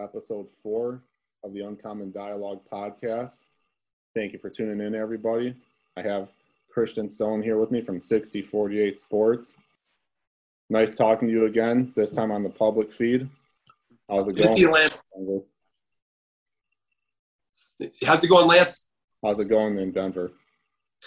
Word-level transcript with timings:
episode 0.00 0.46
four 0.62 1.02
of 1.44 1.52
the 1.52 1.60
Uncommon 1.60 2.10
Dialogue 2.10 2.60
podcast. 2.70 3.38
Thank 4.14 4.32
you 4.32 4.38
for 4.38 4.50
tuning 4.50 4.84
in, 4.84 4.94
everybody. 4.94 5.54
I 5.96 6.02
have 6.02 6.28
Christian 6.70 7.08
Stone 7.08 7.42
here 7.42 7.58
with 7.58 7.70
me 7.70 7.80
from 7.80 8.00
6048 8.00 8.98
Sports. 8.98 9.56
Nice 10.68 10.94
talking 10.94 11.28
to 11.28 11.34
you 11.34 11.46
again, 11.46 11.92
this 11.96 12.12
time 12.12 12.30
on 12.30 12.42
the 12.42 12.48
public 12.50 12.92
feed. 12.92 13.28
How's 14.08 14.28
it 14.28 14.34
Good 14.34 14.42
to 14.42 14.46
going? 14.46 14.56
see 14.56 14.62
you, 14.62 14.70
Lance. 14.70 15.04
How's 18.04 18.24
it 18.24 18.28
going, 18.28 18.46
Lance? 18.46 18.88
How's 19.22 19.38
it 19.38 19.48
going 19.48 19.78
in 19.78 19.92
Denver? 19.92 20.32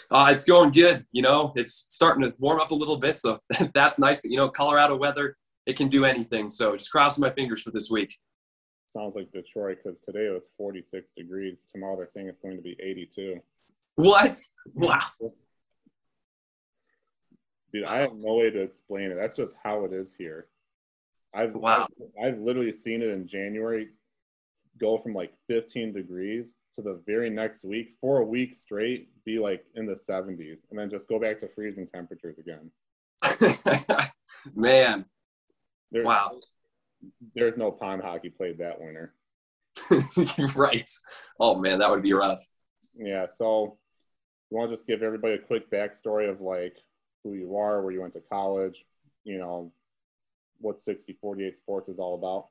Uh, 0.10 0.30
it's 0.32 0.44
going 0.44 0.72
good. 0.72 1.06
You 1.12 1.22
know, 1.22 1.54
it's 1.56 1.88
starting 1.90 2.24
to 2.24 2.34
warm 2.40 2.60
up 2.60 2.72
a 2.72 2.76
little 2.76 2.98
bit, 2.98 3.18
so 3.18 3.40
that's 3.74 4.00
nice. 4.00 4.20
But 4.22 4.32
you 4.32 4.38
know, 4.38 4.50
Colorado 4.50 4.98
weather, 4.98 5.38
it 5.66 5.78
can 5.78 5.88
do 5.88 6.06
anything. 6.06 6.50
So 6.50 6.76
just 6.76 6.92
crossing 6.92 7.22
my 7.22 7.30
fingers 7.30 7.62
for 7.62 7.72
this 7.72 7.90
week. 7.90 8.18
Sounds 8.94 9.16
like 9.16 9.32
Detroit 9.32 9.80
because 9.84 10.00
today 10.00 10.28
it 10.28 10.34
was 10.34 10.48
46 10.56 11.14
degrees. 11.18 11.66
Tomorrow 11.72 11.98
they're 11.98 12.08
saying 12.08 12.28
it's 12.28 12.40
going 12.40 12.58
to 12.58 12.62
be 12.62 12.78
82. 12.80 13.42
What? 13.96 14.40
Wow. 14.76 15.00
Dude, 17.74 17.86
I 17.86 17.98
have 17.98 18.14
no 18.14 18.36
way 18.36 18.52
to 18.52 18.62
explain 18.62 19.10
it. 19.10 19.16
That's 19.20 19.36
just 19.36 19.56
how 19.64 19.84
it 19.86 19.94
is 19.94 20.14
here. 20.16 20.46
I've 21.34 21.56
Wow. 21.56 21.88
I've, 22.20 22.34
I've 22.36 22.40
literally 22.40 22.72
seen 22.72 23.02
it 23.02 23.10
in 23.10 23.28
January 23.28 23.90
go 24.80 25.00
from 25.00 25.16
like 25.16 25.34
15 25.48 25.94
degrees 25.94 26.54
to 26.76 26.84
the 26.84 27.02
very 27.08 27.32
next 27.32 27.64
week 27.64 27.96
for 28.00 28.20
a 28.20 28.26
week 28.26 28.56
straight 28.56 29.10
be 29.26 29.40
like 29.40 29.66
in 29.76 29.88
the 29.88 29.94
70s 29.94 30.58
and 30.70 30.78
then 30.78 30.92
just 30.92 31.08
go 31.08 31.20
back 31.20 31.40
to 31.40 31.48
freezing 31.56 31.88
temperatures 31.88 32.38
again. 32.38 32.70
Man, 34.56 35.06
There, 35.92 36.04
wow. 36.04 36.38
There's 37.36 37.58
no 37.58 37.72
pond 37.72 38.02
hockey 38.02 38.30
played 38.30 38.60
that 38.60 38.80
winter. 38.80 39.14
right. 40.56 40.90
Oh 41.40 41.60
man, 41.60 41.80
that 41.80 41.90
would 41.90 42.04
be 42.04 42.14
rough. 42.14 42.44
Yeah, 42.96 43.26
so 43.36 43.78
you 44.50 44.58
want 44.58 44.70
to 44.70 44.76
just 44.76 44.88
give 44.88 45.02
everybody 45.02 45.34
a 45.34 45.40
quick 45.40 45.70
backstory 45.72 46.30
of 46.30 46.42
like 46.42 46.78
who 47.24 47.34
you 47.34 47.58
are, 47.58 47.82
where 47.82 47.92
you 47.92 48.02
went 48.02 48.14
to 48.14 48.22
college, 48.32 48.86
you 49.24 49.38
know, 49.38 49.72
what 50.60 50.82
6048 50.82 51.58
Sports 51.58 51.90
is 51.90 51.98
all 51.98 52.16
about. 52.16 52.48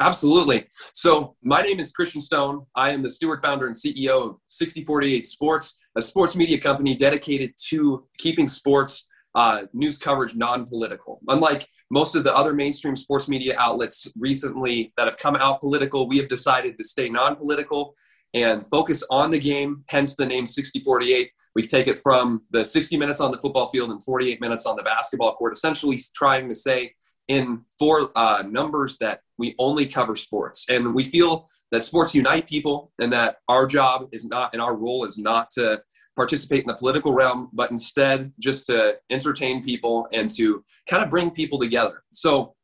Absolutely. 0.00 0.66
So, 0.92 1.34
my 1.42 1.62
name 1.62 1.80
is 1.80 1.90
Christian 1.92 2.20
Stone. 2.20 2.66
I 2.76 2.90
am 2.90 3.02
the 3.02 3.10
steward, 3.10 3.42
founder, 3.42 3.66
and 3.66 3.74
CEO 3.74 4.30
of 4.30 4.36
6048 4.46 5.24
Sports, 5.24 5.78
a 5.96 6.02
sports 6.02 6.36
media 6.36 6.58
company 6.58 6.94
dedicated 6.96 7.52
to 7.68 8.06
keeping 8.18 8.46
sports 8.46 9.08
uh, 9.34 9.62
news 9.72 9.98
coverage 9.98 10.34
non 10.34 10.66
political. 10.66 11.20
Unlike 11.28 11.66
most 11.90 12.14
of 12.14 12.24
the 12.24 12.34
other 12.34 12.52
mainstream 12.52 12.96
sports 12.96 13.28
media 13.28 13.54
outlets 13.58 14.06
recently 14.18 14.92
that 14.96 15.06
have 15.06 15.16
come 15.16 15.36
out 15.36 15.60
political, 15.60 16.08
we 16.08 16.18
have 16.18 16.28
decided 16.28 16.76
to 16.78 16.84
stay 16.84 17.08
non 17.08 17.36
political 17.36 17.94
and 18.34 18.66
focus 18.66 19.02
on 19.10 19.30
the 19.30 19.38
game, 19.38 19.84
hence 19.88 20.14
the 20.14 20.26
name 20.26 20.46
6048. 20.46 21.30
We 21.54 21.66
take 21.66 21.88
it 21.88 21.98
from 21.98 22.42
the 22.50 22.64
60 22.64 22.96
minutes 22.96 23.20
on 23.20 23.32
the 23.32 23.38
football 23.38 23.68
field 23.68 23.90
and 23.90 24.02
48 24.02 24.40
minutes 24.40 24.66
on 24.66 24.76
the 24.76 24.82
basketball 24.82 25.34
court, 25.34 25.52
essentially 25.52 25.98
trying 26.14 26.48
to 26.48 26.54
say 26.54 26.92
in 27.28 27.62
four 27.78 28.10
uh, 28.16 28.42
numbers 28.48 28.98
that 28.98 29.20
we 29.38 29.54
only 29.58 29.86
cover 29.86 30.14
sports. 30.14 30.66
And 30.68 30.94
we 30.94 31.04
feel 31.04 31.48
that 31.70 31.82
sports 31.82 32.14
unite 32.14 32.48
people 32.48 32.92
and 33.00 33.12
that 33.12 33.36
our 33.48 33.66
job 33.66 34.08
is 34.12 34.24
not, 34.24 34.50
and 34.52 34.62
our 34.62 34.76
role 34.76 35.04
is 35.04 35.18
not 35.18 35.50
to 35.52 35.80
participate 36.18 36.62
in 36.62 36.66
the 36.66 36.74
political 36.74 37.12
realm, 37.12 37.48
but 37.52 37.70
instead 37.70 38.32
just 38.40 38.66
to 38.66 38.96
entertain 39.08 39.62
people 39.62 40.06
and 40.12 40.28
to 40.32 40.64
kind 40.90 41.02
of 41.02 41.10
bring 41.10 41.30
people 41.30 41.58
together. 41.60 42.02
So, 42.10 42.54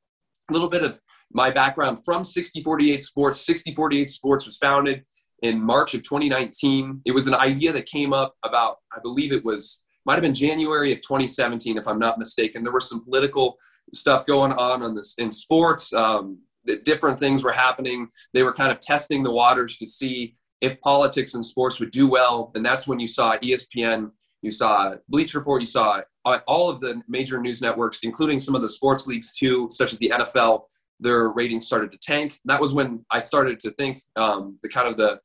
a 0.51 0.53
little 0.53 0.69
bit 0.69 0.83
of 0.83 1.01
my 1.33 1.51
background 1.51 1.99
from 2.05 2.25
6048 2.25 3.03
Sports. 3.03 3.41
6048 3.47 4.11
Sports 4.11 4.45
was 4.45 4.59
founded 4.59 5.05
in 5.43 5.61
March 5.61 5.95
of 5.95 6.03
2019. 6.03 7.01
It 7.07 7.13
was 7.13 7.27
an 7.27 7.35
idea 7.35 7.73
that 7.73 7.87
came 7.87 8.13
up 8.13 8.35
about, 8.43 8.79
I 8.93 8.99
believe 9.03 9.33
it 9.33 9.45
was, 9.45 9.85
might 10.05 10.15
have 10.15 10.23
been 10.23 10.35
January 10.35 10.93
of 10.93 11.01
2017, 11.01 11.79
if 11.79 11.89
I'm 11.89 11.99
not 11.99 12.19
mistaken. 12.19 12.63
There 12.63 12.73
were 12.73 12.81
some 12.81 13.05
political 13.05 13.57
stuff 13.93 14.27
going 14.27 14.53
on 14.53 14.83
on 14.83 14.95
this 14.95 15.15
in 15.19 15.31
sports. 15.31 15.93
Um, 15.93 16.41
different 16.85 17.21
things 17.21 17.45
were 17.45 17.53
happening. 17.53 18.09
They 18.33 18.43
were 18.43 18.53
kind 18.53 18.73
of 18.73 18.81
testing 18.81 19.23
the 19.23 19.31
waters 19.31 19.79
to 19.79 19.87
see 19.87 20.35
if 20.65 20.81
politics 20.81 21.35
and 21.35 21.45
sports 21.45 21.79
would 21.79 21.91
do 21.91 22.07
well. 22.09 22.51
then 22.55 22.63
that's 22.63 22.89
when 22.89 22.99
you 22.99 23.07
saw 23.07 23.37
ESPN, 23.39 24.11
you 24.41 24.51
saw 24.51 24.95
Bleacher 25.09 25.39
Report, 25.39 25.61
you 25.61 25.67
saw 25.67 26.01
uh, 26.25 26.39
all 26.47 26.71
of 26.71 26.81
the 26.81 27.03
major 27.07 27.39
news 27.39 27.61
networks, 27.61 28.01
including 28.03 28.41
some 28.41 28.55
of 28.55 28.63
the 28.63 28.69
sports 28.69 29.07
leagues 29.07 29.35
too, 29.35 29.69
such 29.71 29.93
as 29.93 29.99
the 29.99 30.11
NFL. 30.11 30.63
Their 31.01 31.31
ratings 31.31 31.67
started 31.67 31.93
to 31.93 31.99
tank. 31.99 32.39
That 32.47 32.61
was 32.61 32.73
when 32.73 33.05
I 33.11 33.21
started 33.21 33.61
to 33.61 33.73
think 33.73 34.01
um, 34.17 34.59
the 34.63 34.69
kind 34.69 34.89
of 34.89 34.97
the 34.97 35.21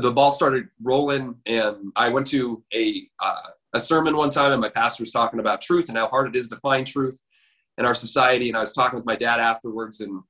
the 0.00 0.10
ball 0.10 0.32
started 0.32 0.64
rolling, 0.82 1.36
and 1.46 1.92
I 1.94 2.08
went 2.08 2.26
to 2.28 2.64
a 2.74 3.06
uh, 3.20 3.50
a 3.74 3.80
sermon 3.80 4.16
one 4.16 4.30
time, 4.30 4.52
and 4.52 4.60
my 4.60 4.70
pastor 4.70 5.02
was 5.02 5.12
talking 5.12 5.38
about 5.38 5.60
truth 5.60 5.88
and 5.88 5.98
how 5.98 6.08
hard 6.08 6.26
it 6.28 6.38
is 6.38 6.48
to 6.48 6.56
find 6.56 6.86
truth 6.86 7.20
in 7.76 7.84
our 7.84 7.94
society. 7.94 8.48
And 8.48 8.56
I 8.56 8.60
was 8.60 8.72
talking 8.72 8.96
with 8.96 9.06
my 9.06 9.14
dad 9.14 9.40
afterwards, 9.40 10.00
and 10.00 10.22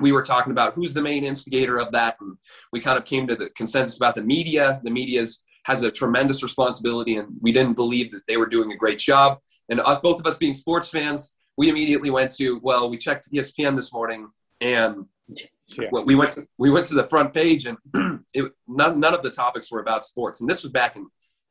we 0.00 0.12
were 0.12 0.22
talking 0.22 0.50
about 0.52 0.74
who's 0.74 0.92
the 0.92 1.02
main 1.02 1.24
instigator 1.24 1.78
of 1.78 1.92
that. 1.92 2.16
And 2.20 2.36
we 2.72 2.80
kind 2.80 2.98
of 2.98 3.04
came 3.04 3.26
to 3.28 3.36
the 3.36 3.50
consensus 3.50 3.96
about 3.96 4.14
the 4.14 4.22
media. 4.22 4.80
The 4.84 4.90
media 4.90 5.24
has 5.64 5.82
a 5.82 5.90
tremendous 5.90 6.42
responsibility, 6.42 7.16
and 7.16 7.28
we 7.40 7.52
didn't 7.52 7.74
believe 7.74 8.10
that 8.12 8.26
they 8.28 8.36
were 8.36 8.46
doing 8.46 8.72
a 8.72 8.76
great 8.76 8.98
job. 8.98 9.38
And 9.68 9.80
us, 9.80 9.98
both 9.98 10.20
of 10.20 10.26
us 10.26 10.36
being 10.36 10.54
sports 10.54 10.88
fans, 10.88 11.36
we 11.56 11.68
immediately 11.68 12.10
went 12.10 12.30
to 12.36 12.60
well, 12.62 12.88
we 12.90 12.98
checked 12.98 13.30
ESPN 13.32 13.74
this 13.74 13.92
morning, 13.92 14.28
and 14.60 15.06
Yeah. 15.28 15.88
we 16.04 16.14
went 16.14 16.32
to 16.32 16.46
we 16.58 16.70
went 16.70 16.86
to 16.86 16.94
the 16.94 17.06
front 17.08 17.32
page, 17.32 17.66
and 17.66 17.78
it, 18.34 18.52
none 18.68 19.00
none 19.00 19.14
of 19.14 19.22
the 19.22 19.30
topics 19.30 19.70
were 19.72 19.80
about 19.80 20.04
sports. 20.04 20.40
And 20.40 20.48
this 20.48 20.62
was 20.62 20.70
back 20.72 20.94
in 20.96 21.02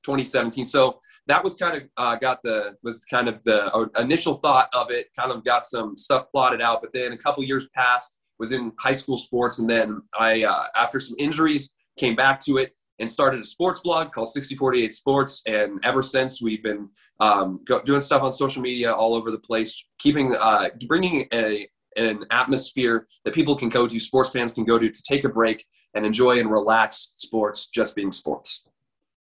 2017. 0.03 0.63
So 0.63 0.99
that 1.27 1.43
was 1.43 1.55
kind 1.55 1.75
of 1.75 1.83
uh, 1.97 2.15
got 2.15 2.41
the 2.43 2.75
was 2.83 2.99
kind 3.05 3.27
of 3.27 3.43
the 3.43 3.73
uh, 3.73 3.87
initial 3.99 4.35
thought 4.35 4.69
of 4.73 4.91
it. 4.91 5.07
Kind 5.19 5.31
of 5.31 5.43
got 5.43 5.65
some 5.65 5.97
stuff 5.97 6.27
plotted 6.31 6.61
out, 6.61 6.81
but 6.81 6.93
then 6.93 7.11
a 7.11 7.17
couple 7.17 7.43
years 7.43 7.67
passed. 7.75 8.17
Was 8.39 8.51
in 8.51 8.71
high 8.79 8.93
school 8.93 9.17
sports, 9.17 9.59
and 9.59 9.69
then 9.69 10.01
I, 10.19 10.43
uh, 10.43 10.65
after 10.75 10.99
some 10.99 11.15
injuries, 11.17 11.73
came 11.97 12.15
back 12.15 12.39
to 12.41 12.57
it 12.57 12.75
and 12.99 13.09
started 13.09 13.41
a 13.41 13.43
sports 13.43 13.79
blog 13.79 14.11
called 14.11 14.29
6048 14.29 14.93
Sports. 14.93 15.41
And 15.45 15.79
ever 15.83 16.01
since, 16.01 16.41
we've 16.41 16.63
been 16.63 16.89
um, 17.19 17.61
go, 17.65 17.81
doing 17.81 18.01
stuff 18.01 18.23
on 18.23 18.31
social 18.31 18.61
media 18.61 18.91
all 18.91 19.13
over 19.13 19.31
the 19.31 19.39
place, 19.39 19.85
keeping 19.99 20.35
uh, 20.35 20.69
bringing 20.87 21.27
a 21.33 21.67
an 21.97 22.25
atmosphere 22.29 23.07
that 23.23 23.33
people 23.33 23.55
can 23.55 23.69
go 23.69 23.87
to, 23.87 23.99
sports 23.99 24.29
fans 24.29 24.51
can 24.51 24.65
go 24.65 24.77
to, 24.77 24.89
to 24.89 25.01
take 25.03 25.23
a 25.23 25.29
break 25.29 25.65
and 25.93 26.05
enjoy 26.05 26.39
and 26.39 26.51
relax 26.51 27.13
sports, 27.15 27.67
just 27.67 27.95
being 27.95 28.11
sports. 28.11 28.67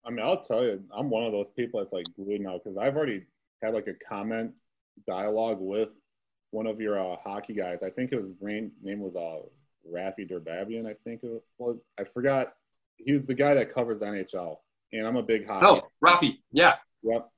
I 0.04 0.10
mean, 0.10 0.24
I'll 0.24 0.40
tell 0.40 0.64
you, 0.64 0.82
I'm 0.92 1.10
one 1.10 1.24
of 1.24 1.32
those 1.32 1.50
people 1.50 1.80
that's 1.80 1.92
like 1.92 2.06
glued 2.16 2.40
now 2.40 2.58
because 2.58 2.76
I've 2.76 2.96
already 2.96 3.24
had 3.62 3.74
like 3.74 3.86
a 3.86 3.94
comment 3.94 4.52
dialogue 5.06 5.58
with 5.60 5.90
one 6.56 6.66
of 6.66 6.80
your 6.80 6.98
uh, 6.98 7.16
hockey 7.22 7.52
guys. 7.52 7.82
I 7.82 7.90
think 7.90 8.12
his 8.12 8.32
name 8.40 8.72
name 8.82 9.00
was 9.00 9.14
uh, 9.14 9.40
Rafi 9.92 10.28
Derbabian, 10.28 10.86
I 10.86 10.94
think 11.04 11.22
it 11.22 11.42
was. 11.58 11.84
I 12.00 12.04
forgot. 12.04 12.54
He 12.96 13.12
was 13.12 13.26
the 13.26 13.34
guy 13.34 13.52
that 13.52 13.74
covers 13.74 14.00
NHL, 14.00 14.56
and 14.90 15.06
I'm 15.06 15.16
a 15.16 15.22
big 15.22 15.46
hockey. 15.46 15.66
Oh, 15.66 15.82
Rafi, 16.02 16.38
yeah, 16.50 16.76
Yep. 17.02 17.28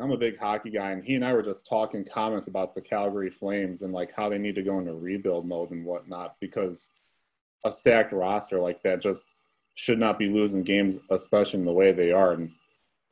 I'm 0.00 0.12
a 0.12 0.18
big 0.18 0.38
hockey 0.38 0.70
guy, 0.70 0.92
and 0.92 1.02
he 1.02 1.14
and 1.14 1.24
I 1.24 1.32
were 1.32 1.42
just 1.42 1.66
talking 1.66 2.04
comments 2.04 2.46
about 2.46 2.74
the 2.74 2.82
Calgary 2.82 3.30
Flames 3.30 3.82
and 3.82 3.92
like 3.92 4.10
how 4.14 4.28
they 4.28 4.38
need 4.38 4.54
to 4.56 4.62
go 4.62 4.78
into 4.78 4.92
rebuild 4.92 5.48
mode 5.48 5.70
and 5.70 5.84
whatnot 5.84 6.36
because 6.38 6.88
a 7.64 7.72
stacked 7.72 8.12
roster 8.12 8.60
like 8.60 8.80
that 8.82 9.00
just 9.00 9.24
should 9.76 9.98
not 9.98 10.18
be 10.18 10.28
losing 10.28 10.62
games, 10.62 10.98
especially 11.10 11.58
in 11.58 11.64
the 11.64 11.72
way 11.72 11.90
they 11.90 12.12
are. 12.12 12.32
And 12.32 12.50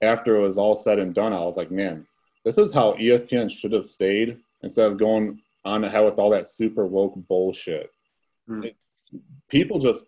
after 0.02 0.36
it 0.36 0.42
was 0.42 0.58
all 0.58 0.76
said 0.76 1.00
and 1.00 1.14
done, 1.14 1.32
I 1.32 1.40
was 1.40 1.56
like, 1.56 1.72
man, 1.72 2.06
this 2.44 2.58
is 2.58 2.72
how 2.72 2.92
ESPN 2.92 3.50
should 3.50 3.72
have 3.72 3.86
stayed 3.86 4.38
instead 4.62 4.92
of 4.92 4.98
going 4.98 5.40
on 5.66 5.84
ahead 5.84 6.04
with 6.04 6.18
all 6.18 6.30
that 6.30 6.48
super 6.48 6.86
woke 6.86 7.14
bullshit. 7.28 7.90
Hmm. 8.46 8.64
It- 8.64 8.76
people 9.48 9.78
just, 9.78 10.04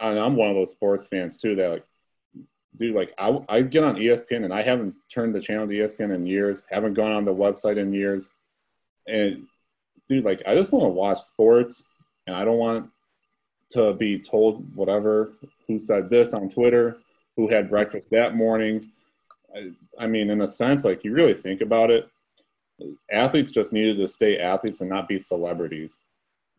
and 0.00 0.18
I'm 0.18 0.36
one 0.36 0.48
of 0.50 0.54
those 0.54 0.70
sports 0.70 1.06
fans 1.06 1.36
too 1.36 1.56
that 1.56 1.70
like 1.70 1.84
dude, 2.78 2.94
like 2.94 3.12
I, 3.18 3.38
I 3.48 3.62
get 3.62 3.82
on 3.82 3.96
ESPN 3.96 4.44
and 4.44 4.54
I 4.54 4.62
haven't 4.62 4.94
turned 5.12 5.34
the 5.34 5.40
channel 5.40 5.66
to 5.66 5.72
ESPN 5.72 6.14
in 6.14 6.26
years, 6.26 6.62
haven't 6.70 6.94
gone 6.94 7.12
on 7.12 7.24
the 7.24 7.34
website 7.34 7.78
in 7.78 7.92
years. 7.92 8.28
And 9.06 9.46
dude, 10.08 10.24
like 10.24 10.42
I 10.46 10.54
just 10.54 10.72
want 10.72 10.84
to 10.84 10.88
watch 10.90 11.20
sports 11.22 11.82
and 12.26 12.36
I 12.36 12.44
don't 12.44 12.58
want 12.58 12.90
to 13.70 13.94
be 13.94 14.18
told 14.18 14.64
whatever 14.76 15.32
who 15.66 15.78
said 15.78 16.08
this 16.08 16.32
on 16.32 16.48
Twitter, 16.48 16.98
who 17.36 17.48
had 17.48 17.68
breakfast 17.68 18.10
that 18.10 18.34
morning. 18.36 18.90
I, 19.54 19.72
I 19.98 20.06
mean, 20.06 20.30
in 20.30 20.42
a 20.42 20.48
sense, 20.48 20.84
like 20.84 21.04
you 21.04 21.12
really 21.12 21.34
think 21.34 21.60
about 21.60 21.90
it, 21.90 22.08
athletes 23.10 23.50
just 23.50 23.72
needed 23.72 23.96
to 23.98 24.08
stay 24.08 24.38
athletes 24.38 24.80
and 24.80 24.90
not 24.90 25.08
be 25.08 25.18
celebrities. 25.18 25.98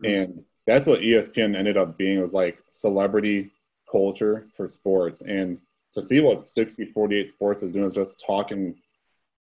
Hmm. 0.01 0.09
And 0.09 0.43
that's 0.65 0.85
what 0.85 1.01
ESPN 1.01 1.57
ended 1.57 1.77
up 1.77 1.97
being 1.97 2.21
was 2.21 2.33
like 2.33 2.59
celebrity 2.69 3.51
culture 3.91 4.47
for 4.55 4.67
sports. 4.67 5.21
And 5.21 5.57
to 5.93 6.03
see 6.03 6.19
what 6.19 6.47
60 6.47 6.85
48 6.85 7.29
Sports 7.29 7.63
is 7.63 7.73
doing 7.73 7.85
is 7.85 7.93
just 7.93 8.23
talking. 8.25 8.75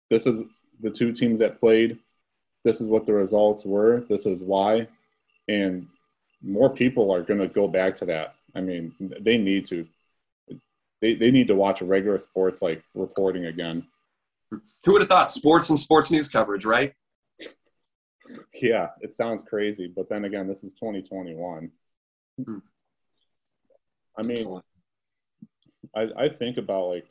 This 0.09 0.27
is 0.27 0.43
the 0.81 0.91
two 0.91 1.11
teams 1.11 1.39
that 1.39 1.59
played. 1.59 1.97
This 2.63 2.81
is 2.81 2.87
what 2.87 3.05
the 3.05 3.13
results 3.13 3.65
were. 3.65 4.03
This 4.09 4.25
is 4.25 4.41
why. 4.41 4.87
And 5.47 5.87
more 6.43 6.69
people 6.69 7.11
are 7.11 7.23
going 7.23 7.39
to 7.39 7.47
go 7.47 7.67
back 7.67 7.95
to 7.97 8.05
that. 8.05 8.35
I 8.55 8.61
mean, 8.61 8.93
they 8.99 9.37
need 9.37 9.65
to. 9.67 9.85
They, 11.01 11.13
they 11.13 11.29
need 11.29 11.47
to 11.47 11.55
watch 11.55 11.81
regular 11.81 12.17
sports 12.19 12.61
like 12.61 12.81
reporting 12.93 13.45
again. 13.45 13.85
Who 14.85 14.93
would 14.93 15.01
have 15.01 15.09
thought 15.09 15.31
sports 15.31 15.69
and 15.69 15.79
sports 15.79 16.11
news 16.11 16.27
coverage, 16.27 16.65
right? 16.65 16.93
Yeah, 18.53 18.89
it 19.01 19.13
sounds 19.13 19.43
crazy, 19.43 19.87
but 19.87 20.09
then 20.09 20.25
again, 20.25 20.47
this 20.47 20.63
is 20.63 20.73
2021. 20.73 21.71
Hmm. 22.43 22.57
I 24.17 24.21
mean, 24.23 24.61
I, 25.95 26.07
I 26.17 26.29
think 26.29 26.57
about 26.57 26.89
like, 26.89 27.05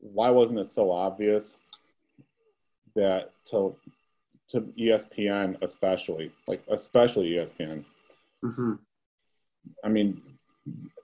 why 0.00 0.30
wasn't 0.30 0.60
it 0.60 0.68
so 0.68 0.90
obvious 0.90 1.54
that 2.94 3.32
to 3.50 3.76
to 4.48 4.60
ESPN 4.78 5.56
especially, 5.62 6.30
like 6.46 6.62
especially 6.68 7.30
ESPN. 7.30 7.84
Mm-hmm. 8.44 8.74
I 9.84 9.88
mean, 9.88 10.22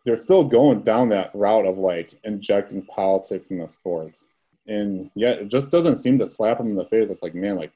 they're 0.05 0.17
still 0.17 0.44
going 0.44 0.83
down 0.83 1.09
that 1.09 1.31
route 1.35 1.67
of 1.67 1.79
like 1.79 2.15
injecting 2.25 2.83
politics 2.83 3.50
in 3.50 3.59
the 3.59 3.67
sports, 3.67 4.25
and 4.67 5.11
yet 5.14 5.38
it 5.38 5.49
just 5.49 5.70
doesn't 5.70 5.97
seem 5.97 6.19
to 6.19 6.29
slap 6.29 6.59
them 6.59 6.69
in 6.69 6.76
the 6.76 6.85
face. 6.85 7.11
It's 7.11 7.23
like, 7.23 7.35
man, 7.35 7.56
like 7.56 7.73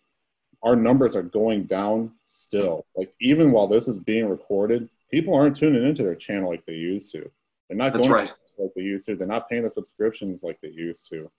our 0.63 0.77
numbers 0.77 1.17
are 1.17 1.23
going 1.23 1.65
down 1.65 2.13
still. 2.25 2.87
Like 2.97 3.13
even 3.21 3.53
while 3.53 3.67
this 3.67 3.89
is 3.89 3.99
being 3.99 4.29
recorded, 4.29 4.89
people 5.11 5.35
aren't 5.35 5.57
tuning 5.57 5.87
into 5.87 6.03
their 6.03 6.15
channel 6.15 6.51
like 6.51 6.65
they 6.67 6.75
used 6.75 7.11
to. 7.13 7.31
They're 7.69 7.77
not 7.77 7.93
That's 7.93 8.07
going 8.07 8.13
right. 8.13 8.35
like 8.59 8.71
they 8.75 8.83
used 8.83 9.07
to. 9.07 9.17
They're 9.17 9.27
not 9.27 9.49
paying 9.49 9.65
the 9.65 9.71
subscriptions 9.71 10.43
like 10.43 10.61
they 10.61 10.69
used 10.69 11.09
to. 11.11 11.31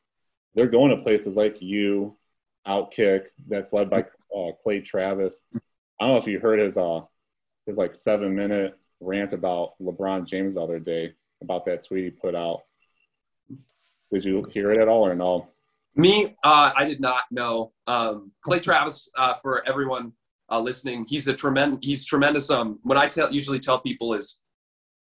They're 0.56 0.68
going 0.68 0.96
to 0.96 1.04
places 1.04 1.36
like 1.36 1.62
you, 1.62 2.16
Outkick, 2.68 3.26
that's 3.48 3.74
led 3.74 3.90
by 3.90 4.06
uh, 4.36 4.52
Clay 4.64 4.82
Travis. 4.82 5.42
I 5.56 5.60
don't 6.06 6.16
know 6.16 6.18
if 6.18 6.28
you 6.28 6.40
heard 6.40 6.60
his 6.60 6.78
uh 6.78 7.02
his 7.66 7.78
like 7.78 7.96
seven 7.96 8.36
minute 8.36 8.78
rant 9.00 9.34
about 9.34 9.74
LeBron 9.82 10.26
James 10.26 10.56
the 10.56 10.62
other 10.62 10.80
day 10.80 11.14
about 11.42 11.66
that 11.66 11.86
tweet 11.86 12.04
he 12.06 12.10
put 12.10 12.36
out. 12.36 12.64
Did 14.12 14.24
you 14.24 14.46
hear 14.52 14.72
it 14.72 14.80
at 14.80 14.88
all 14.88 15.06
or 15.06 15.16
no? 15.16 15.48
Me, 15.96 16.36
uh, 16.44 16.72
I 16.76 16.86
did 16.86 17.02
not 17.02 17.24
know. 17.32 17.72
Um, 17.88 18.32
Clay 18.42 18.60
Travis, 18.60 19.10
uh, 19.18 19.34
for 19.34 19.68
everyone 19.68 20.14
uh, 20.50 20.60
listening, 20.60 21.06
he's 21.08 21.28
a 21.28 21.34
tremendous. 21.34 21.80
He's 21.82 22.06
tremendous. 22.06 22.50
Um, 22.50 22.80
what 22.84 22.98
I 22.98 23.08
tell 23.08 23.32
usually 23.32 23.60
tell 23.60 23.80
people 23.80 24.14
is 24.14 24.40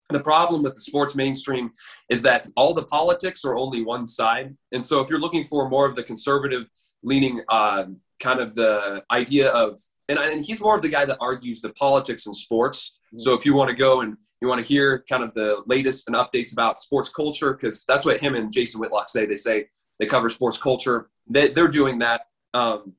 the 0.09 0.19
problem 0.19 0.63
with 0.63 0.75
the 0.75 0.81
sports 0.81 1.15
mainstream 1.15 1.71
is 2.09 2.21
that 2.21 2.49
all 2.55 2.73
the 2.73 2.83
politics 2.83 3.43
are 3.43 3.55
only 3.55 3.83
one 3.83 4.07
side, 4.07 4.55
and 4.71 4.83
so 4.83 5.01
if 5.01 5.09
you're 5.09 5.19
looking 5.19 5.43
for 5.43 5.69
more 5.69 5.87
of 5.87 5.95
the 5.95 6.03
conservative 6.03 6.69
leaning 7.03 7.41
uh, 7.49 7.85
kind 8.19 8.39
of 8.39 8.55
the 8.55 9.03
idea 9.11 9.51
of 9.51 9.79
and, 10.09 10.19
and 10.19 10.45
he's 10.45 10.61
more 10.61 10.75
of 10.75 10.81
the 10.81 10.89
guy 10.89 11.05
that 11.05 11.17
argues 11.19 11.61
the 11.61 11.69
politics 11.71 12.25
and 12.25 12.35
sports 12.35 12.99
mm-hmm. 13.07 13.19
so 13.19 13.33
if 13.33 13.45
you 13.45 13.53
want 13.53 13.69
to 13.69 13.75
go 13.75 14.01
and 14.01 14.17
you 14.41 14.47
want 14.47 14.61
to 14.61 14.67
hear 14.67 15.03
kind 15.09 15.23
of 15.23 15.33
the 15.33 15.63
latest 15.65 16.07
and 16.07 16.15
updates 16.15 16.53
about 16.53 16.79
sports 16.79 17.09
culture 17.09 17.53
because 17.53 17.85
that's 17.85 18.05
what 18.05 18.19
him 18.19 18.35
and 18.35 18.51
jason 18.51 18.79
whitlock 18.79 19.09
say 19.09 19.25
they 19.25 19.35
say 19.35 19.67
they 19.99 20.05
cover 20.05 20.29
sports 20.29 20.57
culture 20.57 21.09
they, 21.27 21.49
they're 21.49 21.67
doing 21.67 21.99
that 21.99 22.27
um, 22.53 22.93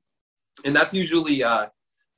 and 0.65 0.75
that's 0.75 0.93
usually 0.93 1.43
uh, 1.43 1.67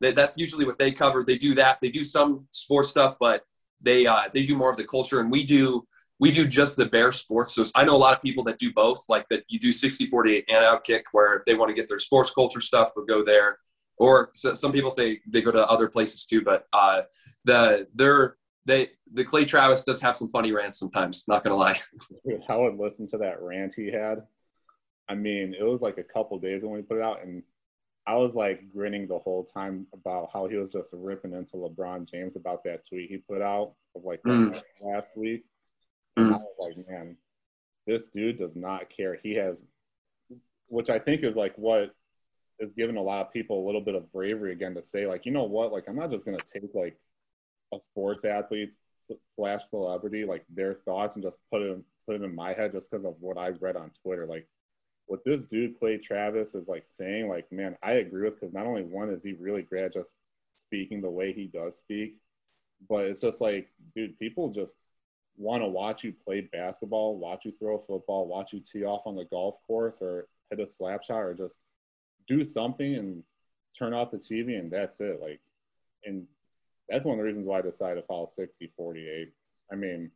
that's 0.01 0.39
usually 0.39 0.65
what 0.65 0.79
they 0.79 0.93
cover 0.93 1.23
they 1.23 1.37
do 1.37 1.55
that 1.55 1.79
they 1.81 1.91
do 1.91 2.05
some 2.05 2.47
sports 2.51 2.89
stuff 2.89 3.17
but 3.21 3.45
they 3.81 4.07
uh, 4.07 4.23
they 4.33 4.43
do 4.43 4.57
more 4.57 4.71
of 4.71 4.77
the 4.77 4.85
culture 4.85 5.21
and 5.21 5.31
we 5.31 5.45
do 5.45 5.87
we 6.21 6.31
do 6.31 6.47
just 6.47 6.77
the 6.77 6.87
bare 6.87 7.13
sports. 7.13 7.55
So 7.55 7.65
I 7.75 7.85
know 7.85 7.95
a 7.95 7.99
lot 7.99 8.15
of 8.15 8.23
people 8.23 8.43
that 8.45 8.59
do 8.59 8.73
both, 8.73 9.05
like 9.09 9.29
that 9.29 9.45
you 9.49 9.59
do 9.59 9.71
60, 9.71 10.07
48 10.07 10.45
and 10.49 10.65
outkick 10.65 11.03
where 11.13 11.37
if 11.37 11.45
they 11.45 11.55
want 11.55 11.69
to 11.69 11.75
get 11.75 11.89
their 11.89 11.99
sports 11.99 12.31
culture 12.31 12.61
stuff, 12.61 12.91
they'll 12.95 13.05
go 13.05 13.25
there. 13.25 13.59
Or 13.99 14.31
so, 14.35 14.55
some 14.55 14.73
people, 14.73 14.93
they, 14.97 15.21
they 15.27 15.43
go 15.43 15.51
to 15.51 15.67
other 15.67 15.89
places 15.89 16.25
too, 16.25 16.43
but 16.43 16.67
uh, 16.73 17.03
the, 17.45 17.87
they're, 17.95 18.37
they, 18.65 18.89
the 19.13 19.25
Clay 19.25 19.45
Travis 19.45 19.85
does 19.85 20.01
have 20.01 20.17
some 20.17 20.29
funny 20.29 20.53
rants 20.53 20.79
sometimes, 20.79 21.25
not 21.27 21.43
going 21.43 21.53
to 21.53 21.57
lie. 21.57 21.79
I 22.49 22.57
would 22.57 22.77
listen 22.77 23.09
to 23.09 23.19
that 23.19 23.41
rant 23.41 23.73
he 23.75 23.91
had. 23.91 24.23
I 25.09 25.15
mean, 25.15 25.55
it 25.59 25.65
was 25.65 25.81
like 25.81 25.99
a 25.99 26.05
couple 26.05 26.39
days 26.39 26.63
when 26.63 26.73
we 26.73 26.83
put 26.83 26.99
it 26.99 27.03
out 27.03 27.23
and 27.23 27.43
I 28.07 28.15
was 28.15 28.35
like 28.35 28.71
grinning 28.73 29.07
the 29.07 29.19
whole 29.19 29.45
time 29.45 29.87
about 29.93 30.31
how 30.33 30.49
he 30.49 30.57
was 30.57 30.71
just 30.71 30.91
ripping 30.93 31.33
into 31.33 31.57
LeBron 31.57 32.09
James 32.11 32.37
about 32.37 32.65
that 32.65 32.87
tweet 32.89 33.11
he 33.11 33.19
put 33.19 33.43
out 33.43 33.73
of 33.95 34.05
like 34.05 34.23
mm. 34.23 34.61
last 34.81 35.17
week 35.17 35.45
Mm. 36.19 36.35
I 36.35 36.37
was 36.37 36.55
like, 36.59 36.89
man, 36.89 37.17
this 37.87 38.09
dude 38.09 38.39
does 38.39 38.57
not 38.57 38.91
care. 38.95 39.19
He 39.23 39.35
has, 39.35 39.63
which 40.67 40.91
I 40.91 40.99
think 40.99 41.23
is 41.23 41.37
like 41.37 41.55
what 41.57 41.95
is 42.61 42.73
giving 42.77 42.97
a 42.97 43.03
lot 43.03 43.27
of 43.27 43.33
people 43.33 43.65
a 43.65 43.67
little 43.67 43.81
bit 43.81 43.95
of 43.95 44.13
bravery 44.13 44.53
again 44.53 44.75
to 44.75 44.83
say, 44.83 45.07
like, 45.07 45.27
you 45.27 45.33
know 45.33 45.45
what, 45.45 45.73
like 45.73 45.85
I'm 45.89 45.97
not 45.97 46.11
just 46.11 46.25
gonna 46.25 46.39
take 46.39 46.71
like 46.75 46.99
a 47.73 47.81
sports 47.81 48.25
athlete 48.25 48.73
slash 49.35 49.63
celebrity 49.71 50.25
like 50.25 50.45
their 50.55 50.75
thoughts 50.85 51.15
and 51.15 51.25
just 51.25 51.39
put 51.51 51.61
them 51.61 51.85
put 52.07 52.15
them 52.15 52.25
in 52.25 52.35
my 52.35 52.53
head 52.53 52.73
just 52.73 52.91
because 52.91 53.05
of 53.05 53.15
what 53.21 53.39
I 53.39 53.51
read 53.51 53.77
on 53.77 53.91
Twitter. 54.03 54.27
Like 54.27 54.47
what 55.07 55.25
this 55.25 55.45
dude 55.45 55.79
Clay 55.79 55.99
Travis 55.99 56.55
is 56.55 56.69
like 56.69 56.85
saying, 56.87 57.29
like, 57.29 57.51
man, 57.51 57.77
I 57.83 57.93
agree 57.93 58.25
with 58.25 58.41
because 58.41 58.55
not 58.55 58.67
only 58.67 58.83
one 58.83 59.11
is 59.11 59.23
he 59.23 59.33
really 59.33 59.63
great 59.63 59.85
at 59.85 59.95
just 59.95 60.15
speaking 60.57 61.01
the 61.01 61.11
way 61.11 61.33
he 61.33 61.47
does 61.47 61.79
speak, 61.79 62.17
but 62.89 63.05
it's 63.05 63.21
just 63.21 63.41
like, 63.41 63.69
dude, 63.95 64.19
people 64.19 64.51
just 64.51 64.75
want 65.37 65.63
to 65.63 65.69
watch 65.69 66.05
you 66.05 66.13
play 66.13 66.43
basketball, 66.53 67.17
watch 67.17 67.45
you 67.45 67.53
throw 67.59 67.77
a 67.77 67.87
football, 67.87 68.27
watch 68.27 68.53
you 68.53 68.61
tee 68.61 68.85
off 68.85 69.03
on 69.07 69.17
the 69.17 69.25
golf 69.27 69.57
course 69.67 69.99
or 70.01 70.27
hit 70.51 70.61
a 70.61 70.69
slap 70.69 71.05
shot 71.05 71.19
or 71.19 71.35
just 71.35 71.59
do 72.29 72.47
something 72.47 72.95
and 72.95 73.23
turn 73.79 73.95
off 73.95 74.11
the 74.11 74.19
TV 74.19 74.59
and 74.59 74.71
that's 74.71 75.01
it. 75.01 75.21
Like, 75.21 75.41
and 76.05 76.27
that's 76.89 77.05
one 77.05 77.15
of 77.15 77.19
the 77.19 77.25
reasons 77.25 77.47
why 77.47 77.59
I 77.59 77.63
decided 77.63 78.01
to 78.01 78.07
follow 78.07 78.29
60 78.35 78.73
48. 78.77 79.33
I 79.71 79.75
mean, 79.75 80.11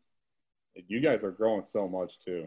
you 0.89 1.01
guys 1.01 1.23
are 1.23 1.31
growing 1.31 1.65
so 1.65 1.89
much 1.89 2.13
too. 2.25 2.47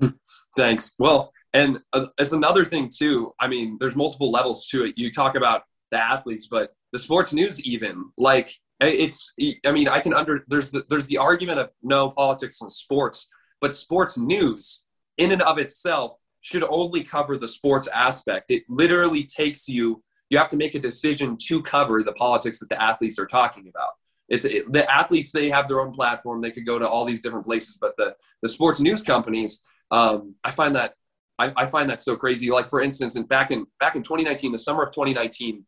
Thanks. 0.56 0.94
Well, 0.98 1.32
and 1.52 1.80
uh, 1.92 2.06
it's 2.18 2.32
another 2.32 2.64
thing 2.64 2.90
too. 2.94 3.32
I 3.38 3.46
mean, 3.46 3.76
there's 3.78 3.96
multiple 3.96 4.30
levels 4.30 4.66
to 4.68 4.84
it. 4.84 4.98
You 4.98 5.10
talk 5.10 5.36
about 5.36 5.62
the 5.90 5.98
athletes, 5.98 6.46
but 6.50 6.74
the 6.92 6.98
sports 6.98 7.32
news 7.32 7.60
even 7.60 8.10
like 8.16 8.50
it's 8.80 9.32
i 9.66 9.72
mean 9.72 9.88
i 9.88 10.00
can 10.00 10.12
under 10.12 10.44
there's 10.48 10.70
the 10.70 10.84
there's 10.88 11.06
the 11.06 11.18
argument 11.18 11.58
of 11.58 11.70
no 11.82 12.10
politics 12.10 12.60
and 12.60 12.70
sports 12.70 13.28
but 13.60 13.74
sports 13.74 14.18
news 14.18 14.84
in 15.18 15.32
and 15.32 15.42
of 15.42 15.58
itself 15.58 16.16
should 16.42 16.64
only 16.64 17.02
cover 17.02 17.36
the 17.36 17.48
sports 17.48 17.88
aspect. 17.88 18.50
It 18.50 18.64
literally 18.68 19.24
takes 19.24 19.68
you 19.68 20.02
you 20.28 20.38
have 20.38 20.48
to 20.48 20.56
make 20.56 20.74
a 20.74 20.78
decision 20.78 21.36
to 21.36 21.62
cover 21.62 22.02
the 22.02 22.14
politics 22.14 22.58
that 22.60 22.70
the 22.70 22.80
athletes 22.80 23.18
are 23.18 23.26
talking 23.26 23.68
about. 23.68 23.90
It's 24.28 24.44
it, 24.44 24.72
the 24.72 24.90
athletes 24.90 25.30
they 25.30 25.50
have 25.50 25.68
their 25.68 25.80
own 25.80 25.92
platform. 25.92 26.40
They 26.40 26.50
could 26.50 26.66
go 26.66 26.78
to 26.78 26.88
all 26.88 27.04
these 27.04 27.20
different 27.20 27.44
places 27.44 27.78
but 27.80 27.96
the 27.96 28.14
the 28.42 28.48
sports 28.48 28.80
news 28.80 29.02
companies 29.02 29.62
um, 29.90 30.34
i 30.44 30.50
find 30.50 30.74
that 30.76 30.94
I, 31.38 31.52
I 31.56 31.66
find 31.66 31.88
that 31.90 32.00
so 32.00 32.16
crazy. 32.16 32.50
Like 32.50 32.68
for 32.68 32.80
instance 32.80 33.16
in 33.16 33.24
back 33.24 33.50
in 33.50 33.66
back 33.80 33.96
in 33.96 34.02
2019 34.02 34.52
the 34.52 34.58
summer 34.58 34.82
of 34.82 34.92
2019 34.92 35.64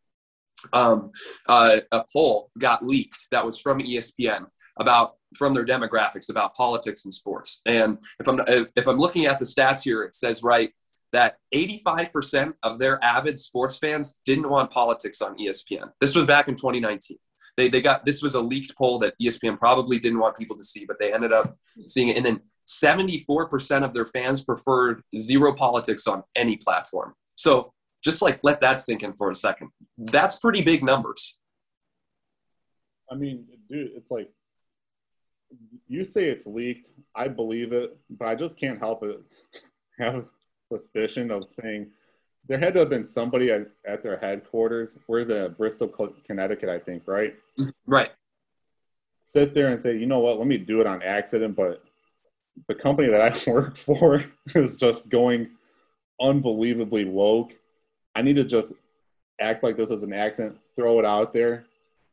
um, 0.72 1.10
uh, 1.48 1.78
a 1.92 2.04
poll 2.12 2.50
got 2.58 2.86
leaked 2.86 3.28
that 3.30 3.44
was 3.44 3.58
from 3.58 3.80
ESPN 3.80 4.46
about 4.78 5.16
from 5.36 5.54
their 5.54 5.64
demographics 5.64 6.30
about 6.30 6.54
politics 6.54 7.04
and 7.04 7.12
sports. 7.12 7.60
And 7.66 7.98
if 8.20 8.28
I'm 8.28 8.40
if 8.46 8.86
I'm 8.86 8.98
looking 8.98 9.26
at 9.26 9.38
the 9.38 9.44
stats 9.44 9.82
here, 9.82 10.02
it 10.02 10.14
says 10.14 10.42
right 10.42 10.70
that 11.12 11.36
85% 11.54 12.54
of 12.64 12.78
their 12.78 13.02
avid 13.02 13.38
sports 13.38 13.78
fans 13.78 14.18
didn't 14.26 14.48
want 14.48 14.72
politics 14.72 15.22
on 15.22 15.38
ESPN. 15.38 15.92
This 16.00 16.16
was 16.16 16.24
back 16.26 16.48
in 16.48 16.56
2019. 16.56 17.16
They, 17.56 17.68
they 17.68 17.80
got 17.80 18.04
this 18.04 18.20
was 18.20 18.34
a 18.34 18.40
leaked 18.40 18.76
poll 18.76 18.98
that 18.98 19.14
ESPN 19.22 19.56
probably 19.58 19.98
didn't 20.00 20.18
want 20.18 20.36
people 20.36 20.56
to 20.56 20.64
see, 20.64 20.84
but 20.84 20.98
they 20.98 21.12
ended 21.12 21.32
up 21.32 21.54
seeing 21.86 22.08
it. 22.08 22.16
And 22.16 22.26
then 22.26 22.40
74% 22.66 23.84
of 23.84 23.94
their 23.94 24.06
fans 24.06 24.42
preferred 24.42 25.02
zero 25.16 25.54
politics 25.54 26.08
on 26.08 26.24
any 26.34 26.56
platform. 26.56 27.14
So 27.36 27.72
just 28.02 28.20
like 28.20 28.40
let 28.42 28.60
that 28.60 28.80
sink 28.80 29.02
in 29.02 29.14
for 29.14 29.30
a 29.30 29.34
second. 29.34 29.70
That's 29.96 30.34
pretty 30.36 30.62
big 30.62 30.82
numbers. 30.82 31.38
I 33.10 33.14
mean, 33.14 33.46
dude, 33.70 33.92
it's 33.94 34.10
like 34.10 34.30
you 35.88 36.04
say 36.04 36.24
it's 36.24 36.46
leaked. 36.46 36.88
I 37.14 37.28
believe 37.28 37.72
it, 37.72 37.96
but 38.10 38.28
I 38.28 38.34
just 38.34 38.56
can't 38.56 38.78
help 38.78 39.02
it. 39.02 39.20
Have 39.98 40.24
suspicion 40.72 41.30
of 41.30 41.44
saying 41.50 41.88
there 42.48 42.58
had 42.58 42.74
to 42.74 42.80
have 42.80 42.88
been 42.88 43.04
somebody 43.04 43.52
at, 43.52 43.68
at 43.86 44.02
their 44.02 44.18
headquarters. 44.18 44.96
Where's 45.06 45.28
it? 45.28 45.56
Bristol, 45.56 45.86
Connecticut, 46.26 46.68
I 46.68 46.80
think, 46.80 47.04
right? 47.06 47.34
Right. 47.86 48.10
Sit 49.22 49.54
there 49.54 49.68
and 49.68 49.80
say, 49.80 49.96
you 49.96 50.06
know 50.06 50.18
what? 50.18 50.38
Let 50.38 50.48
me 50.48 50.58
do 50.58 50.80
it 50.80 50.88
on 50.88 51.00
accident, 51.00 51.54
but 51.54 51.84
the 52.66 52.74
company 52.74 53.08
that 53.08 53.20
I 53.20 53.50
work 53.50 53.78
for 53.78 54.24
is 54.54 54.76
just 54.76 55.08
going 55.08 55.48
unbelievably 56.20 57.04
woke 57.04 57.52
I 58.14 58.22
need 58.22 58.36
to 58.36 58.44
just 58.44 58.72
act 59.40 59.62
like 59.62 59.76
this 59.76 59.90
is 59.90 60.02
an 60.02 60.12
accident, 60.12 60.56
throw 60.76 60.98
it 60.98 61.04
out 61.04 61.32
there, 61.32 61.64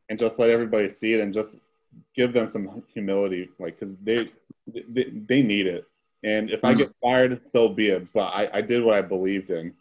and 0.08 0.18
just 0.18 0.38
let 0.38 0.50
everybody 0.50 0.88
see 0.88 1.14
it, 1.14 1.20
and 1.20 1.32
just 1.32 1.56
give 2.14 2.32
them 2.32 2.48
some 2.48 2.82
humility, 2.92 3.48
like 3.58 3.78
because 3.78 3.96
they, 4.02 4.30
they 4.66 5.04
they 5.04 5.42
need 5.42 5.66
it. 5.66 5.84
And 6.24 6.50
if 6.50 6.64
I 6.64 6.74
get 6.74 6.90
mm-hmm. 6.90 7.06
fired, 7.06 7.40
so 7.50 7.68
be 7.68 7.88
it. 7.88 8.12
But 8.12 8.26
I, 8.26 8.48
I 8.54 8.60
did 8.60 8.84
what 8.84 8.96
I 8.96 9.02
believed 9.02 9.50
in, 9.50 9.74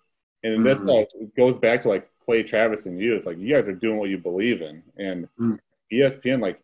and 0.43 0.59
mm-hmm. 0.59 0.85
that's 0.85 1.13
it 1.13 1.35
goes 1.35 1.57
back 1.57 1.81
to 1.81 1.89
like 1.89 2.09
Clay 2.23 2.43
Travis 2.43 2.85
and 2.85 2.99
you. 2.99 3.15
It's 3.15 3.25
like 3.25 3.37
you 3.37 3.53
guys 3.53 3.67
are 3.67 3.75
doing 3.75 3.97
what 3.97 4.09
you 4.09 4.17
believe 4.17 4.61
in, 4.61 4.81
and 4.97 5.27
mm-hmm. 5.39 5.55
ESPN, 5.93 6.41
like 6.41 6.61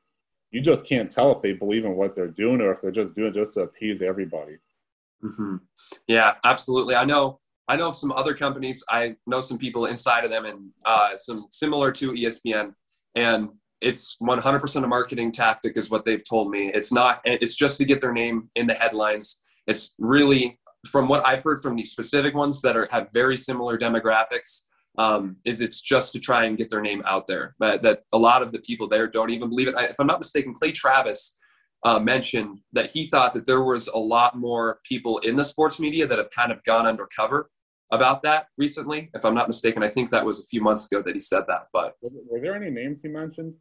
you 0.51 0.61
just 0.61 0.85
can't 0.85 1.11
tell 1.11 1.31
if 1.31 1.41
they 1.41 1.53
believe 1.53 1.85
in 1.85 1.95
what 1.95 2.15
they're 2.15 2.27
doing 2.27 2.61
or 2.61 2.71
if 2.71 2.81
they're 2.81 2.91
just 2.91 3.15
doing 3.15 3.29
it 3.29 3.35
just 3.35 3.55
to 3.55 3.61
appease 3.61 4.01
everybody. 4.01 4.57
Mm-hmm. 5.23 5.57
Yeah, 6.07 6.35
absolutely. 6.43 6.95
I 6.95 7.05
know. 7.05 7.39
I 7.67 7.75
know 7.75 7.91
some 7.91 8.13
other 8.13 8.33
companies. 8.33 8.83
I 8.89 9.15
know 9.25 9.41
some 9.41 9.57
people 9.57 9.87
inside 9.87 10.23
of 10.23 10.31
them, 10.31 10.45
and 10.45 10.69
uh, 10.85 11.17
some 11.17 11.47
similar 11.51 11.91
to 11.93 12.13
ESPN, 12.13 12.73
and 13.15 13.49
it's 13.81 14.17
100% 14.21 14.83
a 14.83 14.87
marketing 14.87 15.31
tactic, 15.31 15.77
is 15.77 15.89
what 15.89 16.05
they've 16.05 16.27
told 16.27 16.49
me. 16.49 16.71
It's 16.73 16.91
not. 16.91 17.21
It's 17.25 17.55
just 17.55 17.77
to 17.77 17.85
get 17.85 18.01
their 18.01 18.13
name 18.13 18.49
in 18.55 18.67
the 18.67 18.73
headlines. 18.73 19.43
It's 19.67 19.93
really, 19.99 20.59
from 20.87 21.07
what 21.07 21.25
I've 21.25 21.43
heard 21.43 21.59
from 21.61 21.75
these 21.75 21.91
specific 21.91 22.33
ones 22.33 22.61
that 22.61 22.75
are 22.75 22.87
have 22.91 23.11
very 23.13 23.37
similar 23.37 23.77
demographics, 23.77 24.63
um, 24.97 25.37
is 25.45 25.61
it's 25.61 25.79
just 25.79 26.11
to 26.13 26.19
try 26.19 26.45
and 26.45 26.57
get 26.57 26.69
their 26.69 26.81
name 26.81 27.03
out 27.05 27.27
there. 27.27 27.55
But 27.59 27.83
that 27.83 28.03
a 28.13 28.17
lot 28.17 28.41
of 28.41 28.51
the 28.51 28.59
people 28.59 28.87
there 28.87 29.07
don't 29.07 29.29
even 29.29 29.49
believe 29.49 29.67
it. 29.67 29.75
I, 29.75 29.85
if 29.85 29.99
I'm 29.99 30.07
not 30.07 30.19
mistaken, 30.19 30.53
Clay 30.53 30.71
Travis 30.71 31.37
uh, 31.83 31.99
mentioned 31.99 32.59
that 32.73 32.89
he 32.89 33.05
thought 33.05 33.33
that 33.33 33.45
there 33.45 33.63
was 33.63 33.87
a 33.87 33.97
lot 33.97 34.37
more 34.37 34.79
people 34.83 35.19
in 35.19 35.35
the 35.35 35.45
sports 35.45 35.79
media 35.79 36.07
that 36.07 36.17
have 36.17 36.31
kind 36.31 36.51
of 36.51 36.63
gone 36.63 36.87
undercover 36.87 37.51
about 37.91 38.23
that 38.23 38.47
recently. 38.57 39.09
If 39.13 39.23
I'm 39.23 39.35
not 39.35 39.47
mistaken, 39.47 39.83
I 39.83 39.87
think 39.87 40.09
that 40.09 40.25
was 40.25 40.39
a 40.39 40.45
few 40.47 40.61
months 40.61 40.85
ago 40.85 41.01
that 41.03 41.15
he 41.15 41.21
said 41.21 41.43
that. 41.47 41.67
But 41.71 41.95
were 42.01 42.41
there 42.41 42.55
any 42.55 42.69
names 42.69 43.01
he 43.01 43.07
mentioned? 43.07 43.53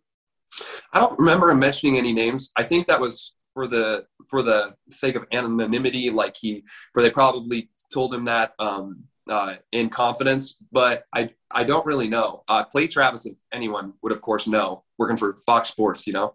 I 0.93 1.01
don't 1.01 1.19
remember 1.19 1.51
him 1.51 1.59
mentioning 1.59 1.99
any 1.99 2.13
names. 2.13 2.51
I 2.57 2.65
think 2.65 2.87
that 2.87 3.01
was 3.01 3.35
for 3.55 3.67
the 3.67 4.07
for 4.29 4.43
the 4.43 4.75
sake 4.91 5.15
of 5.15 5.25
anonymity, 5.33 6.11
like 6.11 6.37
he, 6.37 6.63
where 6.93 7.03
they 7.03 7.11
probably 7.11 7.71
told 7.93 8.15
him 8.15 8.25
that 8.27 8.53
um, 8.59 9.05
uh, 9.31 9.55
in 9.73 9.89
confidence. 9.89 10.63
But 10.73 11.05
I 11.15 11.31
I 11.51 11.65
don't 11.65 11.87
really 11.87 12.09
know. 12.09 12.45
Uh, 12.49 12.65
Clay 12.65 12.87
Travis, 12.87 13.27
if 13.27 13.35
anyone 13.53 13.95
would, 14.03 14.13
of 14.13 14.21
course, 14.21 14.47
know, 14.47 14.85
working 14.99 15.17
for 15.17 15.35
Fox 15.47 15.69
Sports, 15.69 16.07
you 16.07 16.13
know. 16.13 16.35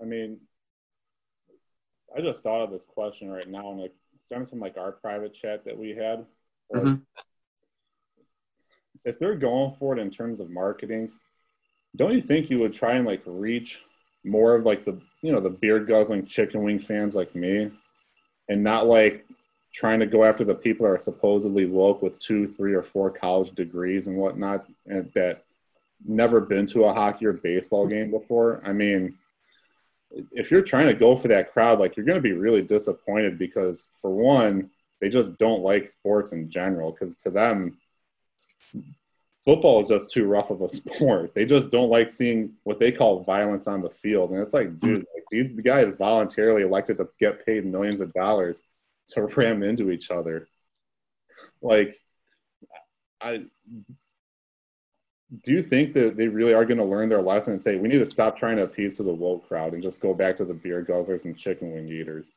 I 0.00 0.04
mean, 0.04 0.38
I 2.16 2.20
just 2.20 2.42
thought 2.42 2.64
of 2.64 2.70
this 2.70 2.84
question 2.86 3.30
right 3.30 3.48
now, 3.48 3.72
and 3.72 3.80
it 3.80 3.94
stems 4.20 4.50
from 4.50 4.60
like 4.60 4.76
our 4.76 4.92
private 4.92 5.34
chat 5.34 5.64
that 5.64 5.76
we 5.76 5.90
had. 5.90 6.24
Like, 6.70 6.82
mm-hmm. 6.82 6.94
If 9.04 9.18
they're 9.18 9.36
going 9.36 9.74
for 9.78 9.96
it 9.96 10.00
in 10.00 10.10
terms 10.10 10.38
of 10.40 10.50
marketing, 10.50 11.10
don't 11.96 12.14
you 12.14 12.22
think 12.22 12.50
you 12.50 12.58
would 12.58 12.74
try 12.74 12.94
and 12.96 13.06
like 13.06 13.22
reach 13.26 13.80
more 14.24 14.54
of 14.54 14.64
like 14.64 14.84
the 14.84 15.00
you 15.22 15.32
know 15.32 15.40
the 15.40 15.50
beard 15.50 15.88
guzzling 15.88 16.26
chicken 16.26 16.62
wing 16.62 16.78
fans 16.78 17.14
like 17.14 17.34
me, 17.34 17.70
and 18.48 18.62
not 18.62 18.86
like 18.86 19.24
trying 19.72 20.00
to 20.00 20.06
go 20.06 20.24
after 20.24 20.44
the 20.44 20.54
people 20.54 20.86
that 20.86 20.92
are 20.92 20.98
supposedly 20.98 21.66
woke 21.66 22.02
with 22.02 22.18
two, 22.18 22.52
three, 22.56 22.74
or 22.74 22.82
four 22.82 23.10
college 23.10 23.54
degrees 23.54 24.06
and 24.06 24.16
whatnot, 24.16 24.66
and 24.86 25.10
that 25.14 25.44
never 26.06 26.40
been 26.40 26.66
to 26.66 26.84
a 26.84 26.94
hockey 26.94 27.26
or 27.26 27.32
baseball 27.32 27.86
game 27.86 28.10
before. 28.10 28.62
I 28.64 28.72
mean, 28.72 29.16
if 30.32 30.50
you're 30.50 30.62
trying 30.62 30.86
to 30.86 30.94
go 30.94 31.16
for 31.16 31.28
that 31.28 31.52
crowd, 31.52 31.78
like 31.78 31.96
you're 31.96 32.06
going 32.06 32.18
to 32.18 32.22
be 32.22 32.32
really 32.32 32.62
disappointed 32.62 33.38
because, 33.38 33.88
for 34.00 34.10
one, 34.10 34.70
they 35.00 35.10
just 35.10 35.36
don't 35.38 35.62
like 35.62 35.88
sports 35.88 36.32
in 36.32 36.50
general. 36.50 36.92
Because 36.92 37.14
to 37.16 37.30
them, 37.30 37.78
football 39.48 39.80
is 39.80 39.86
just 39.86 40.10
too 40.10 40.26
rough 40.26 40.50
of 40.50 40.60
a 40.60 40.68
sport. 40.68 41.32
They 41.34 41.46
just 41.46 41.70
don't 41.70 41.88
like 41.88 42.12
seeing 42.12 42.52
what 42.64 42.78
they 42.78 42.92
call 42.92 43.24
violence 43.24 43.66
on 43.66 43.80
the 43.80 43.88
field. 43.88 44.30
And 44.30 44.42
it's 44.42 44.52
like, 44.52 44.68
hmm. 44.68 44.78
dude, 44.78 45.06
like 45.14 45.24
these 45.30 45.52
guys 45.64 45.94
voluntarily 45.96 46.62
elected 46.62 46.98
to 46.98 47.08
get 47.18 47.46
paid 47.46 47.64
millions 47.64 48.00
of 48.00 48.12
dollars 48.12 48.60
to 49.14 49.22
ram 49.36 49.62
into 49.62 49.90
each 49.90 50.10
other. 50.10 50.48
Like, 51.62 51.96
I 53.22 53.44
do 55.42 55.52
you 55.52 55.62
think 55.62 55.94
that 55.94 56.16
they 56.16 56.28
really 56.28 56.54
are 56.54 56.64
going 56.64 56.78
to 56.78 56.84
learn 56.84 57.08
their 57.08 57.22
lesson 57.22 57.54
and 57.54 57.62
say 57.62 57.76
we 57.76 57.88
need 57.88 57.98
to 57.98 58.06
stop 58.06 58.36
trying 58.36 58.56
to 58.56 58.64
appease 58.64 58.94
to 58.94 59.02
the 59.02 59.12
woke 59.12 59.46
crowd 59.48 59.72
and 59.72 59.82
just 59.82 60.00
go 60.00 60.14
back 60.14 60.36
to 60.36 60.44
the 60.44 60.54
beer 60.54 60.84
guzzlers 60.88 61.24
and 61.24 61.36
chicken 61.36 61.72
wing 61.72 61.88
eaters? 61.88 62.30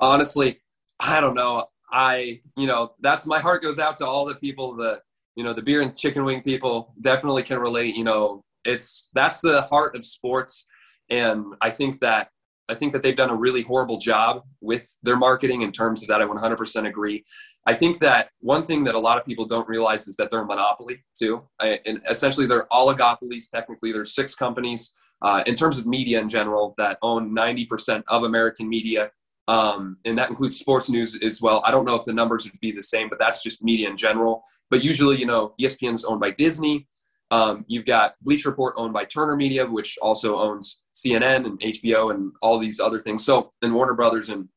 Honestly, 0.00 0.60
I 1.00 1.20
don't 1.20 1.34
know. 1.34 1.66
I, 1.90 2.40
you 2.56 2.66
know, 2.66 2.92
that's 3.00 3.24
my 3.24 3.38
heart 3.38 3.62
goes 3.62 3.78
out 3.78 3.96
to 3.98 4.06
all 4.06 4.26
the 4.26 4.34
people 4.34 4.74
the, 4.74 5.00
you 5.38 5.44
know, 5.44 5.52
the 5.52 5.62
beer 5.62 5.82
and 5.82 5.96
chicken 5.96 6.24
wing 6.24 6.42
people 6.42 6.92
definitely 7.00 7.44
can 7.44 7.60
relate. 7.60 7.94
You 7.94 8.02
know, 8.02 8.42
it's 8.64 9.08
that's 9.14 9.38
the 9.38 9.62
heart 9.62 9.94
of 9.94 10.04
sports, 10.04 10.66
and 11.10 11.44
I 11.60 11.70
think 11.70 12.00
that 12.00 12.30
I 12.68 12.74
think 12.74 12.92
that 12.92 13.04
they've 13.04 13.16
done 13.16 13.30
a 13.30 13.36
really 13.36 13.62
horrible 13.62 13.98
job 13.98 14.42
with 14.60 14.96
their 15.04 15.16
marketing 15.16 15.62
in 15.62 15.70
terms 15.70 16.02
of 16.02 16.08
that. 16.08 16.20
I 16.20 16.24
100% 16.24 16.88
agree. 16.88 17.24
I 17.66 17.72
think 17.72 18.00
that 18.00 18.30
one 18.40 18.64
thing 18.64 18.82
that 18.84 18.96
a 18.96 18.98
lot 18.98 19.16
of 19.16 19.24
people 19.24 19.46
don't 19.46 19.66
realize 19.68 20.08
is 20.08 20.16
that 20.16 20.28
they're 20.28 20.42
a 20.42 20.44
monopoly 20.44 21.04
too. 21.16 21.44
I, 21.60 21.78
and 21.86 22.02
essentially, 22.10 22.46
they're 22.46 22.66
oligopolies. 22.72 23.48
Technically, 23.48 23.92
there's 23.92 24.16
six 24.16 24.34
companies 24.34 24.90
uh, 25.22 25.44
in 25.46 25.54
terms 25.54 25.78
of 25.78 25.86
media 25.86 26.18
in 26.18 26.28
general 26.28 26.74
that 26.78 26.98
own 27.02 27.32
90% 27.32 28.02
of 28.08 28.24
American 28.24 28.68
media. 28.68 29.12
Um, 29.48 29.96
and 30.04 30.16
that 30.18 30.28
includes 30.28 30.58
sports 30.58 30.90
news 30.90 31.18
as 31.22 31.40
well. 31.40 31.62
I 31.64 31.70
don't 31.70 31.86
know 31.86 31.94
if 31.94 32.04
the 32.04 32.12
numbers 32.12 32.44
would 32.44 32.60
be 32.60 32.70
the 32.70 32.82
same, 32.82 33.08
but 33.08 33.18
that's 33.18 33.42
just 33.42 33.64
media 33.64 33.88
in 33.88 33.96
general. 33.96 34.44
But 34.70 34.84
usually, 34.84 35.18
you 35.18 35.24
know, 35.24 35.54
ESPN 35.60 35.94
is 35.94 36.04
owned 36.04 36.20
by 36.20 36.32
Disney. 36.32 36.86
Um, 37.30 37.64
you've 37.66 37.86
got 37.86 38.14
Bleacher 38.20 38.50
Report 38.50 38.74
owned 38.76 38.92
by 38.92 39.04
Turner 39.04 39.36
Media, 39.36 39.66
which 39.66 39.98
also 40.02 40.38
owns 40.38 40.80
CNN 40.94 41.46
and 41.46 41.60
HBO 41.60 42.14
and 42.14 42.32
all 42.42 42.58
these 42.58 42.78
other 42.78 43.00
things. 43.00 43.24
So 43.24 43.52
and 43.62 43.74
Warner 43.74 43.94
Brothers 43.94 44.28
and 44.28 44.48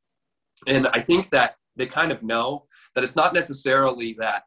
and 0.67 0.87
I 0.93 0.99
think 0.99 1.29
that 1.31 1.55
they 1.75 1.85
kind 1.85 2.11
of 2.11 2.21
know 2.21 2.65
that 2.93 3.03
it's 3.03 3.15
not 3.15 3.33
necessarily 3.33 4.13
that 4.19 4.43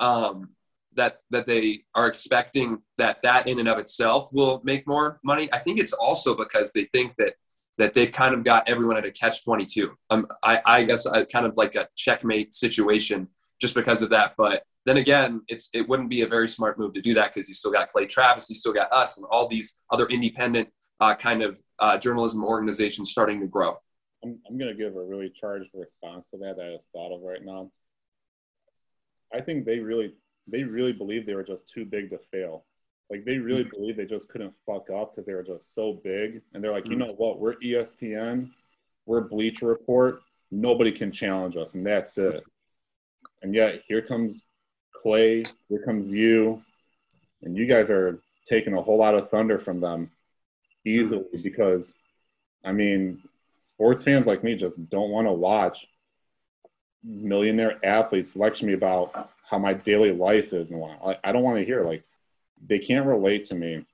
um, 0.00 0.50
that 0.94 1.20
that 1.30 1.46
they 1.46 1.82
are 1.94 2.06
expecting 2.06 2.82
that 2.98 3.22
that 3.22 3.46
in 3.46 3.58
and 3.58 3.68
of 3.68 3.78
itself 3.78 4.30
will 4.32 4.60
make 4.64 4.86
more 4.86 5.20
money. 5.24 5.48
I 5.52 5.58
think 5.58 5.78
it's 5.78 5.92
also 5.92 6.34
because 6.34 6.72
they 6.72 6.84
think 6.92 7.14
that 7.18 7.34
that 7.78 7.94
they've 7.94 8.12
kind 8.12 8.34
of 8.34 8.44
got 8.44 8.68
everyone 8.68 8.96
at 8.96 9.04
a 9.04 9.10
catch 9.10 9.44
twenty 9.44 9.66
two. 9.66 9.92
Um, 10.10 10.26
I, 10.42 10.60
I 10.64 10.84
guess 10.84 11.06
I 11.06 11.24
kind 11.24 11.46
of 11.46 11.56
like 11.56 11.74
a 11.74 11.88
checkmate 11.96 12.54
situation 12.54 13.28
just 13.60 13.74
because 13.74 14.02
of 14.02 14.10
that, 14.10 14.34
but 14.36 14.62
then 14.86 14.98
again, 14.98 15.42
it's 15.48 15.68
it 15.74 15.86
wouldn't 15.88 16.08
be 16.08 16.22
a 16.22 16.26
very 16.28 16.48
smart 16.48 16.78
move 16.78 16.94
to 16.94 17.02
do 17.02 17.12
that 17.14 17.34
because 17.34 17.48
you 17.48 17.54
still 17.54 17.72
got 17.72 17.90
Clay 17.90 18.06
Travis, 18.06 18.48
you 18.48 18.56
still 18.56 18.72
got 18.72 18.92
us, 18.92 19.18
and 19.18 19.26
all 19.30 19.48
these 19.48 19.78
other 19.90 20.06
independent 20.06 20.68
uh, 21.00 21.14
kind 21.14 21.42
of 21.42 21.60
uh, 21.80 21.98
journalism 21.98 22.44
organizations 22.44 23.10
starting 23.10 23.40
to 23.40 23.46
grow. 23.46 23.76
I'm, 24.24 24.38
I'm 24.48 24.56
going 24.56 24.74
to 24.74 24.76
give 24.76 24.96
a 24.96 25.04
really 25.04 25.32
charged 25.38 25.70
response 25.74 26.26
to 26.30 26.38
that 26.38 26.56
that 26.56 26.66
I 26.66 26.72
just 26.74 26.86
thought 26.92 27.14
of 27.14 27.20
right 27.22 27.44
now. 27.44 27.70
I 29.34 29.40
think 29.40 29.66
they 29.66 29.80
really 29.80 30.14
they 30.46 30.62
really 30.62 30.92
believe 30.92 31.26
they 31.26 31.34
were 31.34 31.42
just 31.42 31.68
too 31.68 31.84
big 31.84 32.10
to 32.10 32.18
fail. 32.30 32.64
Like 33.10 33.24
they 33.24 33.38
really 33.38 33.64
mm-hmm. 33.64 33.76
believe 33.76 33.96
they 33.96 34.04
just 34.04 34.28
couldn't 34.28 34.54
fuck 34.64 34.90
up 34.90 35.14
because 35.14 35.26
they 35.26 35.34
were 35.34 35.42
just 35.42 35.74
so 35.74 36.00
big. 36.04 36.42
And 36.52 36.62
they're 36.62 36.72
like, 36.72 36.84
mm-hmm. 36.84 36.92
you 36.92 36.98
know 36.98 37.14
what? 37.16 37.38
We're 37.38 37.56
ESPN, 37.56 38.50
we're 39.06 39.22
Bleacher 39.22 39.66
Report. 39.66 40.22
Nobody 40.50 40.92
can 40.92 41.10
challenge 41.10 41.56
us, 41.56 41.74
and 41.74 41.84
that's 41.84 42.18
it. 42.18 42.44
And 43.42 43.54
yet 43.54 43.82
here 43.88 44.00
comes 44.00 44.44
Clay, 45.02 45.42
here 45.68 45.82
comes 45.84 46.08
you, 46.08 46.62
and 47.42 47.56
you 47.56 47.66
guys 47.66 47.90
are 47.90 48.20
taking 48.48 48.74
a 48.74 48.82
whole 48.82 48.98
lot 48.98 49.14
of 49.14 49.28
thunder 49.30 49.58
from 49.58 49.80
them 49.80 50.10
easily 50.84 51.24
because, 51.42 51.92
I 52.64 52.72
mean, 52.72 53.22
sports 53.60 54.02
fans 54.02 54.26
like 54.26 54.44
me 54.44 54.54
just 54.54 54.88
don't 54.88 55.10
want 55.10 55.26
to 55.26 55.32
watch 55.32 55.86
millionaire 57.02 57.84
athletes 57.84 58.36
lecture 58.36 58.66
me 58.66 58.72
about 58.72 59.30
how 59.48 59.58
my 59.58 59.72
daily 59.72 60.12
life 60.12 60.52
is 60.52 60.70
and 60.70 60.80
whatnot. 60.80 61.20
I 61.22 61.32
don't 61.32 61.42
want 61.42 61.58
to 61.58 61.64
hear 61.64 61.84
like 61.84 62.04
they 62.64 62.78
can't 62.78 63.06
relate 63.06 63.46
to 63.46 63.54
me. 63.54 63.84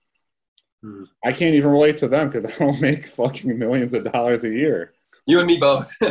Hmm. 0.83 1.05
I 1.25 1.33
can't 1.33 1.55
even 1.55 1.71
relate 1.71 1.97
to 1.99 2.09
them 2.09 2.29
because 2.29 2.45
I 2.53 2.57
don't 2.59 2.81
make 2.81 3.09
fucking 3.09 3.59
millions 3.59 3.95
of 3.95 4.11
dollars 4.11 4.45
a 4.45 4.51
year. 4.51 4.93
You 5.27 5.39
and 5.39 5.47
me 5.47 5.59
both. 5.59 5.93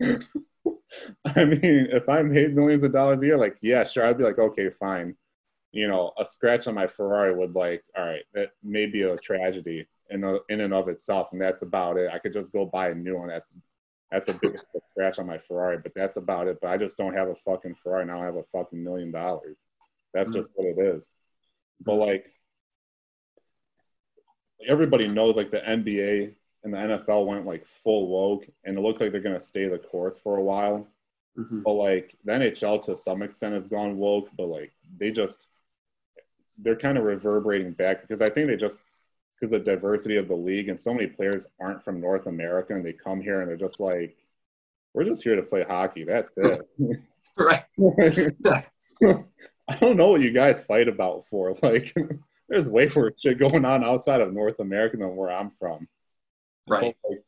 I 0.00 1.44
mean, 1.44 1.88
if 1.90 2.08
I 2.08 2.22
made 2.22 2.54
millions 2.54 2.82
of 2.82 2.92
dollars 2.92 3.20
a 3.22 3.26
year, 3.26 3.38
like, 3.38 3.56
yeah, 3.60 3.84
sure, 3.84 4.06
I'd 4.06 4.18
be 4.18 4.24
like, 4.24 4.38
okay, 4.38 4.70
fine. 4.78 5.14
You 5.72 5.88
know, 5.88 6.12
a 6.18 6.24
scratch 6.24 6.66
on 6.66 6.74
my 6.74 6.86
Ferrari 6.86 7.34
would 7.34 7.54
like, 7.54 7.84
all 7.96 8.06
right, 8.06 8.22
that 8.34 8.50
may 8.62 8.86
be 8.86 9.02
a 9.02 9.16
tragedy 9.18 9.86
in 10.10 10.24
a, 10.24 10.38
in 10.48 10.60
and 10.60 10.72
of 10.72 10.88
itself, 10.88 11.28
and 11.32 11.40
that's 11.40 11.62
about 11.62 11.98
it. 11.98 12.10
I 12.12 12.18
could 12.18 12.32
just 12.32 12.52
go 12.52 12.64
buy 12.64 12.90
a 12.90 12.94
new 12.94 13.18
one 13.18 13.30
at 13.30 13.44
at 14.10 14.24
the 14.24 14.38
biggest 14.40 14.64
scratch 14.90 15.18
on 15.18 15.26
my 15.26 15.36
Ferrari, 15.36 15.76
but 15.76 15.92
that's 15.94 16.16
about 16.16 16.48
it. 16.48 16.58
But 16.62 16.68
I 16.68 16.78
just 16.78 16.96
don't 16.96 17.12
have 17.12 17.28
a 17.28 17.34
fucking 17.34 17.76
Ferrari, 17.82 18.02
and 18.02 18.10
I 18.10 18.14
don't 18.14 18.24
have 18.24 18.36
a 18.36 18.44
fucking 18.52 18.82
million 18.82 19.10
dollars. 19.10 19.58
That's 20.14 20.30
just 20.30 20.48
what 20.54 20.66
it 20.66 20.80
is. 20.80 21.10
But 21.84 21.94
like, 21.94 22.32
everybody 24.66 25.08
knows, 25.08 25.36
like 25.36 25.50
the 25.50 25.60
NBA 25.60 26.34
and 26.64 26.74
the 26.74 26.78
NFL 26.78 27.26
went 27.26 27.46
like 27.46 27.66
full 27.82 28.08
woke, 28.08 28.46
and 28.64 28.76
it 28.76 28.80
looks 28.80 29.00
like 29.00 29.12
they're 29.12 29.20
gonna 29.20 29.40
stay 29.40 29.68
the 29.68 29.78
course 29.78 30.18
for 30.18 30.36
a 30.36 30.42
while. 30.42 30.86
Mm-hmm. 31.38 31.60
But 31.62 31.72
like 31.72 32.16
the 32.24 32.32
NHL 32.32 32.82
to 32.84 32.96
some 32.96 33.22
extent 33.22 33.54
has 33.54 33.66
gone 33.66 33.96
woke, 33.96 34.28
but 34.36 34.46
like 34.46 34.72
they 34.98 35.10
just 35.10 35.46
they're 36.58 36.76
kind 36.76 36.98
of 36.98 37.04
reverberating 37.04 37.72
back 37.72 38.02
because 38.02 38.20
I 38.20 38.30
think 38.30 38.48
they 38.48 38.56
just 38.56 38.78
because 39.38 39.52
the 39.52 39.60
diversity 39.60 40.16
of 40.16 40.26
the 40.26 40.34
league 40.34 40.68
and 40.68 40.78
so 40.78 40.92
many 40.92 41.06
players 41.06 41.46
aren't 41.60 41.84
from 41.84 42.00
North 42.00 42.26
America 42.26 42.74
and 42.74 42.84
they 42.84 42.92
come 42.92 43.20
here 43.20 43.40
and 43.40 43.48
they're 43.48 43.56
just 43.56 43.78
like, 43.78 44.16
we're 44.94 45.04
just 45.04 45.22
here 45.22 45.36
to 45.36 45.42
play 45.42 45.62
hockey. 45.62 46.02
That's 46.02 46.36
it. 46.38 46.68
right. 47.38 47.64
I 49.68 49.76
don't 49.76 49.96
know 49.96 50.08
what 50.08 50.20
you 50.20 50.30
guys 50.32 50.60
fight 50.66 50.88
about 50.88 51.26
for. 51.28 51.56
Like, 51.62 51.94
there's 52.48 52.68
way 52.68 52.88
worse 52.94 53.14
shit 53.20 53.38
going 53.38 53.64
on 53.64 53.84
outside 53.84 54.22
of 54.22 54.32
North 54.32 54.58
America 54.58 54.96
than 54.96 55.14
where 55.14 55.30
I'm 55.30 55.52
from. 55.58 55.86
Right. 56.66 56.96
So, 57.04 57.10
like, 57.10 57.24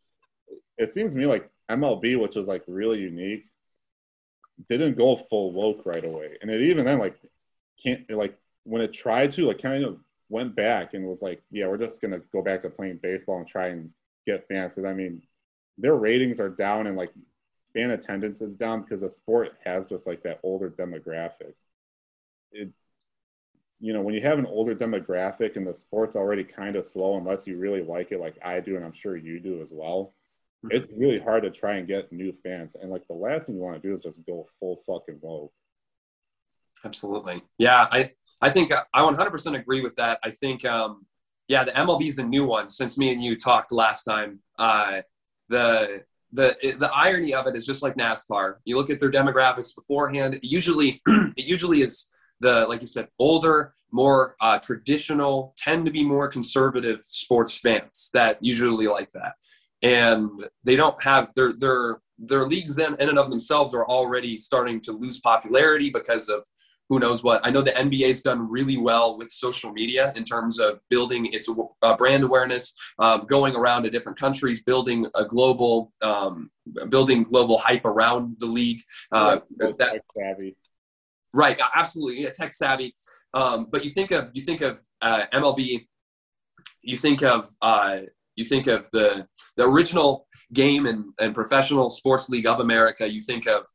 it 0.78 0.92
seems 0.92 1.12
to 1.12 1.18
me 1.18 1.26
like 1.26 1.50
MLB, 1.70 2.18
which 2.18 2.36
was 2.36 2.48
like 2.48 2.62
really 2.66 2.98
unique, 2.98 3.44
didn't 4.68 4.96
go 4.96 5.16
full 5.28 5.52
woke 5.52 5.84
right 5.84 6.04
away, 6.04 6.38
and 6.40 6.50
it 6.50 6.62
even 6.62 6.86
then 6.86 6.98
like 6.98 7.16
can't 7.82 8.10
like 8.10 8.36
when 8.64 8.82
it 8.82 8.92
tried 8.92 9.30
to 9.32 9.46
like 9.46 9.60
kind 9.60 9.84
of 9.84 9.98
went 10.30 10.56
back 10.56 10.94
and 10.94 11.06
was 11.06 11.22
like, 11.22 11.42
yeah, 11.50 11.66
we're 11.66 11.76
just 11.76 12.00
gonna 12.00 12.20
go 12.32 12.42
back 12.42 12.62
to 12.62 12.70
playing 12.70 12.98
baseball 13.02 13.38
and 13.38 13.46
try 13.46 13.68
and 13.68 13.90
get 14.26 14.46
fans 14.48 14.74
because 14.74 14.88
I 14.88 14.94
mean 14.94 15.22
their 15.78 15.96
ratings 15.96 16.40
are 16.40 16.48
down 16.48 16.86
and 16.86 16.96
like 16.96 17.10
fan 17.74 17.90
attendance 17.90 18.40
is 18.40 18.56
down 18.56 18.82
because 18.82 19.00
the 19.00 19.10
sport 19.10 19.52
has 19.64 19.86
just 19.86 20.06
like 20.06 20.22
that 20.22 20.40
older 20.42 20.70
demographic. 20.70 21.54
It, 22.52 22.70
you 23.80 23.92
know, 23.92 24.02
when 24.02 24.14
you 24.14 24.20
have 24.20 24.38
an 24.38 24.46
older 24.46 24.74
demographic 24.74 25.56
and 25.56 25.66
the 25.66 25.74
sport's 25.74 26.14
already 26.14 26.44
kind 26.44 26.76
of 26.76 26.84
slow, 26.84 27.16
unless 27.16 27.46
you 27.46 27.56
really 27.56 27.82
like 27.82 28.12
it, 28.12 28.20
like 28.20 28.36
I 28.44 28.60
do, 28.60 28.76
and 28.76 28.84
I'm 28.84 28.92
sure 28.92 29.16
you 29.16 29.40
do 29.40 29.62
as 29.62 29.70
well, 29.72 30.14
mm-hmm. 30.64 30.76
it's 30.76 30.88
really 30.94 31.18
hard 31.18 31.42
to 31.44 31.50
try 31.50 31.76
and 31.76 31.88
get 31.88 32.12
new 32.12 32.34
fans. 32.42 32.76
And 32.80 32.90
like 32.90 33.06
the 33.08 33.14
last 33.14 33.46
thing 33.46 33.56
you 33.56 33.62
want 33.62 33.80
to 33.80 33.88
do 33.88 33.94
is 33.94 34.02
just 34.02 34.24
go 34.26 34.46
full 34.58 34.82
fucking 34.86 35.18
woke. 35.22 35.52
Absolutely. 36.84 37.42
Yeah, 37.58 37.86
I 37.90 38.12
I 38.40 38.50
think 38.50 38.72
I 38.72 39.00
100% 39.00 39.58
agree 39.58 39.82
with 39.82 39.96
that. 39.96 40.18
I 40.22 40.30
think 40.30 40.64
um, 40.64 41.06
yeah, 41.48 41.64
the 41.64 41.72
MLB 41.72 42.08
is 42.08 42.18
a 42.18 42.24
new 42.24 42.46
one 42.46 42.68
since 42.68 42.96
me 42.96 43.12
and 43.12 43.22
you 43.22 43.36
talked 43.36 43.72
last 43.72 44.04
time. 44.04 44.40
Uh, 44.58 45.02
the 45.48 46.04
the 46.32 46.56
the 46.78 46.90
irony 46.94 47.34
of 47.34 47.46
it 47.46 47.56
is 47.56 47.66
just 47.66 47.82
like 47.82 47.96
NASCAR. 47.96 48.56
You 48.64 48.76
look 48.76 48.88
at 48.88 49.00
their 49.00 49.10
demographics 49.10 49.74
beforehand. 49.74 50.38
Usually, 50.42 51.02
it 51.06 51.46
usually 51.46 51.82
is 51.82 52.06
the 52.40 52.66
like 52.68 52.80
you 52.80 52.86
said, 52.86 53.08
older, 53.18 53.74
more 53.92 54.36
uh, 54.40 54.58
traditional, 54.58 55.54
tend 55.56 55.84
to 55.86 55.92
be 55.92 56.04
more 56.04 56.28
conservative 56.28 57.00
sports 57.02 57.56
fans 57.56 58.10
that 58.12 58.38
usually 58.40 58.86
like 58.86 59.10
that, 59.12 59.32
and 59.82 60.48
they 60.64 60.76
don't 60.76 61.00
have 61.02 61.32
their 61.34 61.52
their 61.52 62.00
their 62.18 62.44
leagues 62.44 62.74
then 62.74 62.96
in 63.00 63.08
and 63.08 63.18
of 63.18 63.30
themselves 63.30 63.74
are 63.74 63.86
already 63.86 64.36
starting 64.36 64.80
to 64.82 64.92
lose 64.92 65.20
popularity 65.20 65.90
because 65.90 66.28
of 66.28 66.44
who 66.90 66.98
knows 66.98 67.22
what. 67.22 67.40
I 67.44 67.50
know 67.50 67.62
the 67.62 67.70
NBA's 67.70 68.20
done 68.20 68.50
really 68.50 68.76
well 68.76 69.16
with 69.16 69.30
social 69.30 69.72
media 69.72 70.12
in 70.16 70.24
terms 70.24 70.58
of 70.58 70.80
building 70.90 71.32
its 71.32 71.48
uh, 71.82 71.96
brand 71.96 72.24
awareness, 72.24 72.74
um, 72.98 73.26
going 73.26 73.54
around 73.54 73.84
to 73.84 73.90
different 73.90 74.18
countries, 74.18 74.60
building 74.60 75.06
a 75.14 75.24
global, 75.24 75.92
um, 76.02 76.50
building 76.88 77.22
global 77.22 77.58
hype 77.58 77.84
around 77.84 78.36
the 78.40 78.46
league. 78.46 78.82
Uh, 79.12 79.38
that, 79.58 80.02
savvy. 80.18 80.56
Right, 81.32 81.60
absolutely, 81.74 82.22
yeah, 82.22 82.30
tech 82.30 82.52
savvy. 82.52 82.94
Um, 83.34 83.68
but 83.70 83.84
you 83.84 83.90
think 83.90 84.10
of 84.10 84.30
you 84.32 84.42
think 84.42 84.60
of 84.60 84.82
uh, 85.00 85.24
MLB, 85.32 85.86
you 86.82 86.96
think 86.96 87.22
of 87.22 87.48
uh, 87.62 88.00
you 88.36 88.44
think 88.44 88.66
of 88.66 88.90
the 88.90 89.26
the 89.56 89.64
original 89.64 90.26
game 90.52 90.86
and, 90.86 91.04
and 91.20 91.34
professional 91.34 91.90
sports 91.90 92.28
league 92.28 92.46
of 92.46 92.60
America. 92.60 93.10
You 93.10 93.22
think 93.22 93.46
of 93.46 93.66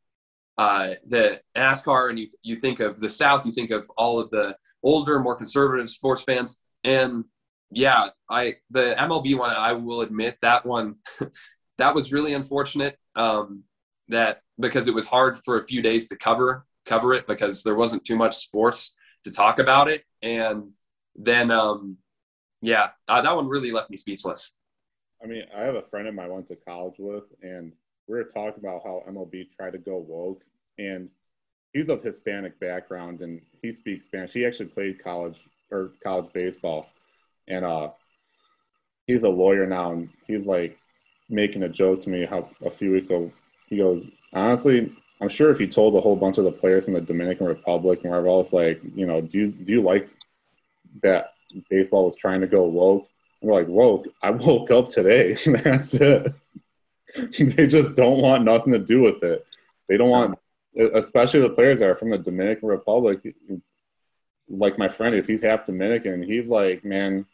uh, 0.58 0.96
the 1.08 1.42
NASCAR 1.56 2.10
and 2.10 2.20
you, 2.20 2.28
you 2.44 2.56
think 2.58 2.80
of 2.80 3.00
the 3.00 3.10
South, 3.10 3.46
you 3.46 3.52
think 3.52 3.72
of 3.72 3.90
all 3.98 4.20
of 4.20 4.30
the 4.30 4.56
older, 4.84 5.20
more 5.20 5.36
conservative 5.36 5.90
sports 5.90 6.24
fans. 6.24 6.58
And 6.84 7.26
yeah, 7.72 8.10
I 8.30 8.56
the 8.70 8.96
MLB 8.98 9.38
one, 9.38 9.52
I 9.52 9.74
will 9.74 10.02
admit 10.02 10.38
that 10.42 10.66
one, 10.66 10.96
that 11.78 11.96
was 11.96 12.12
really 12.12 12.34
unfortunate. 12.34 12.98
Um, 13.16 13.64
that 14.10 14.42
because 14.60 14.88
it 14.88 14.94
was 14.94 15.08
hard 15.08 15.36
for 15.44 15.58
a 15.58 15.64
few 15.64 15.82
days 15.82 16.08
to 16.10 16.16
cover 16.16 16.66
cover 16.86 17.14
it 17.14 17.28
because 17.28 17.64
there 17.64 17.76
wasn't 17.76 18.06
too 18.06 18.16
much 18.16 18.36
sports 18.36 18.96
to 19.24 19.32
talk 19.32 19.60
about 19.60 19.88
it. 19.88 20.04
And 20.22 20.72
then, 21.16 21.52
um, 21.52 21.98
yeah, 22.62 22.90
uh, 23.08 23.22
that 23.22 23.36
one 23.36 23.48
really 23.48 23.72
left 23.72 23.90
me 23.90 23.98
speechless. 23.98 24.52
I 25.24 25.28
mean, 25.28 25.44
I 25.56 25.62
have 25.62 25.76
a 25.76 25.82
friend 25.84 26.08
of 26.08 26.14
mine 26.14 26.26
I 26.26 26.34
went 26.34 26.48
to 26.48 26.56
college 26.56 26.96
with, 27.00 27.24
and 27.42 27.72
we 28.08 28.16
were 28.16 28.24
talking 28.24 28.64
about 28.64 28.82
how 28.84 29.04
MLB 29.10 29.48
tried 29.56 29.72
to 29.72 29.78
go 29.78 29.98
woke, 29.98 30.44
and 30.78 31.10
he's 31.74 31.90
of 31.90 32.04
Hispanic 32.04 32.60
background 32.60 33.22
and 33.22 33.42
he 33.62 33.72
speaks 33.72 34.06
Spanish. 34.06 34.32
He 34.32 34.46
actually 34.46 34.68
played 34.68 35.04
college 35.04 35.38
or 35.72 35.92
college 36.04 36.32
baseball, 36.34 36.88
and 37.48 37.66
uh, 37.66 37.90
he's 39.08 39.24
a 39.24 39.30
lawyer 39.30 39.66
now, 39.66 39.92
and 39.92 40.10
he's 40.28 40.46
like 40.46 40.78
making 41.30 41.64
a 41.64 41.70
joke 41.70 42.02
to 42.02 42.10
me 42.10 42.26
how 42.26 42.50
a 42.66 42.70
few 42.70 42.92
weeks 42.92 43.08
ago 43.08 43.32
he 43.68 43.78
goes, 43.78 44.06
honestly, 44.34 44.96
I'm 45.22 45.30
sure 45.30 45.52
if 45.52 45.60
he 45.60 45.68
told 45.68 45.96
a 45.96 46.02
whole 46.02 46.16
bunch 46.16 46.38
of 46.38 46.44
the 46.44 46.52
players 46.52 46.86
from 46.86 46.94
the 46.94 47.02
Dominican 47.02 47.48
Republic 47.48 48.02
and 48.04 48.12
wherever 48.12 48.28
else, 48.28 48.52
like, 48.52 48.82
you 48.96 49.06
know, 49.06 49.22
do 49.22 49.38
you 49.38 49.48
do 49.48 49.72
you 49.72 49.82
like 49.82 50.10
that 51.02 51.34
baseball 51.70 52.06
was 52.06 52.16
trying 52.16 52.42
to 52.42 52.48
go 52.48 52.66
woke? 52.66 53.08
And 53.42 53.50
we're 53.50 53.58
like, 53.58 53.68
woke. 53.68 54.08
I 54.22 54.32
woke 54.32 54.72
up 54.72 54.90
today. 54.90 55.38
That's 55.64 55.94
it. 55.94 56.34
they 57.16 57.68
just 57.68 57.96
don't 57.96 58.22
want 58.22 58.44
nothing 58.44 58.74
to 58.74 58.80
do 58.80 59.02
with 59.02 59.24
it. 59.24 59.46
They 59.88 59.98
don't 59.98 60.10
want, 60.10 60.38
especially 60.76 61.42
the 61.42 61.50
players 61.50 61.80
that 61.80 61.90
are 61.90 61.96
from 61.96 62.10
the 62.10 62.18
Dominican 62.18 62.68
Republic. 62.68 63.20
Like 64.50 64.78
my 64.78 64.90
friend 64.90 65.16
is, 65.16 65.26
he's 65.26 65.42
half 65.42 65.66
Dominican. 65.66 66.24
He's 66.24 66.48
like, 66.48 66.84
man, 66.84 67.26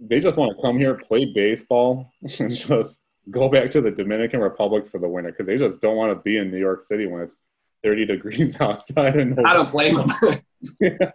they 0.00 0.20
just 0.20 0.36
want 0.36 0.56
to 0.56 0.62
come 0.62 0.78
here, 0.78 0.94
play 0.94 1.26
baseball, 1.26 2.10
and 2.38 2.54
just 2.54 2.98
go 3.30 3.48
back 3.48 3.70
to 3.70 3.80
the 3.80 3.90
Dominican 3.90 4.40
Republic 4.40 4.88
for 4.90 4.98
the 4.98 5.08
winter 5.08 5.30
because 5.30 5.46
they 5.46 5.58
just 5.58 5.80
don't 5.80 5.96
want 5.96 6.12
to 6.12 6.22
be 6.22 6.36
in 6.36 6.50
New 6.50 6.58
York 6.58 6.84
City 6.84 7.06
when 7.06 7.22
it's 7.22 7.36
30 7.82 8.06
degrees 8.06 8.56
outside. 8.60 9.16
And 9.16 9.38
I 9.46 9.54
don't 9.54 9.70
blame 9.70 9.96
them. 9.96 10.08
yeah. 10.80 11.10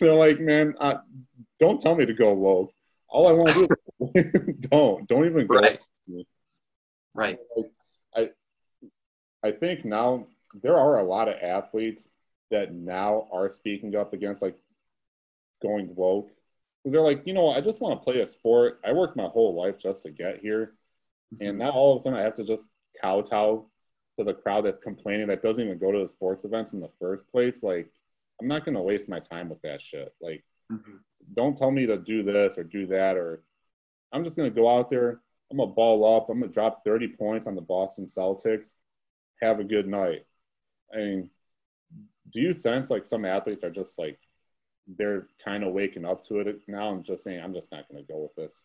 They're 0.00 0.14
like, 0.14 0.40
man, 0.40 0.74
uh, 0.80 0.96
don't 1.60 1.80
tell 1.80 1.94
me 1.94 2.06
to 2.06 2.14
go 2.14 2.32
woke. 2.32 2.72
All 3.08 3.28
I 3.28 3.32
want 3.32 3.50
to 3.50 3.66
do 4.00 4.10
is 4.14 4.56
don't. 4.70 5.06
Don't 5.08 5.26
even 5.26 5.46
go. 5.46 5.54
Right. 5.56 5.78
Right. 7.14 7.38
I 8.16 8.30
I 9.44 9.52
think 9.52 9.84
now 9.84 10.26
there 10.62 10.76
are 10.76 10.98
a 10.98 11.04
lot 11.04 11.28
of 11.28 11.36
athletes 11.40 12.02
that 12.50 12.72
now 12.72 13.28
are 13.32 13.48
speaking 13.50 13.94
up 13.94 14.12
against 14.12 14.42
like 14.42 14.56
going 15.62 15.94
woke. 15.94 16.30
They're 16.84 17.00
like, 17.00 17.22
you 17.24 17.34
know, 17.34 17.50
I 17.50 17.60
just 17.60 17.80
want 17.80 17.98
to 17.98 18.04
play 18.04 18.20
a 18.20 18.28
sport. 18.28 18.80
I 18.84 18.92
worked 18.92 19.16
my 19.16 19.28
whole 19.28 19.54
life 19.54 19.78
just 19.78 20.02
to 20.02 20.10
get 20.10 20.40
here. 20.40 20.72
And 21.30 21.40
mm-hmm. 21.40 21.58
now 21.58 21.70
all 21.70 21.94
of 21.94 22.00
a 22.00 22.02
sudden 22.02 22.18
I 22.18 22.22
have 22.22 22.34
to 22.34 22.44
just 22.44 22.68
kowtow 23.00 23.66
to 24.18 24.24
the 24.24 24.34
crowd 24.34 24.64
that's 24.64 24.78
complaining 24.78 25.26
that 25.28 25.42
doesn't 25.42 25.64
even 25.64 25.78
go 25.78 25.90
to 25.90 26.02
the 26.02 26.08
sports 26.08 26.44
events 26.44 26.72
in 26.72 26.80
the 26.80 26.90
first 27.00 27.26
place. 27.30 27.62
Like, 27.62 27.90
I'm 28.40 28.48
not 28.48 28.64
going 28.64 28.76
to 28.76 28.82
waste 28.82 29.08
my 29.08 29.20
time 29.20 29.48
with 29.48 29.60
that 29.62 29.82
shit. 29.82 30.14
Like, 30.20 30.44
mm-hmm. 30.70 30.96
don't 31.36 31.58
tell 31.58 31.70
me 31.70 31.86
to 31.86 31.96
do 31.96 32.22
this 32.22 32.58
or 32.58 32.64
do 32.64 32.86
that, 32.88 33.16
or 33.16 33.42
I'm 34.12 34.24
just 34.24 34.36
going 34.36 34.50
to 34.50 34.54
go 34.54 34.68
out 34.68 34.90
there, 34.90 35.20
I'm 35.50 35.58
gonna 35.58 35.72
ball 35.72 36.16
up. 36.16 36.28
I'm 36.30 36.40
gonna 36.40 36.52
drop 36.52 36.84
30 36.84 37.08
points 37.08 37.46
on 37.46 37.54
the 37.54 37.60
Boston 37.60 38.06
Celtics. 38.06 38.70
Have 39.40 39.60
a 39.60 39.64
good 39.64 39.86
night. 39.86 40.24
I 40.92 40.96
mean, 40.98 41.30
do 42.32 42.40
you 42.40 42.54
sense 42.54 42.90
like 42.90 43.06
some 43.06 43.24
athletes 43.24 43.62
are 43.62 43.70
just 43.70 43.98
like 43.98 44.18
they're 44.86 45.28
kind 45.44 45.64
of 45.64 45.72
waking 45.72 46.04
up 46.04 46.26
to 46.26 46.40
it 46.40 46.60
now 46.66 46.92
and 46.92 47.04
just 47.04 47.24
saying, 47.24 47.40
I'm 47.40 47.54
just 47.54 47.70
not 47.70 47.88
gonna 47.88 48.02
go 48.02 48.18
with 48.22 48.34
this? 48.34 48.62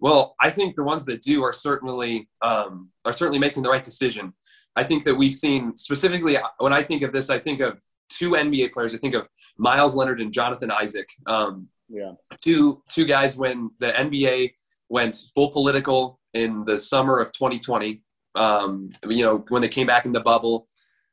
Well, 0.00 0.34
I 0.40 0.50
think 0.50 0.76
the 0.76 0.82
ones 0.82 1.04
that 1.04 1.22
do 1.22 1.42
are 1.42 1.52
certainly 1.52 2.28
um, 2.42 2.90
are 3.04 3.12
certainly 3.12 3.38
making 3.38 3.62
the 3.62 3.70
right 3.70 3.82
decision. 3.82 4.32
I 4.76 4.84
think 4.84 5.04
that 5.04 5.14
we've 5.14 5.34
seen 5.34 5.76
specifically 5.76 6.36
when 6.58 6.72
I 6.72 6.82
think 6.82 7.02
of 7.02 7.12
this, 7.12 7.28
I 7.28 7.38
think 7.38 7.60
of 7.60 7.78
two 8.08 8.30
NBA 8.30 8.72
players. 8.72 8.94
I 8.94 8.98
think 8.98 9.14
of 9.14 9.28
Meyers 9.58 9.94
Leonard 9.94 10.20
and 10.20 10.32
Jonathan 10.32 10.70
Isaac. 10.70 11.08
Um, 11.26 11.68
yeah, 11.88 12.12
two 12.42 12.82
two 12.88 13.04
guys 13.04 13.36
when 13.36 13.70
the 13.78 13.88
NBA 13.92 14.52
went 14.88 15.16
full 15.34 15.50
political 15.50 16.20
in 16.34 16.64
the 16.64 16.78
summer 16.78 17.18
of 17.18 17.32
2020. 17.32 18.02
Um, 18.36 18.90
you 19.08 19.24
know, 19.24 19.44
when 19.48 19.60
they 19.60 19.68
came 19.68 19.86
back 19.86 20.04
in 20.06 20.12
the 20.12 20.20
bubble, 20.20 20.66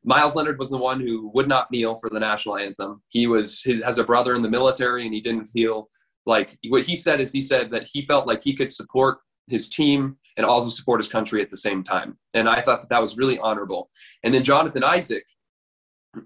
Meyers 0.03 0.35
Leonard 0.35 0.59
was 0.59 0.69
the 0.69 0.77
one 0.77 0.99
who 0.99 1.31
would 1.33 1.47
not 1.47 1.69
kneel 1.71 1.95
for 1.95 2.09
the 2.09 2.19
national 2.19 2.57
anthem. 2.57 3.01
He 3.09 3.27
was 3.27 3.61
he 3.61 3.81
has 3.81 3.97
a 3.97 4.03
brother 4.03 4.35
in 4.35 4.41
the 4.41 4.49
military, 4.49 5.05
and 5.05 5.13
he 5.13 5.19
didn't 5.21 5.45
feel 5.45 5.89
like 6.27 6.57
what 6.67 6.83
he 6.83 6.95
said 6.95 7.19
is 7.19 7.31
he 7.31 7.41
said 7.41 7.71
that 7.71 7.87
he 7.91 8.01
felt 8.01 8.27
like 8.27 8.43
he 8.43 8.53
could 8.53 8.69
support 8.69 9.19
his 9.47 9.69
team 9.69 10.17
and 10.35 10.45
also 10.45 10.69
support 10.69 10.99
his 10.99 11.07
country 11.07 11.41
at 11.41 11.49
the 11.49 11.57
same 11.57 11.83
time. 11.83 12.17
And 12.35 12.49
I 12.49 12.61
thought 12.61 12.81
that 12.81 12.89
that 12.89 13.01
was 13.01 13.17
really 13.17 13.39
honorable. 13.39 13.89
And 14.23 14.33
then 14.33 14.43
Jonathan 14.43 14.83
Isaac 14.83 15.23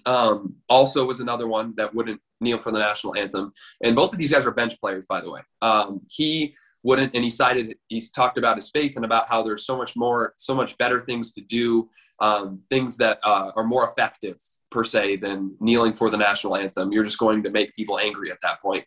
um, 0.07 0.55
also 0.67 1.05
was 1.05 1.19
another 1.19 1.47
one 1.47 1.73
that 1.77 1.93
wouldn't 1.93 2.19
kneel 2.41 2.57
for 2.57 2.71
the 2.71 2.79
national 2.79 3.15
anthem. 3.15 3.53
And 3.83 3.95
both 3.95 4.11
of 4.11 4.17
these 4.17 4.31
guys 4.31 4.45
are 4.45 4.51
bench 4.51 4.79
players, 4.81 5.05
by 5.05 5.21
the 5.21 5.29
way. 5.29 5.41
Um, 5.61 6.01
he 6.09 6.55
wouldn't 6.83 7.13
and 7.13 7.23
he 7.23 7.29
cited 7.29 7.75
he's 7.89 8.09
talked 8.09 8.39
about 8.39 8.55
his 8.55 8.71
faith 8.71 8.95
and 8.95 9.05
about 9.05 9.29
how 9.29 9.43
there's 9.43 9.67
so 9.67 9.77
much 9.77 9.95
more 9.95 10.33
so 10.37 10.55
much 10.55 10.75
better 10.79 10.99
things 10.99 11.31
to 11.33 11.41
do 11.41 11.87
um, 12.19 12.59
things 12.71 12.97
that 12.97 13.19
uh, 13.23 13.51
are 13.55 13.63
more 13.63 13.85
effective 13.85 14.37
per 14.71 14.83
se 14.83 15.17
than 15.17 15.55
kneeling 15.59 15.93
for 15.93 16.09
the 16.09 16.17
national 16.17 16.55
anthem 16.55 16.91
you're 16.91 17.03
just 17.03 17.19
going 17.19 17.43
to 17.43 17.51
make 17.51 17.71
people 17.75 17.99
angry 17.99 18.31
at 18.31 18.39
that 18.41 18.59
point 18.59 18.83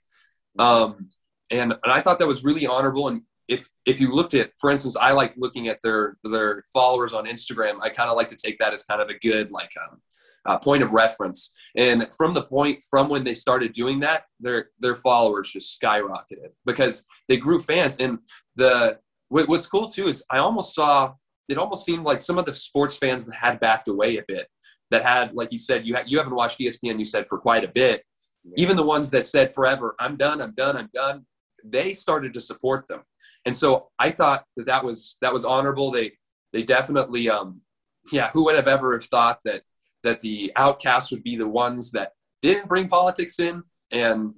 um, 0.58 1.08
and, 1.50 1.72
and 1.72 1.92
i 1.92 2.00
thought 2.00 2.18
that 2.18 2.28
was 2.28 2.44
really 2.44 2.66
honorable 2.66 3.08
and 3.08 3.22
if 3.48 3.68
if 3.84 4.00
you 4.00 4.10
looked 4.10 4.34
at 4.34 4.50
for 4.58 4.70
instance 4.70 4.96
i 4.96 5.12
like 5.12 5.34
looking 5.36 5.68
at 5.68 5.78
their 5.82 6.16
their 6.24 6.64
followers 6.72 7.12
on 7.12 7.26
instagram 7.26 7.78
i 7.82 7.88
kind 7.88 8.08
of 8.08 8.16
like 8.16 8.28
to 8.28 8.36
take 8.36 8.58
that 8.58 8.72
as 8.72 8.82
kind 8.82 9.02
of 9.02 9.08
a 9.08 9.18
good 9.18 9.50
like 9.50 9.70
um, 9.90 10.00
uh, 10.46 10.58
point 10.58 10.82
of 10.82 10.92
reference. 10.92 11.54
And 11.76 12.06
from 12.16 12.34
the 12.34 12.42
point 12.42 12.84
from 12.88 13.08
when 13.08 13.24
they 13.24 13.34
started 13.34 13.72
doing 13.72 14.00
that, 14.00 14.24
their 14.40 14.70
their 14.78 14.94
followers 14.94 15.50
just 15.50 15.80
skyrocketed 15.80 16.50
because 16.66 17.04
they 17.28 17.36
grew 17.36 17.58
fans. 17.58 17.96
And 17.96 18.18
the 18.56 18.98
what's 19.28 19.66
cool 19.66 19.88
too 19.88 20.08
is 20.08 20.24
I 20.30 20.38
almost 20.38 20.74
saw 20.74 21.14
it 21.48 21.58
almost 21.58 21.84
seemed 21.84 22.04
like 22.04 22.20
some 22.20 22.38
of 22.38 22.46
the 22.46 22.54
sports 22.54 22.96
fans 22.96 23.24
that 23.26 23.34
had 23.34 23.60
backed 23.60 23.88
away 23.88 24.16
a 24.18 24.24
bit, 24.26 24.46
that 24.90 25.02
had 25.02 25.34
like 25.34 25.50
you 25.50 25.58
said 25.58 25.86
you 25.86 25.96
ha- 25.96 26.04
you 26.06 26.18
haven't 26.18 26.34
watched 26.34 26.60
ESPN 26.60 26.98
you 26.98 27.04
said 27.04 27.26
for 27.26 27.38
quite 27.38 27.64
a 27.64 27.68
bit. 27.68 28.04
Yeah. 28.44 28.52
Even 28.56 28.76
the 28.76 28.84
ones 28.84 29.10
that 29.10 29.26
said 29.26 29.54
forever, 29.54 29.94
I'm 29.98 30.16
done, 30.16 30.40
I'm 30.40 30.54
done, 30.54 30.76
I'm 30.76 30.90
done, 30.94 31.24
they 31.64 31.94
started 31.94 32.34
to 32.34 32.40
support 32.40 32.86
them. 32.88 33.02
And 33.46 33.54
so 33.54 33.88
I 33.98 34.10
thought 34.10 34.44
that 34.56 34.66
that 34.66 34.84
was 34.84 35.16
that 35.20 35.32
was 35.32 35.44
honorable. 35.44 35.90
They 35.90 36.12
they 36.52 36.62
definitely 36.62 37.28
um 37.28 37.60
yeah, 38.12 38.30
who 38.30 38.44
would 38.44 38.56
have 38.56 38.68
ever 38.68 38.92
have 38.92 39.04
thought 39.04 39.40
that 39.44 39.62
that 40.02 40.20
the 40.20 40.52
outcasts 40.56 41.10
would 41.10 41.22
be 41.22 41.36
the 41.36 41.48
ones 41.48 41.90
that 41.92 42.12
didn't 42.42 42.68
bring 42.68 42.88
politics 42.88 43.40
in 43.40 43.62
and 43.90 44.34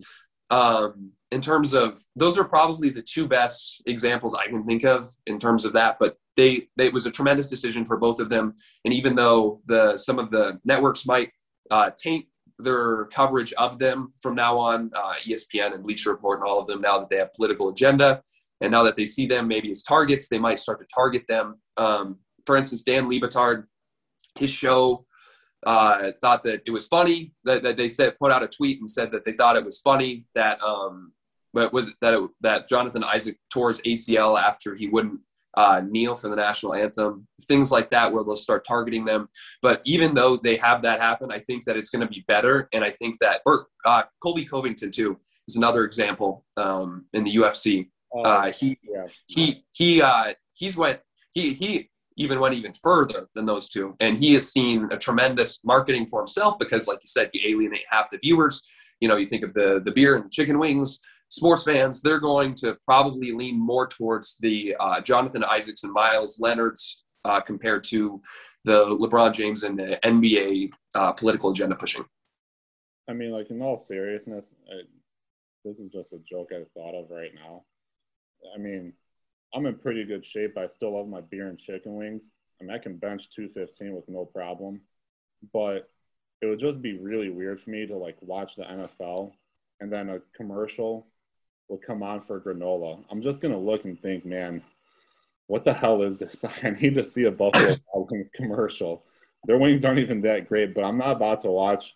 um, 0.50 1.12
in 1.32 1.40
terms 1.40 1.74
of 1.74 2.00
those 2.14 2.38
are 2.38 2.44
probably 2.44 2.88
the 2.88 3.02
two 3.02 3.26
best 3.26 3.82
examples 3.86 4.34
I 4.34 4.46
can 4.46 4.64
think 4.64 4.84
of 4.84 5.08
in 5.26 5.38
terms 5.38 5.64
of 5.64 5.72
that. 5.72 5.98
But 5.98 6.16
they, 6.36 6.68
they 6.76 6.86
it 6.86 6.92
was 6.92 7.06
a 7.06 7.10
tremendous 7.10 7.50
decision 7.50 7.84
for 7.84 7.96
both 7.96 8.20
of 8.20 8.28
them. 8.28 8.54
And 8.84 8.94
even 8.94 9.14
though 9.16 9.60
the 9.66 9.96
some 9.96 10.18
of 10.18 10.30
the 10.30 10.60
networks 10.64 11.06
might 11.06 11.30
uh, 11.70 11.90
taint 11.96 12.26
their 12.58 13.04
coverage 13.06 13.52
of 13.54 13.78
them 13.78 14.12
from 14.20 14.34
now 14.34 14.56
on, 14.58 14.90
uh, 14.94 15.14
ESPN 15.26 15.74
and 15.74 15.82
Bleacher 15.82 16.10
Report 16.10 16.40
and 16.40 16.48
all 16.48 16.60
of 16.60 16.66
them 16.66 16.80
now 16.80 16.98
that 16.98 17.08
they 17.08 17.16
have 17.16 17.32
political 17.32 17.68
agenda, 17.68 18.22
and 18.60 18.70
now 18.70 18.82
that 18.82 18.96
they 18.96 19.04
see 19.04 19.26
them 19.26 19.46
maybe 19.46 19.70
as 19.70 19.82
targets, 19.82 20.28
they 20.28 20.38
might 20.38 20.58
start 20.58 20.80
to 20.80 20.86
target 20.94 21.24
them. 21.28 21.60
Um, 21.76 22.18
for 22.46 22.56
instance, 22.56 22.82
Dan 22.82 23.08
Le 23.08 23.20
Batard, 23.20 23.64
his 24.38 24.50
show 24.50 25.04
uh, 25.66 26.12
thought 26.20 26.44
that 26.44 26.62
it 26.66 26.70
was 26.70 26.86
funny 26.86 27.32
that, 27.44 27.62
that 27.62 27.76
they 27.76 27.88
said 27.88 28.18
put 28.18 28.30
out 28.30 28.42
a 28.42 28.48
tweet 28.48 28.78
and 28.80 28.88
said 28.88 29.10
that 29.10 29.24
they 29.24 29.32
thought 29.32 29.56
it 29.56 29.64
was 29.64 29.80
funny 29.80 30.24
that 30.34 30.60
um, 30.62 31.12
but 31.52 31.72
was 31.72 31.92
that 32.00 32.14
it, 32.14 32.30
that 32.40 32.68
Jonathan 32.68 33.02
Isaac 33.02 33.38
tore 33.52 33.68
his 33.68 33.80
ACL 33.82 34.38
after 34.38 34.74
he 34.74 34.88
wouldn't 34.88 35.20
uh, 35.56 35.80
kneel 35.88 36.14
for 36.14 36.28
the 36.28 36.36
national 36.36 36.74
anthem, 36.74 37.26
things 37.42 37.72
like 37.72 37.90
that, 37.90 38.12
where 38.12 38.22
they'll 38.22 38.36
start 38.36 38.66
targeting 38.66 39.04
them. 39.04 39.28
But 39.62 39.80
even 39.84 40.14
though 40.14 40.36
they 40.36 40.56
have 40.56 40.82
that 40.82 41.00
happen, 41.00 41.32
I 41.32 41.38
think 41.40 41.64
that 41.64 41.76
it's 41.76 41.88
going 41.88 42.06
to 42.06 42.12
be 42.12 42.24
better, 42.28 42.68
and 42.72 42.84
I 42.84 42.90
think 42.90 43.18
that 43.18 43.40
or 43.46 43.66
uh, 43.84 44.02
Colby 44.22 44.44
Covington 44.44 44.90
too 44.90 45.18
is 45.48 45.56
another 45.56 45.84
example 45.84 46.44
um, 46.56 47.06
in 47.12 47.24
the 47.24 47.36
UFC. 47.36 47.88
Oh, 48.12 48.22
uh, 48.22 48.52
he, 48.52 48.78
yeah. 48.82 49.06
he 49.26 49.64
he 49.72 50.02
uh, 50.02 50.34
he's 50.52 50.76
went 50.76 51.00
he 51.32 51.54
he 51.54 51.90
even 52.16 52.40
went 52.40 52.54
even 52.54 52.72
further 52.72 53.28
than 53.34 53.46
those 53.46 53.68
two. 53.68 53.94
And 54.00 54.16
he 54.16 54.34
has 54.34 54.50
seen 54.50 54.88
a 54.90 54.96
tremendous 54.96 55.60
marketing 55.64 56.06
for 56.06 56.20
himself 56.20 56.58
because, 56.58 56.88
like 56.88 56.98
you 57.02 57.06
said, 57.06 57.30
you 57.32 57.40
alienate 57.46 57.84
half 57.88 58.10
the 58.10 58.18
viewers. 58.18 58.62
You 59.00 59.08
know, 59.08 59.16
you 59.16 59.26
think 59.26 59.44
of 59.44 59.52
the 59.54 59.82
the 59.84 59.92
beer 59.92 60.16
and 60.16 60.30
chicken 60.30 60.58
wings. 60.58 60.98
Sports 61.28 61.64
fans, 61.64 62.02
they're 62.02 62.20
going 62.20 62.54
to 62.54 62.76
probably 62.86 63.32
lean 63.32 63.58
more 63.58 63.86
towards 63.86 64.36
the 64.38 64.76
uh, 64.78 65.00
Jonathan 65.00 65.44
Isaacs 65.44 65.82
and 65.82 65.92
Meyers 65.92 66.38
Leonard's 66.40 67.04
uh, 67.24 67.40
compared 67.40 67.82
to 67.84 68.22
the 68.64 68.84
LeBron 68.86 69.32
James 69.32 69.62
and 69.64 69.78
the 69.78 69.98
NBA 70.04 70.70
uh, 70.94 71.12
political 71.12 71.50
agenda 71.50 71.74
pushing. 71.74 72.04
I 73.08 73.12
mean, 73.12 73.30
like 73.30 73.50
in 73.50 73.62
all 73.62 73.78
seriousness, 73.78 74.52
this 75.64 75.78
is 75.78 75.90
just 75.92 76.12
a 76.12 76.18
joke 76.18 76.50
I 76.52 76.64
thought 76.74 76.94
of 76.94 77.10
right 77.10 77.32
now. 77.34 77.64
I 78.54 78.58
mean, 78.58 78.92
I'm 79.54 79.66
in 79.66 79.76
pretty 79.76 80.04
good 80.04 80.24
shape. 80.24 80.56
I 80.56 80.66
still 80.66 80.96
love 80.96 81.08
my 81.08 81.20
beer 81.20 81.48
and 81.48 81.58
chicken 81.58 81.96
wings. 81.96 82.28
I 82.60 82.64
mean, 82.64 82.74
I 82.74 82.78
can 82.78 82.96
bench 82.96 83.28
215 83.34 83.94
with 83.94 84.08
no 84.08 84.24
problem. 84.24 84.80
But 85.52 85.90
it 86.42 86.46
would 86.46 86.60
just 86.60 86.82
be 86.82 86.98
really 86.98 87.30
weird 87.30 87.60
for 87.60 87.70
me 87.70 87.86
to 87.86 87.96
like 87.96 88.16
watch 88.20 88.56
the 88.56 88.64
NFL 88.64 89.32
and 89.80 89.92
then 89.92 90.08
a 90.08 90.20
commercial 90.36 91.06
will 91.68 91.78
come 91.78 92.02
on 92.02 92.22
for 92.22 92.40
granola. 92.40 93.02
I'm 93.10 93.22
just 93.22 93.40
gonna 93.40 93.58
look 93.58 93.84
and 93.84 94.00
think, 94.00 94.24
man, 94.24 94.62
what 95.46 95.64
the 95.64 95.72
hell 95.72 96.02
is 96.02 96.18
this? 96.18 96.44
I 96.62 96.70
need 96.70 96.94
to 96.94 97.04
see 97.04 97.24
a 97.24 97.30
Buffalo 97.30 97.76
Wild 97.94 98.10
Wings 98.10 98.30
commercial. 98.34 99.04
Their 99.44 99.58
wings 99.58 99.84
aren't 99.84 100.00
even 100.00 100.20
that 100.22 100.48
great, 100.48 100.74
but 100.74 100.84
I'm 100.84 100.98
not 100.98 101.16
about 101.16 101.40
to 101.42 101.50
watch 101.50 101.94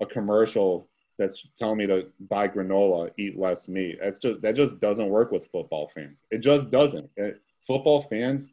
a 0.00 0.06
commercial 0.06 0.88
that's 1.18 1.46
telling 1.58 1.78
me 1.78 1.86
to 1.86 2.06
buy 2.28 2.48
granola, 2.48 3.10
eat 3.18 3.38
less 3.38 3.68
meat. 3.68 3.98
That's 4.02 4.18
just 4.18 4.42
that 4.42 4.56
just 4.56 4.78
doesn't 4.80 5.08
work 5.08 5.30
with 5.30 5.46
football 5.50 5.90
fans. 5.94 6.24
It 6.30 6.38
just 6.38 6.70
doesn't. 6.70 7.08
It, 7.16 7.40
football 7.66 8.06
fans 8.08 8.46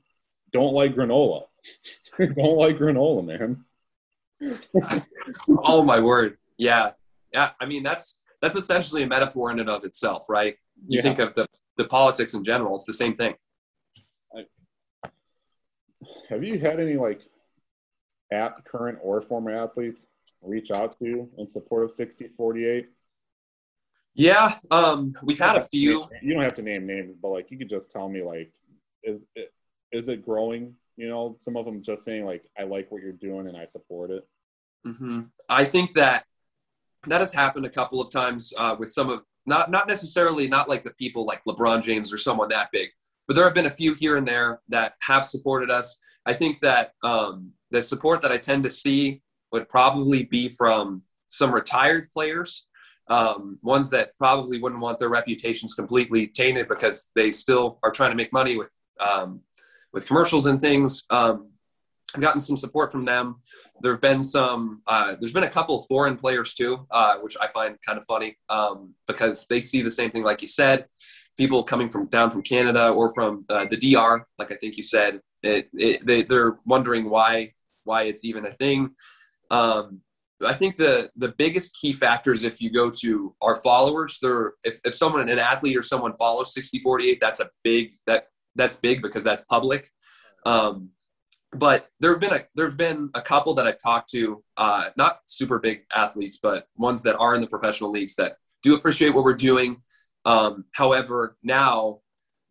don't 0.51 0.73
like 0.73 0.95
granola. 0.95 1.43
don't 2.17 2.57
like 2.57 2.77
granola, 2.77 3.25
man. 3.25 3.65
oh 5.65 5.83
my 5.83 5.99
word. 5.99 6.37
Yeah. 6.57 6.91
Yeah. 7.33 7.51
I 7.59 7.65
mean 7.65 7.83
that's 7.83 8.15
that's 8.41 8.55
essentially 8.55 9.03
a 9.03 9.07
metaphor 9.07 9.51
in 9.51 9.59
and 9.59 9.69
of 9.69 9.83
itself, 9.83 10.29
right? 10.29 10.55
You 10.87 10.97
yeah. 10.97 11.01
think 11.01 11.19
of 11.19 11.33
the, 11.33 11.47
the 11.77 11.85
politics 11.85 12.33
in 12.33 12.43
general, 12.43 12.75
it's 12.75 12.85
the 12.85 12.93
same 12.93 13.15
thing. 13.15 13.35
have 16.29 16.43
you 16.43 16.59
had 16.59 16.79
any 16.79 16.95
like 16.95 17.21
at 18.31 18.63
current 18.65 18.99
or 19.01 19.21
former 19.21 19.51
athletes 19.51 20.05
reach 20.41 20.71
out 20.71 20.97
to 20.99 21.05
you 21.05 21.29
in 21.37 21.49
support 21.49 21.83
of 21.83 21.91
6048? 21.91 22.87
Yeah, 24.15 24.55
um, 24.71 25.13
we've 25.23 25.39
had 25.39 25.55
a 25.55 25.61
few. 25.61 26.05
You 26.21 26.33
don't 26.33 26.43
have 26.43 26.55
to 26.55 26.61
name 26.61 26.85
names, 26.85 27.15
but 27.21 27.29
like 27.29 27.51
you 27.51 27.57
could 27.57 27.69
just 27.69 27.91
tell 27.91 28.09
me 28.09 28.21
like, 28.21 28.51
is 29.03 29.21
it, 29.35 29.53
is 29.91 30.07
it 30.07 30.25
growing? 30.25 30.75
You 30.97 31.09
know, 31.09 31.37
some 31.39 31.55
of 31.55 31.65
them 31.65 31.81
just 31.81 32.03
saying 32.03 32.25
like, 32.25 32.43
I 32.57 32.63
like 32.63 32.91
what 32.91 33.01
you're 33.01 33.11
doing 33.13 33.47
and 33.47 33.57
I 33.57 33.65
support 33.65 34.11
it. 34.11 34.27
Mm-hmm. 34.85 35.21
I 35.47 35.63
think 35.63 35.93
that 35.95 36.25
that 37.07 37.21
has 37.21 37.33
happened 37.33 37.65
a 37.65 37.69
couple 37.69 38.01
of 38.01 38.11
times 38.11 38.53
uh, 38.57 38.75
with 38.77 38.91
some 38.91 39.09
of 39.09 39.21
not 39.45 39.71
not 39.71 39.87
necessarily 39.87 40.47
not 40.47 40.69
like 40.69 40.83
the 40.83 40.91
people 40.91 41.25
like 41.25 41.43
LeBron 41.45 41.81
James 41.81 42.11
or 42.11 42.17
someone 42.17 42.49
that 42.49 42.71
big, 42.71 42.89
but 43.27 43.35
there 43.35 43.45
have 43.45 43.53
been 43.53 43.65
a 43.67 43.71
few 43.71 43.93
here 43.93 44.17
and 44.17 44.27
there 44.27 44.61
that 44.69 44.93
have 45.01 45.25
supported 45.25 45.71
us. 45.71 45.97
I 46.25 46.33
think 46.33 46.59
that 46.61 46.93
um, 47.03 47.51
the 47.71 47.81
support 47.81 48.21
that 48.21 48.31
I 48.31 48.37
tend 48.37 48.63
to 48.65 48.69
see 48.69 49.21
would 49.51 49.69
probably 49.69 50.23
be 50.23 50.49
from 50.49 51.01
some 51.29 51.51
retired 51.51 52.07
players, 52.11 52.67
um, 53.07 53.57
ones 53.63 53.89
that 53.89 54.11
probably 54.17 54.59
wouldn't 54.59 54.81
want 54.81 54.99
their 54.99 55.09
reputations 55.09 55.73
completely 55.73 56.27
tainted 56.27 56.67
because 56.67 57.09
they 57.15 57.31
still 57.31 57.79
are 57.83 57.91
trying 57.91 58.11
to 58.11 58.15
make 58.15 58.33
money 58.33 58.57
with 58.57 58.71
um, 58.99 59.41
with 59.93 60.05
commercials 60.05 60.45
and 60.45 60.61
things. 60.61 61.03
Um, 61.09 61.49
I've 62.15 62.21
gotten 62.21 62.39
some 62.39 62.57
support 62.57 62.91
from 62.91 63.05
them. 63.05 63.35
There 63.81 63.91
have 63.91 64.01
been 64.01 64.21
some. 64.21 64.81
Uh, 64.87 65.15
there's 65.19 65.33
been 65.33 65.43
a 65.43 65.49
couple 65.49 65.81
foreign 65.83 66.17
players 66.17 66.53
too, 66.53 66.87
uh, 66.91 67.17
which 67.21 67.37
I 67.39 67.47
find 67.47 67.77
kind 67.85 67.97
of 67.97 68.05
funny 68.05 68.37
um, 68.49 68.93
because 69.07 69.45
they 69.47 69.61
see 69.61 69.81
the 69.81 69.91
same 69.91 70.11
thing, 70.11 70.23
like 70.23 70.41
you 70.41 70.47
said. 70.47 70.87
People 71.37 71.63
coming 71.63 71.87
from 71.87 72.07
down 72.07 72.31
from 72.31 72.41
Canada 72.41 72.89
or 72.89 73.13
from 73.13 73.45
uh, 73.49 73.65
the 73.69 73.77
DR, 73.77 74.25
like 74.37 74.51
I 74.51 74.55
think 74.55 74.75
you 74.75 74.83
said, 74.83 75.21
it, 75.43 75.69
it, 75.73 76.05
they, 76.05 76.23
they're 76.23 76.57
wondering 76.65 77.09
why 77.09 77.53
why 77.85 78.03
it's 78.03 78.25
even 78.25 78.45
a 78.45 78.51
thing. 78.51 78.91
Um, 79.49 80.01
I 80.45 80.53
think 80.53 80.77
the 80.77 81.09
the 81.15 81.33
biggest 81.37 81.77
key 81.79 81.93
factors 81.93 82.43
if 82.43 82.61
you 82.61 82.71
go 82.71 82.89
to 83.01 83.35
our 83.41 83.57
followers, 83.57 84.19
they're 84.21 84.53
if, 84.63 84.79
if 84.83 84.95
someone 84.95 85.27
an 85.29 85.39
athlete 85.39 85.77
or 85.77 85.81
someone 85.81 86.13
follows 86.17 86.53
6048, 86.53 87.19
that's 87.21 87.39
a 87.39 87.49
big 87.63 87.91
that 88.07 88.27
that's 88.55 88.77
big 88.77 89.01
because 89.01 89.23
that's 89.23 89.43
public. 89.45 89.91
Um, 90.45 90.89
but 91.53 91.89
there 91.99 92.11
have 92.11 92.19
been 92.19 92.33
a 92.33 92.41
there's 92.55 92.75
been 92.75 93.09
a 93.15 93.21
couple 93.21 93.53
that 93.55 93.65
I've 93.67 93.79
talked 93.79 94.09
to, 94.11 94.43
uh, 94.57 94.89
not 94.97 95.19
super 95.25 95.59
big 95.59 95.83
athletes, 95.93 96.39
but 96.41 96.67
ones 96.77 97.01
that 97.03 97.17
are 97.17 97.33
in 97.35 97.41
the 97.41 97.47
professional 97.47 97.91
leagues 97.91 98.15
that 98.15 98.35
do 98.61 98.75
appreciate 98.75 99.13
what 99.13 99.23
we're 99.23 99.33
doing. 99.33 99.81
Um, 100.25 100.65
however, 100.73 101.37
now 101.43 101.99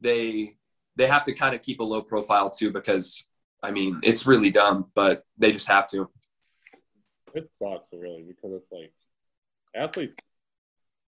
they 0.00 0.56
they 0.96 1.06
have 1.06 1.24
to 1.24 1.32
kind 1.32 1.54
of 1.54 1.62
keep 1.62 1.80
a 1.80 1.84
low 1.84 2.02
profile 2.02 2.50
too 2.50 2.72
because 2.72 3.24
I 3.62 3.70
mean 3.70 4.00
it's 4.02 4.26
really 4.26 4.50
dumb, 4.50 4.86
but 4.94 5.22
they 5.38 5.52
just 5.52 5.68
have 5.68 5.86
to 5.88 6.08
it 7.34 7.50
sucks 7.52 7.90
really 7.92 8.24
because 8.26 8.52
it's 8.54 8.72
like 8.72 8.92
athletes 9.76 10.16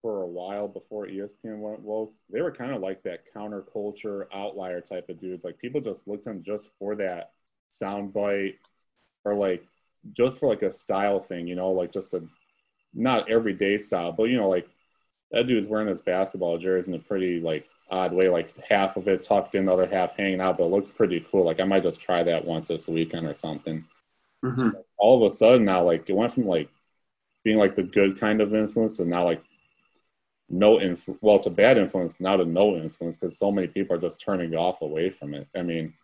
for 0.03 0.23
a 0.23 0.27
while 0.27 0.69
before 0.69 1.07
ESPN 1.07 1.59
went 1.59 1.81
woke, 1.81 2.13
they 2.31 2.41
were 2.41 2.53
kind 2.53 2.73
of 2.73 2.81
like 2.81 3.03
that 3.03 3.21
counterculture 3.35 4.27
outlier 4.33 4.81
type 4.81 5.09
of 5.09 5.21
dudes. 5.21 5.45
Like 5.45 5.59
people 5.59 5.81
just 5.81 6.07
looked 6.07 6.27
at 6.27 6.35
them 6.35 6.43
just 6.45 6.69
for 6.79 6.95
that 6.97 7.33
soundbite 7.71 8.55
or 9.25 9.35
like 9.35 9.65
just 10.13 10.39
for 10.39 10.49
like 10.49 10.63
a 10.63 10.73
style 10.73 11.21
thing, 11.21 11.47
you 11.47 11.55
know, 11.55 11.71
like 11.71 11.93
just 11.93 12.15
a 12.15 12.23
not 12.95 13.31
everyday 13.31 13.79
style, 13.79 14.13
but 14.13 14.25
you 14.25 14.37
know, 14.37 14.49
like 14.49 14.69
that 15.33 15.47
dude's 15.47 15.69
wearing 15.69 15.89
his 15.89 16.01
basketball 16.01 16.59
jersey 16.59 16.93
in 16.93 16.99
a 16.99 17.03
pretty 17.03 17.41
like 17.41 17.67
odd 17.91 18.13
way, 18.13 18.29
like 18.29 18.55
half 18.69 18.97
of 18.97 19.09
it 19.09 19.23
tucked 19.23 19.55
in, 19.55 19.67
the 19.67 19.73
other 19.73 19.87
half 19.87 20.17
hanging 20.17 20.41
out, 20.41 20.59
but 20.59 20.65
it 20.65 20.71
looks 20.71 20.91
pretty 20.91 21.25
cool. 21.31 21.45
Like 21.45 21.61
I 21.61 21.65
might 21.65 21.83
just 21.83 22.01
try 22.01 22.23
that 22.23 22.45
once 22.45 22.69
this 22.69 22.89
weekend 22.89 23.27
or 23.27 23.35
something. 23.35 23.85
Mm-hmm. 24.45 24.69
all 24.99 25.25
of 25.25 25.33
a 25.33 25.35
sudden 25.35 25.65
now, 25.65 25.83
like 25.83 26.09
it 26.09 26.13
went 26.13 26.35
from 26.35 26.47
like 26.47 26.69
being 27.43 27.57
like 27.57 27.75
the 27.75 27.83
good 27.83 28.21
kind 28.21 28.41
of 28.41 28.55
influence 28.55 28.97
to 28.99 29.05
now 29.05 29.25
like 29.25 29.43
no 30.49 30.81
influence. 30.81 31.21
Well, 31.23 31.37
it's 31.37 31.47
a 31.47 31.51
bad 31.51 31.79
influence 31.79 32.15
now 32.21 32.37
to 32.37 32.45
no 32.45 32.77
influence 32.77 33.17
because 33.17 33.39
so 33.39 33.51
many 33.51 33.67
people 33.67 33.97
are 33.97 34.01
just 34.01 34.21
turning 34.21 34.55
off 34.55 34.83
away 34.83 35.11
from 35.11 35.35
it. 35.35 35.49
I 35.57 35.63
mean, 35.63 35.95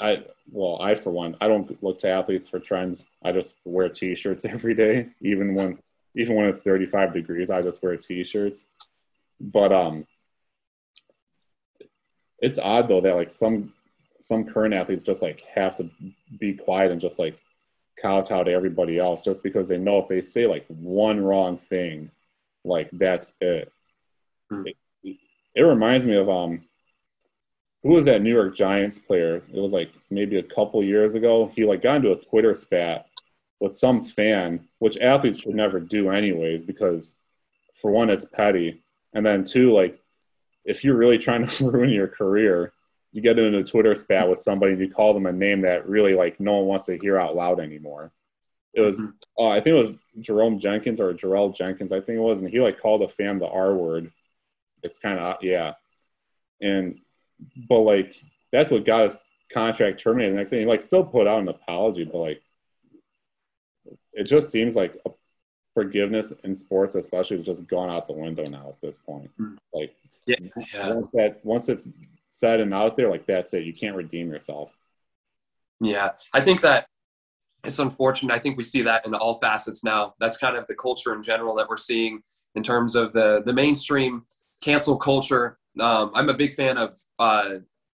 I 0.00 0.24
well, 0.50 0.80
I 0.80 0.94
for 0.94 1.10
one, 1.10 1.36
I 1.40 1.48
don't 1.48 1.82
look 1.82 2.00
to 2.00 2.08
athletes 2.08 2.48
for 2.48 2.58
trends. 2.58 3.04
I 3.24 3.32
just 3.32 3.54
wear 3.64 3.88
t-shirts 3.88 4.44
every 4.48 4.74
day, 4.74 5.08
even 5.20 5.54
when 5.54 5.78
even 6.16 6.36
when 6.36 6.46
it's 6.46 6.62
35 6.62 7.12
degrees. 7.12 7.50
I 7.50 7.62
just 7.62 7.82
wear 7.82 7.96
t-shirts. 7.96 8.66
But 9.40 9.72
um, 9.72 10.06
it's 12.38 12.58
odd 12.58 12.88
though 12.88 13.00
that 13.00 13.16
like 13.16 13.30
some 13.30 13.72
some 14.22 14.44
current 14.44 14.74
athletes 14.74 15.04
just 15.04 15.22
like 15.22 15.42
have 15.54 15.76
to 15.76 15.88
be 16.38 16.54
quiet 16.54 16.90
and 16.90 17.00
just 17.00 17.18
like 17.18 17.38
kowtow 18.00 18.42
to 18.42 18.50
everybody 18.50 18.98
else 18.98 19.22
just 19.22 19.42
because 19.42 19.68
they 19.68 19.78
know 19.78 19.98
if 19.98 20.08
they 20.08 20.22
say 20.22 20.46
like 20.46 20.64
one 20.68 21.22
wrong 21.22 21.58
thing, 21.68 22.10
like 22.64 22.88
that's 22.92 23.32
it. 23.40 23.70
Hmm. 24.50 24.66
It, 24.66 25.16
it 25.54 25.62
reminds 25.62 26.06
me 26.06 26.16
of 26.16 26.28
um 26.28 26.62
who 27.84 27.90
was 27.90 28.06
that 28.06 28.22
New 28.22 28.32
York 28.32 28.56
Giants 28.56 28.98
player? 28.98 29.42
It 29.52 29.60
was 29.60 29.72
like 29.72 29.90
maybe 30.10 30.38
a 30.38 30.42
couple 30.42 30.82
years 30.82 31.14
ago. 31.14 31.52
He 31.54 31.66
like 31.66 31.82
got 31.82 31.96
into 31.96 32.12
a 32.12 32.16
Twitter 32.16 32.56
spat 32.56 33.06
with 33.60 33.74
some 33.74 34.06
fan, 34.06 34.66
which 34.78 34.96
athletes 34.96 35.40
should 35.40 35.54
never 35.54 35.78
do 35.78 36.10
anyways, 36.10 36.62
because 36.62 37.14
for 37.80 37.90
one, 37.90 38.08
it's 38.08 38.24
petty, 38.24 38.82
and 39.12 39.24
then 39.24 39.44
two, 39.44 39.72
like 39.72 40.00
if 40.64 40.82
you're 40.82 40.96
really 40.96 41.18
trying 41.18 41.46
to 41.46 41.70
ruin 41.70 41.90
your 41.90 42.08
career, 42.08 42.72
you 43.12 43.20
get 43.20 43.38
into 43.38 43.58
a 43.58 43.64
Twitter 43.64 43.94
spat 43.94 44.28
with 44.28 44.40
somebody 44.40 44.72
and 44.72 44.80
you 44.80 44.90
call 44.90 45.12
them 45.12 45.26
a 45.26 45.32
name 45.32 45.60
that 45.60 45.86
really 45.86 46.14
like 46.14 46.40
no 46.40 46.54
one 46.54 46.66
wants 46.66 46.86
to 46.86 46.98
hear 46.98 47.18
out 47.18 47.36
loud 47.36 47.60
anymore. 47.60 48.10
It 48.72 48.80
was, 48.80 49.00
mm-hmm. 49.00 49.44
uh, 49.44 49.50
I 49.50 49.56
think 49.60 49.74
it 49.74 49.74
was 49.74 49.92
Jerome 50.20 50.58
Jenkins 50.58 51.00
or 51.00 51.12
Jarrell 51.12 51.54
Jenkins, 51.54 51.92
I 51.92 52.00
think 52.00 52.16
it 52.16 52.22
was, 52.22 52.40
and 52.40 52.48
he 52.48 52.60
like 52.60 52.80
called 52.80 53.02
a 53.02 53.08
fan 53.08 53.38
the 53.38 53.46
R 53.46 53.74
word. 53.74 54.10
It's 54.82 54.98
kind 54.98 55.18
of 55.18 55.36
yeah, 55.42 55.74
and 56.60 56.98
but 57.68 57.80
like 57.80 58.14
that's 58.52 58.70
what 58.70 58.86
got 58.86 59.04
his 59.04 59.16
contract 59.52 60.00
terminated. 60.00 60.32
The 60.32 60.36
next 60.36 60.50
thing 60.50 60.60
he 60.60 60.66
like 60.66 60.82
still 60.82 61.04
put 61.04 61.26
out 61.26 61.40
an 61.40 61.48
apology, 61.48 62.04
but 62.04 62.18
like 62.18 62.42
it 64.12 64.24
just 64.24 64.50
seems 64.50 64.74
like 64.74 65.00
forgiveness 65.74 66.32
in 66.44 66.54
sports, 66.54 66.94
especially, 66.94 67.36
has 67.36 67.44
just 67.44 67.66
gone 67.66 67.90
out 67.90 68.06
the 68.06 68.14
window 68.14 68.46
now 68.46 68.68
at 68.68 68.80
this 68.80 68.96
point. 68.96 69.30
Hmm. 69.36 69.54
Like 69.72 69.94
yeah, 70.26 70.36
yeah. 70.72 70.92
once 70.94 71.08
that 71.12 71.40
once 71.44 71.68
it's 71.68 71.88
said 72.30 72.60
and 72.60 72.72
out 72.72 72.96
there, 72.96 73.10
like 73.10 73.26
that's 73.26 73.52
it. 73.54 73.64
You 73.64 73.74
can't 73.74 73.96
redeem 73.96 74.30
yourself. 74.30 74.70
Yeah, 75.80 76.10
I 76.32 76.40
think 76.40 76.60
that 76.62 76.86
it's 77.64 77.78
unfortunate. 77.78 78.32
I 78.32 78.38
think 78.38 78.56
we 78.56 78.64
see 78.64 78.82
that 78.82 79.04
in 79.06 79.14
all 79.14 79.34
facets 79.34 79.82
now. 79.82 80.14
That's 80.20 80.36
kind 80.36 80.56
of 80.56 80.66
the 80.66 80.74
culture 80.74 81.14
in 81.14 81.22
general 81.22 81.54
that 81.56 81.68
we're 81.68 81.76
seeing 81.76 82.22
in 82.54 82.62
terms 82.62 82.94
of 82.94 83.12
the 83.12 83.42
the 83.44 83.52
mainstream 83.52 84.24
cancel 84.60 84.96
culture 84.96 85.58
um, 85.80 86.10
I'm 86.14 86.28
a 86.28 86.34
big 86.34 86.54
fan 86.54 86.78
of 86.78 86.96
uh, 87.18 87.50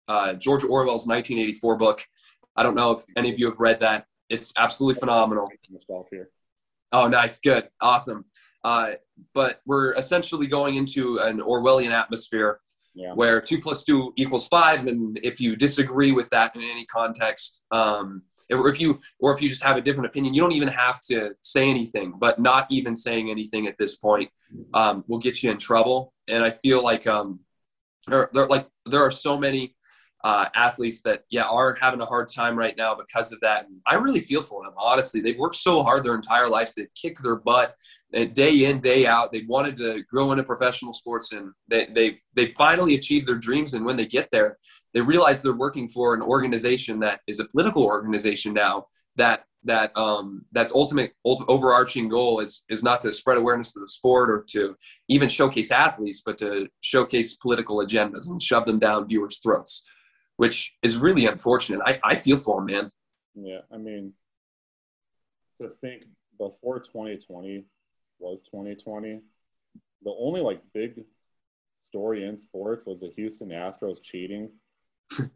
uh, 0.08 0.34
George 0.34 0.64
Orwell's 0.64 1.08
1984 1.08 1.78
book. 1.78 2.06
I 2.56 2.64
don't 2.64 2.76
know 2.76 2.92
if 2.92 3.04
any 3.16 3.30
of 3.30 3.40
you 3.40 3.50
have 3.50 3.60
read 3.60 3.80
that. 3.82 4.06
It's 4.30 4.54
absolutely 4.58 5.00
phenomenal. 5.00 5.50
Oh, 6.92 7.08
nice, 7.08 7.40
good, 7.40 7.68
awesome. 7.82 8.26
Uh, 8.64 8.94
but 9.34 9.62
we're 9.66 9.94
essentially 9.94 10.48
going 10.48 10.76
into 10.76 11.18
an 11.20 11.40
Orwellian 11.40 11.92
atmosphere 11.92 12.60
yeah. 12.98 13.14
where 13.14 13.40
two 13.40 13.62
plus 13.62 13.84
two 13.84 14.12
equals 14.16 14.48
five, 14.48 14.88
and 14.88 15.20
if 15.24 15.40
you 15.40 15.56
disagree 15.56 16.12
with 16.12 16.30
that 16.32 16.56
in 16.56 16.62
any 16.62 16.86
context, 16.86 17.64
um, 17.72 18.24
or 18.50 18.70
if 18.70 18.82
you 18.82 19.00
or 19.20 19.34
if 19.34 19.42
you 19.42 19.50
just 19.50 19.64
have 19.64 19.78
a 19.78 19.82
different 19.82 20.08
opinion, 20.08 20.34
you 20.34 20.42
don't 20.42 20.54
even 20.54 20.68
have 20.68 21.00
to 21.02 21.32
say 21.42 21.70
anything. 21.70 22.14
But 22.18 22.40
not 22.40 22.66
even 22.70 22.96
saying 22.96 23.30
anything 23.30 23.68
at 23.68 23.78
this 23.78 23.98
point 23.98 24.30
um, 24.74 25.04
will 25.08 25.20
get 25.20 25.44
you 25.44 25.52
in 25.52 25.58
trouble. 25.58 26.14
And 26.28 26.44
I 26.44 26.50
feel 26.50 26.84
like 26.84 27.06
um, 27.08 27.40
there, 28.08 28.30
there 28.34 28.48
like 28.48 28.68
there 28.86 29.02
are 29.02 29.12
so 29.12 29.38
many 29.38 29.76
uh, 30.24 30.46
athletes 30.56 31.02
that 31.02 31.24
yeah 31.30 31.44
are 31.44 31.76
having 31.80 32.02
a 32.02 32.06
hard 32.06 32.28
time 32.28 32.58
right 32.58 32.76
now 32.78 32.96
because 32.96 33.32
of 33.32 33.40
that. 33.42 33.68
And 33.68 33.80
I 33.86 33.96
really 33.96 34.22
feel 34.22 34.42
for 34.42 34.64
them. 34.64 34.74
Honestly, 34.78 35.22
they've 35.22 35.38
worked 35.38 35.56
so 35.56 35.84
hard 35.84 36.04
their 36.04 36.16
entire 36.16 36.50
lives. 36.50 36.74
They've 36.74 36.94
kicked 36.96 37.22
their 37.22 37.36
butt 37.36 37.76
uh, 38.16 38.26
day 38.26 38.66
in 38.66 38.80
day 38.80 39.06
out. 39.06 39.32
They 39.32 39.44
wanted 39.48 39.78
to 39.78 40.04
grow 40.04 40.32
into 40.32 40.44
professional 40.44 40.94
sports, 40.94 41.34
and 41.34 41.52
they, 41.68 41.86
they've 41.86 42.20
they've 42.34 42.54
finally 42.58 42.96
achieved 42.96 43.28
their 43.28 43.38
dreams. 43.38 43.74
And 43.74 43.86
when 43.86 43.98
they 43.98 44.06
get 44.06 44.30
there, 44.32 44.58
they 44.94 45.02
realize 45.02 45.42
they're 45.42 45.54
working 45.54 45.88
for 45.88 46.14
an 46.14 46.22
organization 46.22 47.00
that 47.02 47.22
is 47.28 47.40
a 47.40 47.46
political 47.46 47.84
organization 47.84 48.54
now 48.54 48.88
that 49.18 49.44
that 49.68 49.96
um, 49.98 50.46
that's 50.52 50.72
ultimate 50.72 51.14
overarching 51.24 52.10
goal 52.10 52.40
is 52.40 52.64
is 52.70 52.84
not 52.84 53.00
to 53.02 53.12
spread 53.12 53.38
awareness 53.38 53.74
to 53.74 53.80
the 53.80 53.88
sport 53.88 54.30
or 54.30 54.44
to 54.50 54.76
even 55.08 55.30
showcase 55.30 55.72
athletes, 55.72 56.22
but 56.26 56.38
to 56.40 56.68
showcase 56.82 57.36
political 57.36 57.78
agendas 57.78 58.30
and 58.30 58.42
shove 58.42 58.66
them 58.66 58.80
down 58.80 59.08
viewers' 59.08 59.40
throats, 59.40 59.86
which 60.38 60.76
is 60.82 60.98
really 60.98 61.26
unfortunate. 61.26 61.82
I, 61.86 62.00
I 62.04 62.16
feel 62.16 62.38
for 62.38 62.58
them, 62.58 62.66
man. 62.66 62.92
Yeah, 63.36 63.60
I 63.72 63.78
mean, 63.78 64.14
to 65.58 65.70
think 65.82 66.04
before 66.38 66.80
2020 66.80 67.66
was 68.20 68.42
2020, 68.52 69.22
the 70.04 70.16
only 70.18 70.42
like 70.42 70.62
big 70.74 71.04
story 71.78 72.26
in 72.26 72.40
sports 72.40 72.86
was 72.86 73.02
the 73.02 73.12
Houston 73.16 73.50
Astros 73.50 74.02
cheating. 74.02 74.50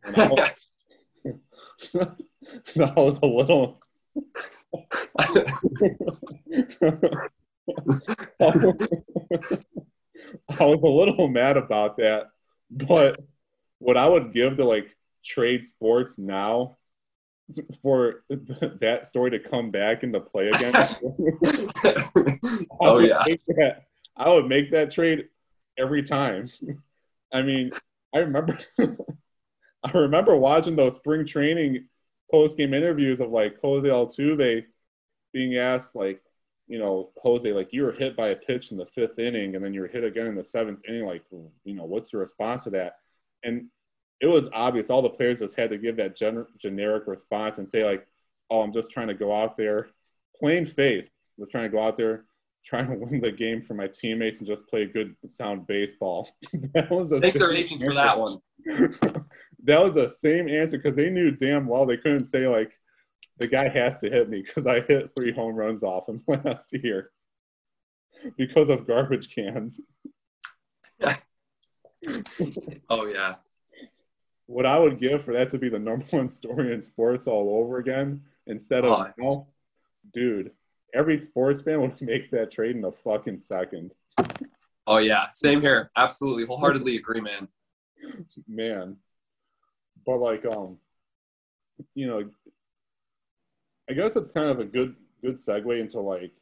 that 1.94 2.96
was 2.96 3.20
a 3.22 3.26
little 3.26 3.82
I 10.60 10.66
was 10.66 10.82
a 10.84 10.88
little 10.88 11.28
mad 11.28 11.58
about 11.58 11.98
that, 11.98 12.28
but 12.70 13.20
what 13.80 13.98
I 13.98 14.08
would 14.08 14.34
give 14.34 14.58
to 14.58 14.66
like 14.66 14.88
trade 15.24 15.64
sports 15.64 16.18
now 16.18 16.78
for 17.82 18.24
that 18.80 19.08
story 19.08 19.32
to 19.32 19.40
come 19.40 19.72
back 19.72 20.04
into 20.04 20.20
play 20.20 20.48
again. 20.48 20.74
oh 22.80 23.00
yeah, 23.00 23.24
that, 23.48 23.84
I 24.16 24.30
would 24.30 24.48
make 24.48 24.72
that 24.72 24.92
trade 24.92 25.26
every 25.78 26.04
time. 26.04 26.50
I 27.34 27.42
mean, 27.42 27.72
I 28.14 28.20
remember, 28.20 28.60
I 28.80 29.92
remember 29.94 30.36
watching 30.36 30.76
those 30.76 30.96
spring 30.96 31.26
training 31.26 31.88
post 32.32 32.58
game 32.58 32.74
interviews 32.74 33.20
of 33.20 33.30
like 33.30 33.58
Jose 33.62 33.88
Altuve 33.88 34.66
being 35.34 35.58
asked 35.58 35.92
like, 35.94 36.22
you 36.68 36.80
know, 36.80 37.12
Jose, 37.22 37.52
like 37.52 37.70
you 37.72 37.84
were 37.84 37.92
hit 37.92 38.16
by 38.16 38.30
a 38.30 38.36
pitch 38.36 38.72
in 38.72 38.78
the 38.78 38.86
fifth 38.86 39.20
inning 39.20 39.56
and 39.56 39.64
then 39.64 39.74
you 39.74 39.82
were 39.82 39.88
hit 39.88 40.04
again 40.04 40.28
in 40.28 40.36
the 40.36 40.44
seventh 40.44 40.80
inning. 40.88 41.06
Like, 41.06 41.24
you 41.32 41.76
know, 41.76 41.86
what's 41.86 42.14
your 42.14 42.22
response 42.22 42.64
to 42.64 42.70
that? 42.72 42.96
And 43.44 43.66
it 44.22 44.28
was 44.28 44.48
obvious. 44.54 44.90
All 44.90 45.02
the 45.02 45.10
players 45.10 45.40
just 45.40 45.56
had 45.56 45.70
to 45.72 45.78
give 45.78 45.98
that 45.98 46.16
gen- 46.16 46.46
generic 46.60 47.08
response 47.08 47.58
and 47.58 47.68
say 47.68 47.84
like, 47.84 48.08
"Oh, 48.50 48.62
I'm 48.62 48.72
just 48.72 48.92
trying 48.92 49.08
to 49.08 49.14
go 49.14 49.36
out 49.36 49.58
there, 49.58 49.90
plain 50.40 50.66
face, 50.66 51.10
was 51.38 51.50
trying 51.50 51.64
to 51.64 51.76
go 51.76 51.82
out 51.82 51.98
there, 51.98 52.26
trying 52.64 52.88
to 52.88 52.96
win 52.96 53.20
the 53.20 53.32
game 53.32 53.64
for 53.64 53.74
my 53.74 53.88
teammates 53.88 54.40
and 54.40 54.48
just 54.48 54.68
play 54.68 54.86
good 54.86 55.16
sound 55.28 55.66
baseball." 55.66 56.30
that 56.74 56.90
was 56.92 57.12
a 57.12 57.20
Thank 57.20 57.40
their 57.40 57.52
agent 57.52 57.82
for 57.84 57.94
that 57.94 58.18
one. 58.18 58.40
that 59.64 59.84
was 59.84 59.96
the 59.96 60.10
same 60.10 60.48
answer 60.50 60.78
because 60.78 60.96
they 60.96 61.10
knew 61.10 61.32
damn 61.32 61.68
well 61.68 61.86
they 61.86 61.98
couldn't 61.98 62.26
say 62.26 62.48
like 62.48 62.72
the 63.38 63.48
guy 63.48 63.68
has 63.68 64.00
to 64.00 64.10
hit 64.10 64.30
me 64.30 64.44
because 64.46 64.68
I 64.68 64.82
hit 64.82 65.12
three 65.16 65.34
home 65.34 65.56
runs 65.56 65.84
off 65.84 66.08
him 66.08 66.24
last 66.28 66.74
year 66.74 67.12
because 68.38 68.70
of 68.70 68.88
garbage 68.88 69.34
cans. 69.34 69.80
oh 72.90 73.08
yeah. 73.08 73.36
What 74.46 74.66
I 74.66 74.78
would 74.78 75.00
give 75.00 75.24
for 75.24 75.34
that 75.34 75.50
to 75.52 75.58
be 75.58 75.70
the 75.70 75.80
number 75.80 76.06
one 76.10 76.28
story 76.30 76.74
in 76.74 76.82
sports 76.82 77.26
all 77.26 77.62
over 77.64 77.78
again 77.78 78.22
instead 78.48 78.86
of 78.86 79.08
oh. 79.22 79.48
dude, 80.14 80.52
every 80.94 81.22
sports 81.22 81.62
fan 81.62 81.82
would 81.82 82.00
make 82.02 82.30
that 82.32 82.52
trade 82.52 82.76
in 82.76 82.86
a 82.86 82.92
fucking 82.92 83.40
second. 83.40 83.92
Oh 84.88 84.98
yeah, 84.98 85.28
same 85.32 85.62
here. 85.62 85.90
Absolutely, 85.96 86.46
wholeheartedly 86.46 86.98
agree, 86.98 87.22
man. 87.22 87.48
Man, 88.48 88.98
but 90.06 90.18
like 90.18 90.46
um 90.46 90.78
you 91.96 92.08
know 92.08 92.30
i 93.90 93.94
guess 93.94 94.16
it's 94.16 94.32
kind 94.32 94.50
of 94.50 94.60
a 94.60 94.66
good 94.66 94.96
good 95.22 95.38
segue 95.38 95.80
into 95.80 96.00
like 96.00 96.34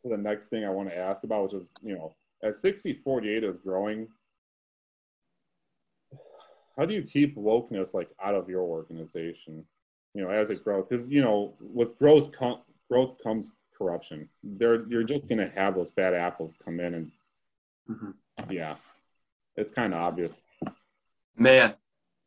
to 0.00 0.08
the 0.08 0.16
next 0.16 0.48
thing 0.48 0.64
i 0.64 0.70
want 0.70 0.88
to 0.88 0.96
ask 0.96 1.24
about 1.24 1.44
which 1.44 1.62
is 1.62 1.68
you 1.82 1.94
know 1.94 2.14
as 2.42 2.60
6048 2.60 3.44
is 3.44 3.56
growing 3.62 4.08
how 6.76 6.86
do 6.86 6.94
you 6.94 7.02
keep 7.02 7.36
wokeness 7.36 7.92
like 7.92 8.08
out 8.22 8.34
of 8.34 8.48
your 8.48 8.62
organization 8.62 9.64
you 10.14 10.22
know 10.22 10.30
as 10.30 10.50
it 10.50 10.62
grows? 10.64 10.86
Because 10.88 11.06
you 11.06 11.22
know 11.22 11.54
with 11.60 11.98
growth 11.98 12.30
com- 12.36 12.62
growth 12.90 13.16
comes 13.22 13.50
corruption. 13.76 14.28
There 14.42 14.86
you're 14.88 15.04
just 15.04 15.28
going 15.28 15.38
to 15.38 15.50
have 15.54 15.74
those 15.74 15.90
bad 15.90 16.14
apples 16.14 16.54
come 16.64 16.80
in 16.80 16.94
and 16.94 17.10
mm-hmm. 17.90 18.52
yeah. 18.52 18.76
It's 19.56 19.72
kind 19.72 19.92
of 19.92 20.00
obvious. 20.00 20.32
Man 21.36 21.74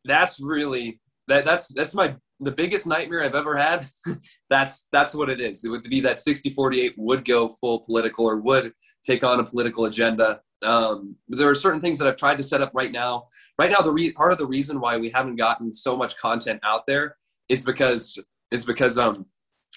that's 0.04 0.40
really 0.40 1.00
that 1.28 1.44
that's 1.44 1.68
that's 1.68 1.94
my 1.94 2.14
the 2.40 2.50
biggest 2.50 2.86
nightmare 2.86 3.22
I've 3.22 3.34
ever 3.34 3.56
had. 3.56 3.84
that's 4.50 4.88
that's 4.92 5.14
what 5.14 5.30
it 5.30 5.40
is. 5.40 5.64
It 5.64 5.70
would 5.70 5.84
be 5.84 6.00
that 6.00 6.16
60-48 6.16 6.94
would 6.96 7.24
go 7.24 7.48
full 7.48 7.80
political 7.80 8.26
or 8.26 8.36
would 8.36 8.72
take 9.04 9.22
on 9.22 9.40
a 9.40 9.44
political 9.44 9.84
agenda 9.84 10.40
Um, 10.64 11.16
there 11.28 11.48
are 11.48 11.54
certain 11.54 11.80
things 11.80 11.98
that 11.98 12.08
I've 12.08 12.16
tried 12.16 12.38
to 12.38 12.42
set 12.42 12.62
up 12.62 12.70
right 12.74 12.90
now. 12.90 13.26
Right 13.58 13.70
now, 13.70 13.84
the 13.84 13.92
re- 13.92 14.12
part 14.12 14.32
of 14.32 14.38
the 14.38 14.46
reason 14.46 14.80
why 14.80 14.96
we 14.96 15.10
haven't 15.10 15.36
gotten 15.36 15.72
so 15.72 15.96
much 15.96 16.16
content 16.16 16.60
out 16.64 16.86
there 16.86 17.16
is 17.48 17.62
because 17.62 18.18
is 18.50 18.64
because 18.64 18.98
um, 18.98 19.26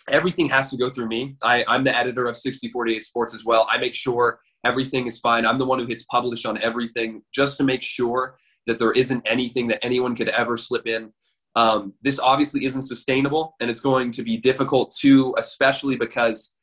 everything 0.09 0.49
has 0.49 0.69
to 0.71 0.77
go 0.77 0.89
through 0.89 1.07
me. 1.07 1.35
I, 1.43 1.63
I'm 1.67 1.83
the 1.83 1.95
editor 1.95 2.27
of 2.27 2.37
6048 2.37 3.03
Sports 3.03 3.33
as 3.33 3.43
well. 3.45 3.67
I 3.69 3.77
make 3.77 3.93
sure 3.93 4.39
everything 4.65 5.07
is 5.07 5.19
fine. 5.19 5.45
I'm 5.45 5.57
the 5.57 5.65
one 5.65 5.79
who 5.79 5.85
hits 5.85 6.03
publish 6.03 6.45
on 6.45 6.61
everything 6.61 7.21
just 7.33 7.57
to 7.57 7.63
make 7.63 7.81
sure 7.81 8.37
that 8.67 8.77
there 8.77 8.91
isn't 8.91 9.25
anything 9.25 9.67
that 9.67 9.83
anyone 9.83 10.15
could 10.15 10.29
ever 10.29 10.55
slip 10.55 10.85
in. 10.85 11.11
Um, 11.55 11.93
this 12.03 12.19
obviously 12.19 12.65
isn't 12.65 12.83
sustainable 12.83 13.55
and 13.59 13.69
it's 13.69 13.79
going 13.79 14.11
to 14.11 14.21
be 14.21 14.37
difficult 14.37 14.93
too, 14.95 15.33
especially 15.39 15.95
because 15.95 16.53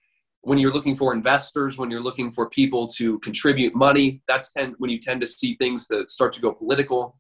when 0.43 0.59
you're 0.59 0.71
looking 0.71 0.95
for 0.95 1.13
investors, 1.13 1.79
when 1.79 1.91
you're 1.91 2.03
looking 2.03 2.31
for 2.31 2.49
people 2.49 2.87
to 2.87 3.19
contribute 3.21 3.75
money, 3.75 4.23
that's 4.29 4.53
tend, 4.53 4.75
when 4.79 4.91
you 4.91 5.01
tend 5.01 5.21
to 5.23 5.27
see 5.27 5.55
things 5.55 5.89
that 5.89 6.11
start 6.11 6.33
to 6.35 6.41
go 6.41 6.53
political 6.53 7.19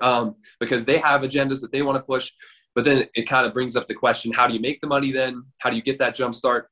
um, 0.00 0.34
because 0.60 0.84
they 0.84 0.98
have 0.98 1.22
agendas 1.22 1.60
that 1.62 1.72
they 1.72 1.82
want 1.82 1.96
to 1.96 2.02
push. 2.02 2.30
But 2.74 2.84
then 2.84 3.06
it 3.14 3.22
kind 3.22 3.46
of 3.46 3.54
brings 3.54 3.74
up 3.74 3.86
the 3.86 3.94
question 3.94 4.32
how 4.32 4.46
do 4.46 4.54
you 4.54 4.60
make 4.60 4.80
the 4.80 4.86
money 4.86 5.10
then? 5.10 5.44
How 5.58 5.70
do 5.70 5.76
you 5.76 5.82
get 5.82 5.98
that 6.00 6.14
jump 6.14 6.34
start? 6.34 6.68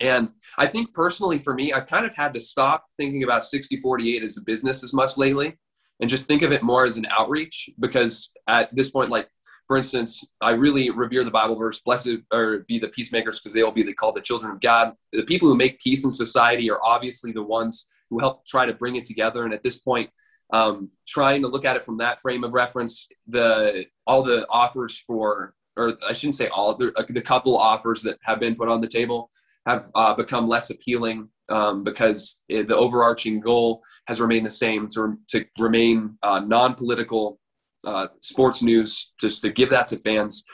And 0.00 0.30
I 0.56 0.66
think 0.66 0.94
personally 0.94 1.38
for 1.38 1.52
me, 1.52 1.72
I've 1.72 1.86
kind 1.86 2.06
of 2.06 2.14
had 2.14 2.32
to 2.34 2.40
stop 2.40 2.86
thinking 2.96 3.24
about 3.24 3.44
6048 3.44 4.22
as 4.22 4.38
a 4.38 4.42
business 4.42 4.82
as 4.82 4.94
much 4.94 5.16
lately 5.16 5.58
and 6.02 6.10
just 6.10 6.26
think 6.26 6.42
of 6.42 6.50
it 6.50 6.64
more 6.64 6.84
as 6.84 6.96
an 6.96 7.06
outreach 7.10 7.70
because 7.78 8.32
at 8.48 8.74
this 8.74 8.90
point, 8.90 9.08
like 9.08 9.28
for 9.68 9.76
instance, 9.76 10.22
I 10.40 10.50
really 10.50 10.90
revere 10.90 11.22
the 11.22 11.30
Bible 11.30 11.56
verse, 11.56 11.80
blessed 11.80 12.16
or 12.32 12.64
be 12.66 12.80
the 12.80 12.88
peacemakers 12.88 13.38
because 13.38 13.54
they 13.54 13.62
will 13.62 13.70
be 13.70 13.90
called 13.94 14.16
the 14.16 14.20
children 14.20 14.52
of 14.52 14.60
God. 14.60 14.94
The 15.12 15.22
people 15.22 15.48
who 15.48 15.54
make 15.54 15.78
peace 15.78 16.04
in 16.04 16.10
society 16.10 16.68
are 16.70 16.80
obviously 16.84 17.30
the 17.30 17.44
ones 17.44 17.86
who 18.10 18.18
help 18.18 18.44
try 18.44 18.66
to 18.66 18.74
bring 18.74 18.96
it 18.96 19.04
together. 19.04 19.44
And 19.44 19.54
at 19.54 19.62
this 19.62 19.78
point, 19.78 20.10
um, 20.52 20.90
trying 21.06 21.40
to 21.42 21.48
look 21.48 21.64
at 21.64 21.76
it 21.76 21.84
from 21.84 21.96
that 21.98 22.20
frame 22.20 22.42
of 22.42 22.52
reference, 22.52 23.06
the 23.28 23.86
all 24.04 24.24
the 24.24 24.44
offers 24.50 24.98
for, 25.06 25.54
or 25.76 25.96
I 26.06 26.12
shouldn't 26.12 26.34
say 26.34 26.48
all, 26.48 26.74
the, 26.74 26.92
the 27.08 27.22
couple 27.22 27.56
offers 27.56 28.02
that 28.02 28.18
have 28.24 28.40
been 28.40 28.56
put 28.56 28.68
on 28.68 28.80
the 28.80 28.88
table 28.88 29.30
have 29.66 29.90
uh, 29.94 30.14
become 30.14 30.48
less 30.48 30.70
appealing 30.70 31.28
um, 31.48 31.84
because 31.84 32.42
it, 32.48 32.68
the 32.68 32.76
overarching 32.76 33.40
goal 33.40 33.82
has 34.06 34.20
remained 34.20 34.46
the 34.46 34.50
same 34.50 34.88
to, 34.88 35.16
to 35.28 35.44
remain 35.58 36.16
uh, 36.22 36.40
non-political 36.40 37.38
uh, 37.84 38.08
sports 38.20 38.62
news 38.62 39.12
just 39.20 39.42
to 39.42 39.50
give 39.50 39.70
that 39.70 39.88
to 39.88 39.98
fans. 39.98 40.44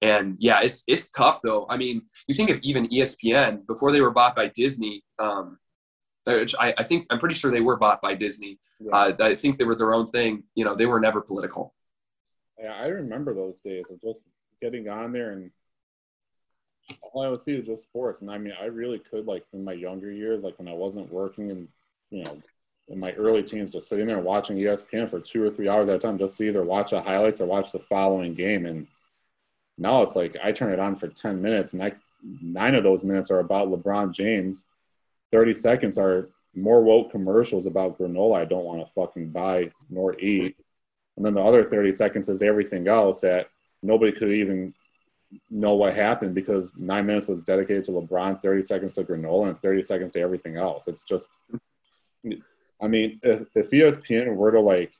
And 0.00 0.36
yeah 0.38 0.60
it's 0.62 0.84
it's 0.86 1.08
tough 1.10 1.40
though. 1.42 1.66
I 1.68 1.76
mean 1.76 2.02
you 2.28 2.34
think 2.34 2.50
of 2.50 2.60
even 2.62 2.86
espn 2.88 3.66
before 3.66 3.90
they 3.90 4.00
were 4.00 4.12
bought 4.12 4.36
by 4.36 4.46
disney 4.54 5.02
um, 5.18 5.58
which 6.24 6.54
I, 6.60 6.72
I 6.78 6.84
think 6.84 7.06
i'm 7.10 7.18
pretty 7.18 7.34
sure 7.34 7.50
they 7.50 7.60
were 7.60 7.76
bought 7.76 8.00
by 8.00 8.14
disney. 8.14 8.60
Yeah. 8.78 8.92
uh, 8.92 9.12
i 9.20 9.34
think 9.34 9.58
they 9.58 9.64
were 9.64 9.74
their 9.74 9.94
own 9.94 10.06
thing. 10.06 10.44
You 10.54 10.64
know 10.64 10.76
they 10.76 10.86
were 10.86 11.00
never 11.00 11.20
political. 11.20 11.74
Yeah 12.62 12.74
i 12.74 12.86
remember 12.86 13.34
those 13.34 13.60
days 13.60 13.86
of 13.90 14.00
just 14.00 14.22
getting 14.62 14.88
on 14.88 15.10
there 15.10 15.32
and 15.32 15.50
all 17.02 17.22
I 17.22 17.28
would 17.28 17.42
see 17.42 17.56
was 17.56 17.66
just 17.66 17.84
sports. 17.84 18.20
And 18.20 18.30
I 18.30 18.38
mean, 18.38 18.54
I 18.60 18.66
really 18.66 18.98
could 18.98 19.26
like 19.26 19.44
in 19.52 19.64
my 19.64 19.72
younger 19.72 20.10
years, 20.10 20.42
like 20.42 20.58
when 20.58 20.68
I 20.68 20.74
wasn't 20.74 21.12
working 21.12 21.50
and 21.50 21.68
you 22.10 22.24
know, 22.24 22.38
in 22.88 22.98
my 22.98 23.12
early 23.12 23.42
teens, 23.42 23.70
just 23.70 23.88
sitting 23.88 24.06
there 24.06 24.18
watching 24.18 24.56
ESPN 24.56 25.10
for 25.10 25.20
two 25.20 25.42
or 25.42 25.50
three 25.50 25.68
hours 25.68 25.88
at 25.88 25.96
a 25.96 25.98
time, 25.98 26.18
just 26.18 26.38
to 26.38 26.44
either 26.44 26.62
watch 26.64 26.90
the 26.90 27.00
highlights 27.00 27.40
or 27.40 27.46
watch 27.46 27.70
the 27.70 27.78
following 27.80 28.34
game. 28.34 28.64
And 28.64 28.86
now 29.76 30.02
it's 30.02 30.16
like 30.16 30.36
I 30.42 30.52
turn 30.52 30.72
it 30.72 30.80
on 30.80 30.96
for 30.96 31.08
ten 31.08 31.42
minutes, 31.42 31.72
and 31.72 31.82
I 31.82 31.92
nine 32.42 32.74
of 32.74 32.82
those 32.84 33.04
minutes 33.04 33.30
are 33.30 33.40
about 33.40 33.68
LeBron 33.68 34.12
James. 34.12 34.64
Thirty 35.30 35.54
seconds 35.54 35.98
are 35.98 36.30
more 36.54 36.82
woke 36.82 37.10
commercials 37.10 37.66
about 37.66 37.98
granola 37.98 38.38
I 38.38 38.44
don't 38.44 38.64
want 38.64 38.80
to 38.80 38.92
fucking 38.94 39.30
buy 39.30 39.70
nor 39.90 40.18
eat. 40.18 40.56
And 41.16 41.24
then 41.24 41.34
the 41.34 41.42
other 41.42 41.64
30 41.64 41.94
seconds 41.94 42.28
is 42.28 42.42
everything 42.42 42.86
else 42.88 43.20
that 43.22 43.48
nobody 43.82 44.12
could 44.12 44.30
even 44.30 44.74
know 45.50 45.74
what 45.74 45.94
happened 45.94 46.34
because 46.34 46.72
nine 46.76 47.06
minutes 47.06 47.26
was 47.26 47.42
dedicated 47.42 47.84
to 47.84 47.92
LeBron, 47.92 48.40
30 48.42 48.62
seconds 48.62 48.92
to 48.94 49.04
granola, 49.04 49.48
and 49.48 49.60
30 49.60 49.84
seconds 49.84 50.12
to 50.12 50.20
everything 50.20 50.56
else. 50.56 50.88
It's 50.88 51.04
just, 51.04 51.28
I 52.80 52.88
mean, 52.88 53.20
if, 53.22 53.46
if 53.54 53.70
ESPN 53.70 54.34
were 54.34 54.52
to 54.52 54.60
like 54.60 54.92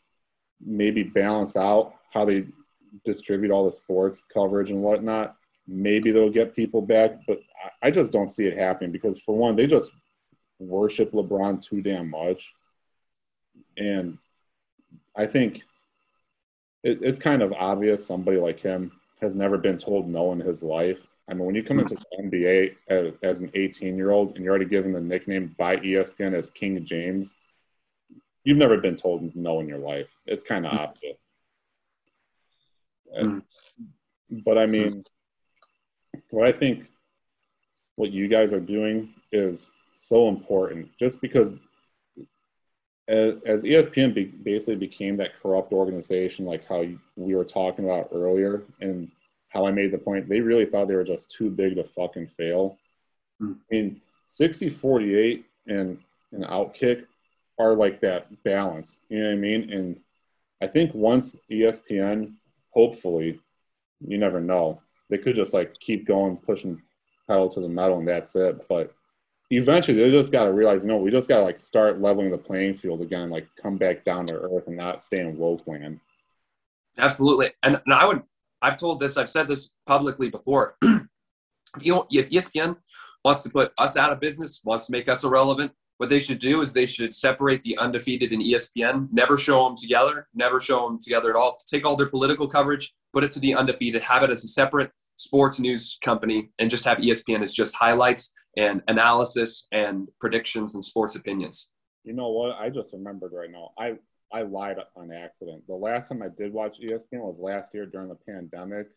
maybe 0.65 1.03
balance 1.03 1.57
out 1.57 1.95
how 2.13 2.25
they 2.25 2.47
distribute 3.05 3.51
all 3.51 3.67
the 3.67 3.73
sports 3.73 4.23
coverage 4.33 4.71
and 4.71 4.83
whatnot, 4.83 5.37
maybe 5.67 6.11
they'll 6.11 6.31
get 6.31 6.57
people 6.57 6.83
back. 6.83 7.19
But 7.27 7.41
I 7.83 7.91
just 7.91 8.13
don't 8.13 8.31
see 8.31 8.47
it 8.47 8.59
happening 8.59 8.93
because, 8.93 9.19
for 9.21 9.37
one, 9.37 9.57
they 9.57 9.67
just 9.67 9.93
worship 10.59 11.13
LeBron 11.13 11.63
too 11.63 11.81
damn 11.81 12.11
much. 12.11 12.51
And 13.77 14.19
I 15.17 15.27
think 15.27 15.63
it, 16.83 16.99
it's 17.03 17.19
kind 17.19 17.43
of 17.43 17.53
obvious 17.53 18.07
somebody 18.07 18.39
like 18.39 18.61
him 18.61 18.93
has 19.21 19.35
never 19.35 19.59
been 19.59 19.79
told 19.79 20.09
no 20.09 20.33
in 20.33 20.41
his 20.41 20.63
life. 20.63 20.99
I 21.31 21.35
mean, 21.35 21.45
when 21.45 21.55
you 21.55 21.63
come 21.63 21.79
into 21.79 21.95
the 21.95 22.23
NBA 22.23 22.75
as, 22.89 23.13
as 23.23 23.41
an 23.41 23.51
18 23.55 23.97
year 23.97 24.11
old 24.11 24.35
and 24.35 24.45
you're 24.45 24.51
already 24.51 24.71
given 24.71 24.93
the 24.93 25.01
nickname 25.01 25.55
by 25.59 25.77
ESPN 25.77 26.35
as 26.35 26.49
King 26.51 26.85
James, 26.85 27.35
you've 28.45 28.57
never 28.57 28.79
been 28.79 28.97
told 28.97 29.35
no 29.37 29.61
in 29.61 29.69
your 29.69 29.79
life. 29.79 30.09
It's 30.27 30.45
kind 30.45 30.67
of 30.67 30.73
obvious. 30.73 31.21
And, 33.13 33.43
but 34.45 34.57
I 34.57 34.67
mean, 34.67 35.05
what 36.31 36.47
I 36.47 36.53
think 36.53 36.87
what 37.97 38.11
you 38.11 38.29
guys 38.29 38.53
are 38.53 38.61
doing 38.61 39.13
is 39.33 39.69
so 39.97 40.29
important 40.29 40.89
just 40.99 41.21
because 41.21 41.51
as, 43.09 43.35
as 43.47 43.63
ESPN 43.63 44.15
be, 44.15 44.25
basically 44.25 44.77
became 44.77 45.17
that 45.17 45.41
corrupt 45.43 45.73
organization, 45.73 46.45
like 46.45 46.67
how 46.67 46.85
we 47.17 47.35
were 47.35 47.45
talking 47.45 47.85
about 47.85 48.11
earlier, 48.13 48.63
and 48.81 49.11
how 49.49 49.67
I 49.67 49.71
made 49.71 49.93
the 49.93 49.99
point, 49.99 50.29
they 50.29 50.41
really 50.41 50.67
thought 50.67 50.89
they 50.89 50.95
were 50.95 51.05
just 51.05 51.31
too 51.31 51.51
big 51.51 51.77
to 51.77 51.85
fucking 51.85 52.29
fail. 52.37 52.77
Mm. 53.41 53.55
I 53.55 53.75
mean, 53.75 54.01
60 54.29 54.69
48 54.69 55.45
and 55.67 55.99
an 56.33 56.45
outkick 56.45 57.07
are 57.59 57.75
like 57.75 58.01
that 58.01 58.27
balance. 58.45 58.99
You 59.09 59.21
know 59.21 59.29
what 59.29 59.33
I 59.33 59.37
mean? 59.37 59.73
And 59.73 60.01
I 60.63 60.67
think 60.67 60.93
once 60.95 61.35
ESPN, 61.51 62.35
hopefully, 62.71 63.41
you 64.07 64.19
never 64.19 64.41
know, 64.41 64.81
they 65.09 65.19
could 65.19 65.35
just 65.35 65.55
like 65.55 65.75
keep 65.81 66.07
going, 66.07 66.37
pushing 66.37 66.81
pedal 67.27 67.49
to 67.49 67.61
the 67.61 67.69
metal, 67.69 67.99
and 67.99 68.09
that's 68.09 68.37
it. 68.37 68.69
But 68.69 68.93
eventually 69.51 69.99
they 69.99 70.11
just 70.11 70.33
got 70.33 70.45
to 70.45 70.53
realize, 70.53 70.85
no, 70.85 70.97
we 70.97 71.11
just 71.11 71.29
got 71.29 71.39
to 71.39 71.45
like 71.45 71.61
start 71.61 72.01
leveling 72.01 72.31
the 72.31 72.39
playing 72.39 72.79
field 72.79 73.01
again, 73.01 73.31
like 73.31 73.47
come 73.61 73.77
back 73.77 74.05
down 74.05 74.27
to 74.27 74.35
earth 74.35 74.67
and 74.67 74.77
not 74.77 75.03
stay 75.03 75.21
in 75.21 75.37
woke 75.37 75.67
land. 75.67 76.01
Absolutely, 76.99 77.51
and, 77.63 77.81
and 77.85 77.95
I 77.95 78.07
would. 78.07 78.23
I've 78.61 78.77
told 78.77 78.99
this. 78.99 79.17
I've 79.17 79.29
said 79.29 79.47
this 79.47 79.71
publicly 79.87 80.31
before. 80.31 80.77
you 81.81 82.07
if 82.11 82.31
ESPN 82.31 82.77
wants 83.25 83.43
to 83.43 83.51
put 83.51 83.73
us 83.79 83.97
out 83.97 84.13
of 84.13 84.19
business, 84.19 84.61
wants 84.65 84.87
to 84.87 84.93
make 84.93 85.09
us 85.09 85.23
irrelevant, 85.23 85.71
what 85.99 86.09
they 86.09 86.21
should 86.21 86.39
do 86.39 86.63
is 86.63 86.73
they 86.73 86.87
should 86.87 87.15
separate 87.15 87.63
the 87.65 87.77
undefeated 87.79 88.33
and 88.33 88.43
ESPN. 88.43 89.09
Never 89.13 89.37
show 89.37 89.65
them 89.65 89.77
together. 89.77 90.29
Never 90.33 90.61
show 90.61 90.89
them 90.89 90.99
together 91.01 91.31
at 91.31 91.37
all. 91.37 91.59
Take 91.67 91.85
all 91.85 91.97
their 91.97 92.09
political 92.09 92.47
coverage, 92.47 92.95
put 93.13 93.25
it 93.25 93.33
to 93.33 93.41
the 93.41 93.55
undefeated. 93.55 94.03
Have 94.03 94.23
it 94.23 94.31
as 94.31 94.45
a 94.45 94.49
separate 94.49 94.91
sports 95.17 95.59
news 95.59 95.99
company, 96.03 96.51
and 96.61 96.71
just 96.71 96.85
have 96.85 96.99
ESPN 96.99 97.43
as 97.43 97.53
just 97.53 97.75
highlights 97.75 98.31
and 98.57 98.83
analysis 98.89 99.69
and 99.73 100.09
predictions 100.21 100.75
and 100.75 100.85
sports 100.85 101.15
opinions. 101.15 101.69
You 102.05 102.15
know 102.15 102.31
what? 102.31 102.57
I 102.57 102.71
just 102.71 102.93
remembered 102.93 103.33
right 103.33 103.51
now. 103.51 103.71
I 103.79 103.99
I 104.33 104.43
lied 104.43 104.77
on 104.97 105.11
accident. 105.13 105.67
The 105.67 105.75
last 105.75 106.09
time 106.09 106.23
I 106.23 106.29
did 106.29 106.53
watch 106.53 106.77
ESPN 106.83 107.21
was 107.21 107.39
last 107.39 107.73
year 107.73 107.87
during 107.87 108.09
the 108.09 108.15
pandemic 108.15 108.89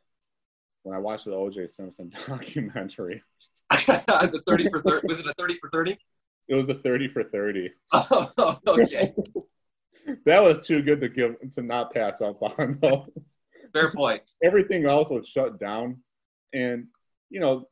when 0.83 0.95
I 0.95 0.99
watched 0.99 1.25
the 1.25 1.31
OJ 1.31 1.69
Simpson 1.69 2.11
documentary. 2.27 3.23
the 3.71 4.43
30 4.45 4.69
for 4.69 4.81
30 4.81 5.07
was 5.07 5.19
it 5.19 5.27
a 5.27 5.33
30 5.33 5.57
for 5.59 5.69
30? 5.69 5.97
It 6.49 6.55
was 6.55 6.67
a 6.67 6.75
30 6.75 7.07
for 7.09 7.23
30. 7.23 7.71
Oh, 7.93 8.59
okay. 8.67 9.13
that 10.25 10.41
was 10.41 10.65
too 10.65 10.81
good 10.81 10.99
to 11.01 11.09
give 11.09 11.35
to 11.53 11.61
not 11.61 11.93
pass 11.93 12.21
up 12.21 12.41
on 12.41 12.79
though. 12.81 13.08
Fair 13.73 13.91
point. 13.91 14.21
Everything 14.43 14.85
else 14.85 15.10
was 15.10 15.27
shut 15.27 15.60
down 15.60 15.97
and 16.54 16.87
you 17.29 17.39
know, 17.39 17.69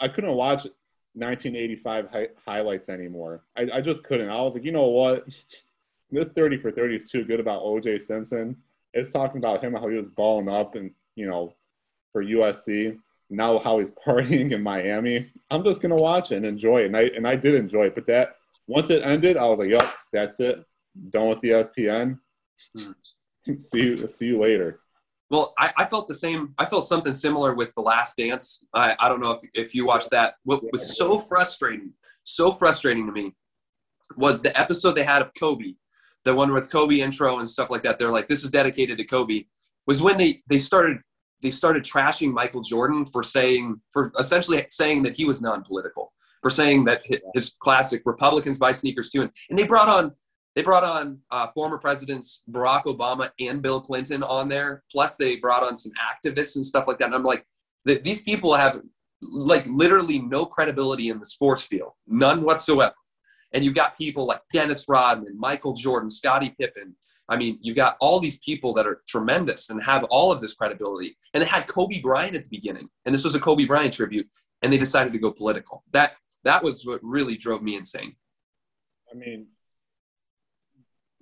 I 0.00 0.08
couldn't 0.08 0.34
watch 0.34 0.66
1985 1.14 2.08
hi- 2.12 2.28
highlights 2.44 2.88
anymore. 2.88 3.42
I, 3.56 3.68
I 3.74 3.80
just 3.80 4.04
couldn't. 4.04 4.28
I 4.28 4.40
was 4.42 4.54
like, 4.54 4.64
you 4.64 4.72
know 4.72 4.88
what? 4.88 5.26
This 6.10 6.28
30 6.28 6.58
for 6.58 6.70
30 6.70 6.96
is 6.96 7.10
too 7.10 7.24
good 7.24 7.40
about 7.40 7.62
OJ 7.62 8.02
Simpson. 8.02 8.56
It's 8.92 9.10
talking 9.10 9.38
about 9.38 9.62
him 9.62 9.74
how 9.74 9.88
he 9.88 9.96
was 9.96 10.08
balling 10.08 10.48
up 10.48 10.74
and 10.74 10.90
you 11.16 11.26
know 11.26 11.54
for 12.12 12.24
USC. 12.24 12.98
Now 13.30 13.58
how 13.58 13.78
he's 13.78 13.90
partying 14.06 14.52
in 14.52 14.62
Miami. 14.62 15.30
I'm 15.50 15.64
just 15.64 15.80
gonna 15.80 15.96
watch 15.96 16.32
it 16.32 16.36
and 16.36 16.46
enjoy 16.46 16.82
it. 16.82 16.86
And 16.86 16.96
I 16.96 17.02
and 17.16 17.26
I 17.26 17.36
did 17.36 17.54
enjoy 17.54 17.86
it. 17.86 17.94
But 17.94 18.06
that 18.06 18.36
once 18.66 18.90
it 18.90 19.02
ended, 19.02 19.36
I 19.36 19.44
was 19.44 19.58
like, 19.58 19.70
yep, 19.70 19.92
that's 20.12 20.40
it. 20.40 20.64
Done 21.10 21.28
with 21.28 21.40
the 21.40 21.50
ESPN. 21.50 22.18
Hmm. 22.76 22.92
see 23.58 23.80
you 23.80 24.08
see 24.08 24.26
you 24.26 24.40
later. 24.40 24.80
Well, 25.34 25.52
I, 25.58 25.72
I, 25.78 25.84
felt 25.86 26.06
the 26.06 26.14
same. 26.14 26.54
I 26.58 26.64
felt 26.64 26.86
something 26.86 27.12
similar 27.12 27.54
with 27.54 27.74
The 27.74 27.80
Last 27.80 28.16
Dance. 28.16 28.64
I, 28.72 28.94
I 29.00 29.08
don't 29.08 29.20
know 29.20 29.32
if, 29.32 29.40
if 29.52 29.74
you 29.74 29.84
watched 29.84 30.10
that. 30.10 30.34
What 30.44 30.62
was 30.70 30.96
so 30.96 31.18
frustrating, 31.18 31.90
so 32.22 32.52
frustrating 32.52 33.04
to 33.06 33.10
me 33.12 33.34
was 34.16 34.40
the 34.40 34.56
episode 34.56 34.92
they 34.92 35.02
had 35.02 35.22
of 35.22 35.32
Kobe, 35.36 35.72
the 36.24 36.32
one 36.32 36.52
with 36.52 36.70
Kobe 36.70 37.00
intro 37.00 37.40
and 37.40 37.48
stuff 37.48 37.68
like 37.68 37.82
that. 37.82 37.98
They're 37.98 38.12
like, 38.12 38.28
this 38.28 38.44
is 38.44 38.50
dedicated 38.50 38.96
to 38.98 39.04
Kobe. 39.04 39.46
Was 39.88 40.00
when 40.00 40.18
they 40.18 40.40
they 40.48 40.60
started 40.60 40.98
they 41.42 41.50
started 41.50 41.82
trashing 41.82 42.32
Michael 42.32 42.62
Jordan 42.62 43.04
for 43.04 43.24
saying 43.24 43.80
for 43.90 44.12
essentially 44.20 44.64
saying 44.70 45.02
that 45.02 45.16
he 45.16 45.24
was 45.24 45.42
non-political, 45.42 46.12
for 46.42 46.50
saying 46.50 46.84
that 46.84 47.02
his, 47.34 47.54
classic 47.60 48.02
Republicans 48.06 48.60
buy 48.60 48.70
sneakers 48.70 49.10
too, 49.10 49.22
and, 49.22 49.32
and 49.50 49.58
they 49.58 49.66
brought 49.66 49.88
on 49.88 50.12
they 50.54 50.62
brought 50.62 50.84
on 50.84 51.18
uh, 51.30 51.48
former 51.48 51.78
presidents 51.78 52.44
Barack 52.50 52.84
Obama 52.84 53.30
and 53.40 53.60
Bill 53.60 53.80
Clinton 53.80 54.22
on 54.22 54.48
there. 54.48 54.84
Plus, 54.90 55.16
they 55.16 55.36
brought 55.36 55.64
on 55.64 55.74
some 55.74 55.92
activists 55.92 56.56
and 56.56 56.64
stuff 56.64 56.86
like 56.86 56.98
that. 56.98 57.06
And 57.06 57.14
I'm 57.14 57.24
like, 57.24 57.44
these 57.84 58.22
people 58.22 58.54
have 58.54 58.80
like 59.20 59.66
literally 59.66 60.18
no 60.18 60.46
credibility 60.46 61.08
in 61.08 61.18
the 61.18 61.26
sports 61.26 61.62
field, 61.62 61.92
none 62.06 62.42
whatsoever. 62.42 62.94
And 63.52 63.64
you've 63.64 63.74
got 63.74 63.96
people 63.96 64.26
like 64.26 64.40
Dennis 64.52 64.86
Rodman, 64.88 65.38
Michael 65.38 65.74
Jordan, 65.74 66.10
Scottie 66.10 66.54
Pippen. 66.58 66.94
I 67.28 67.36
mean, 67.36 67.58
you've 67.62 67.76
got 67.76 67.96
all 68.00 68.20
these 68.20 68.38
people 68.40 68.74
that 68.74 68.86
are 68.86 69.02
tremendous 69.08 69.70
and 69.70 69.82
have 69.82 70.04
all 70.04 70.30
of 70.30 70.40
this 70.40 70.54
credibility. 70.54 71.16
And 71.32 71.42
they 71.42 71.46
had 71.46 71.66
Kobe 71.66 72.00
Bryant 72.00 72.36
at 72.36 72.44
the 72.44 72.50
beginning, 72.50 72.88
and 73.06 73.14
this 73.14 73.24
was 73.24 73.34
a 73.34 73.40
Kobe 73.40 73.64
Bryant 73.64 73.94
tribute, 73.94 74.28
and 74.62 74.72
they 74.72 74.76
decided 74.76 75.12
to 75.12 75.18
go 75.18 75.32
political. 75.32 75.84
That 75.92 76.14
that 76.42 76.62
was 76.62 76.84
what 76.84 77.00
really 77.02 77.36
drove 77.36 77.62
me 77.62 77.76
insane. 77.76 78.14
I 79.10 79.16
mean, 79.16 79.46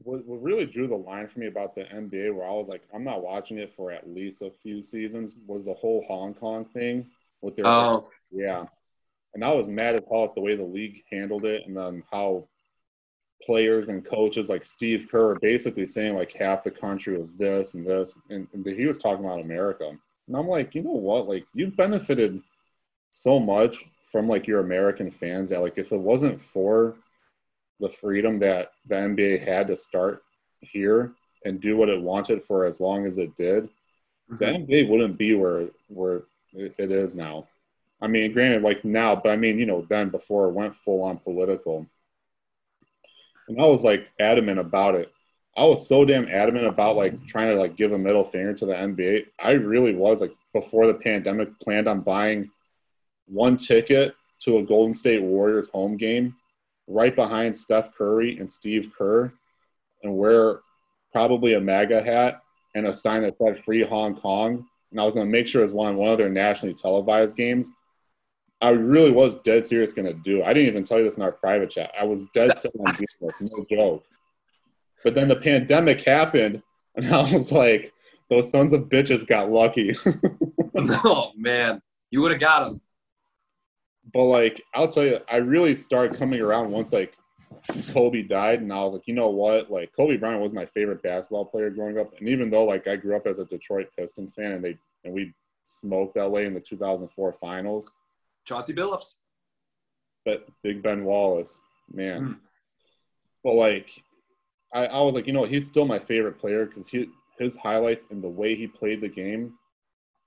what, 0.05 0.25
what 0.25 0.43
really 0.43 0.67
drew 0.67 0.87
the 0.87 0.95
line 0.95 1.29
for 1.29 1.39
me 1.39 1.47
about 1.47 1.75
the 1.75 1.83
NBA, 1.83 2.35
where 2.35 2.47
I 2.47 2.53
was 2.53 2.69
like, 2.69 2.83
I'm 2.95 3.05
not 3.05 3.23
watching 3.23 3.59
it 3.59 3.73
for 3.77 3.93
at 3.93 4.09
least 4.09 4.43
a 4.43 4.51
few 4.63 4.83
seasons, 4.83 5.35
was 5.47 5.65
the 5.65 5.75
whole 5.75 6.05
Hong 6.07 6.35
Kong 6.35 6.65
thing 6.65 7.07
with 7.41 7.57
their. 7.57 7.67
Oh. 7.67 8.09
Yeah. 8.31 8.65
And 9.35 9.45
I 9.45 9.53
was 9.53 9.67
mad 9.67 9.95
as 9.95 10.03
hell 10.11 10.25
at 10.25 10.35
the 10.35 10.41
way 10.41 10.57
the 10.57 10.63
league 10.63 11.03
handled 11.11 11.45
it 11.45 11.63
and 11.67 11.77
then 11.77 12.03
how 12.11 12.47
players 13.45 13.89
and 13.89 14.05
coaches 14.05 14.49
like 14.49 14.67
Steve 14.67 15.09
Kerr 15.11 15.37
basically 15.41 15.87
saying 15.87 16.15
like 16.15 16.33
half 16.33 16.63
the 16.63 16.71
country 16.71 17.19
was 17.19 17.33
this 17.39 17.75
and 17.75 17.87
this. 17.87 18.15
And, 18.31 18.47
and 18.53 18.67
he 18.67 18.87
was 18.87 18.99
talking 18.99 19.25
about 19.25 19.45
America. 19.45 19.91
And 20.29 20.37
I'm 20.37 20.49
like, 20.49 20.75
you 20.75 20.83
know 20.83 20.91
what? 20.91 21.29
Like, 21.29 21.45
you've 21.55 21.77
benefited 21.77 22.41
so 23.11 23.41
much 23.41 23.85
from 24.11 24.29
like 24.29 24.47
your 24.47 24.61
American 24.61 25.11
fans 25.11 25.51
that 25.51 25.63
like 25.63 25.79
if 25.79 25.93
it 25.93 25.99
wasn't 25.99 26.43
for 26.43 26.97
the 27.83 27.91
freedom 27.91 28.39
that 28.39 28.73
the 28.89 28.95
NBA 28.95 29.45
had 29.45 29.67
to 29.67 29.77
start 29.77 30.23
here 30.61 31.13
and 31.45 31.61
do 31.61 31.77
what 31.77 31.89
it 31.89 32.01
wanted 32.01 32.43
for 32.45 32.65
as 32.65 32.81
long 32.81 33.05
as 33.05 33.19
it 33.19 33.37
did, 33.37 33.65
mm-hmm. 33.65 34.37
the 34.37 34.45
NBA 34.45 34.89
wouldn't 34.89 35.19
be 35.19 35.35
where 35.35 35.67
where 35.89 36.23
it 36.55 36.91
is 36.93 37.15
now. 37.15 37.49
I 38.01 38.07
mean, 38.07 38.33
granted, 38.33 38.63
like 38.63 38.85
now, 38.85 39.17
but 39.17 39.31
I 39.31 39.37
mean, 39.37 39.59
you 39.59 39.67
know, 39.67 39.85
then 39.89 40.11
before 40.11 40.47
it 40.47 40.53
went 40.53 40.77
full 40.85 41.03
on 41.03 41.19
political, 41.19 41.87
and 43.49 43.61
I 43.61 43.65
was 43.65 43.83
like 43.83 44.09
adamant 44.21 44.61
about 44.61 44.95
it. 44.95 45.13
I 45.57 45.65
was 45.65 45.87
so 45.87 46.05
damn 46.05 46.29
adamant 46.29 46.67
about 46.67 46.97
like 46.97 47.27
trying 47.27 47.49
to 47.49 47.61
like 47.61 47.77
give 47.77 47.93
a 47.93 47.99
middle 47.99 48.25
finger 48.25 48.55
to 48.55 48.67
the 48.67 48.75
NBA. 48.75 49.27
I 49.41 49.51
really 49.51 49.95
was 49.95 50.21
like 50.21 50.33
before 50.53 50.87
the 50.87 50.95
pandemic 50.95 51.59
planned 51.61 51.89
on 51.89 52.01
buying 52.01 52.51
one 53.27 53.57
ticket 53.57 54.15
to 54.45 54.59
a 54.59 54.63
Golden 54.63 54.95
State 54.95 55.23
Warriors 55.23 55.69
home 55.69 55.97
game 55.97 56.35
right 56.93 57.15
behind 57.15 57.57
Steph 57.57 57.95
Curry 57.97 58.39
and 58.39 58.51
Steve 58.51 58.93
Kerr 58.97 59.33
and 60.03 60.17
wear 60.17 60.61
probably 61.13 61.55
a 61.55 61.61
MAGA 61.61 62.03
hat 62.03 62.43
and 62.75 62.87
a 62.87 62.95
sign 62.95 63.23
that 63.23 63.37
said 63.39 63.63
Free 63.65 63.83
Hong 63.83 64.17
Kong. 64.17 64.67
And 64.91 65.01
I 65.01 65.05
was 65.05 65.15
going 65.15 65.27
to 65.27 65.31
make 65.31 65.47
sure 65.47 65.63
it 65.63 65.65
was 65.65 65.73
one, 65.73 65.97
one 65.97 66.11
of 66.11 66.19
their 66.19 66.29
nationally 66.29 66.75
televised 66.75 67.37
games. 67.37 67.69
I 68.61 68.71
really 68.71 69.11
was 69.11 69.35
dead 69.37 69.67
serious 69.67 69.93
going 69.93 70.07
to 70.07 70.13
do. 70.13 70.43
I 70.43 70.53
didn't 70.53 70.69
even 70.69 70.85
tell 70.85 70.99
you 70.99 71.05
this 71.05 71.17
in 71.17 71.23
our 71.23 71.33
private 71.33 71.71
chat. 71.71 71.91
I 71.99 72.05
was 72.05 72.25
dead 72.33 72.57
set 72.57 72.73
on 72.79 72.95
doing 72.95 73.07
this, 73.21 73.43
no 73.43 73.65
joke. 73.69 74.05
But 75.03 75.15
then 75.15 75.29
the 75.29 75.37
pandemic 75.37 76.03
happened, 76.03 76.63
and 76.95 77.13
I 77.13 77.33
was 77.33 77.51
like, 77.51 77.93
those 78.31 78.51
sons 78.51 78.73
of 78.73 78.83
bitches 78.83 79.27
got 79.27 79.51
lucky. 79.51 79.97
oh, 80.77 81.33
man. 81.37 81.83
You 82.11 82.21
would 82.21 82.31
have 82.31 82.41
got 82.41 82.65
them 82.69 82.81
but 84.13 84.25
like 84.25 84.63
I'll 84.75 84.89
tell 84.89 85.05
you, 85.05 85.19
I 85.31 85.37
really 85.37 85.79
started 85.79 86.19
coming 86.19 86.41
around 86.41 86.71
once 86.71 86.93
like 86.93 87.17
Kobe 87.93 88.23
died, 88.23 88.61
and 88.61 88.73
I 88.73 88.83
was 88.83 88.95
like, 88.95 89.07
you 89.07 89.15
know 89.15 89.29
what? 89.29 89.71
Like 89.71 89.93
Kobe 89.95 90.17
Bryant 90.17 90.43
was 90.43 90.53
my 90.53 90.67
favorite 90.67 91.03
basketball 91.03 91.45
player 91.45 91.71
growing 91.71 91.99
up, 91.99 92.13
and 92.19 92.29
even 92.29 92.51
though 92.51 92.65
like 92.65 92.87
I 92.89 92.97
grew 92.97 93.17
up 93.17 93.27
as 93.27 93.39
a 93.39 93.45
Detroit 93.45 93.89
Pistons 93.97 94.35
fan, 94.35 94.53
and 94.53 94.65
they 94.65 94.77
and 95.05 95.15
we 95.15 95.33
smoked 95.65 96.17
LA 96.17 96.41
in 96.41 96.55
the 96.55 96.61
2004 96.61 97.35
finals. 97.41 97.91
Chauncey 98.45 98.73
Billups. 98.73 99.17
But 100.25 100.47
Big 100.63 100.83
Ben 100.83 101.05
Wallace, 101.05 101.61
man. 101.93 102.23
Mm. 102.23 102.39
But 103.43 103.55
like, 103.55 103.91
I, 104.73 104.87
I 104.87 105.01
was 105.01 105.15
like, 105.15 105.27
you 105.27 105.33
know, 105.33 105.45
he's 105.45 105.67
still 105.67 105.85
my 105.85 105.99
favorite 105.99 106.39
player 106.39 106.67
because 106.67 106.89
he 106.89 107.09
his 107.39 107.57
highlights 107.57 108.07
and 108.11 108.23
the 108.23 108.29
way 108.29 108.55
he 108.55 108.67
played 108.67 109.01
the 109.01 109.09
game 109.09 109.55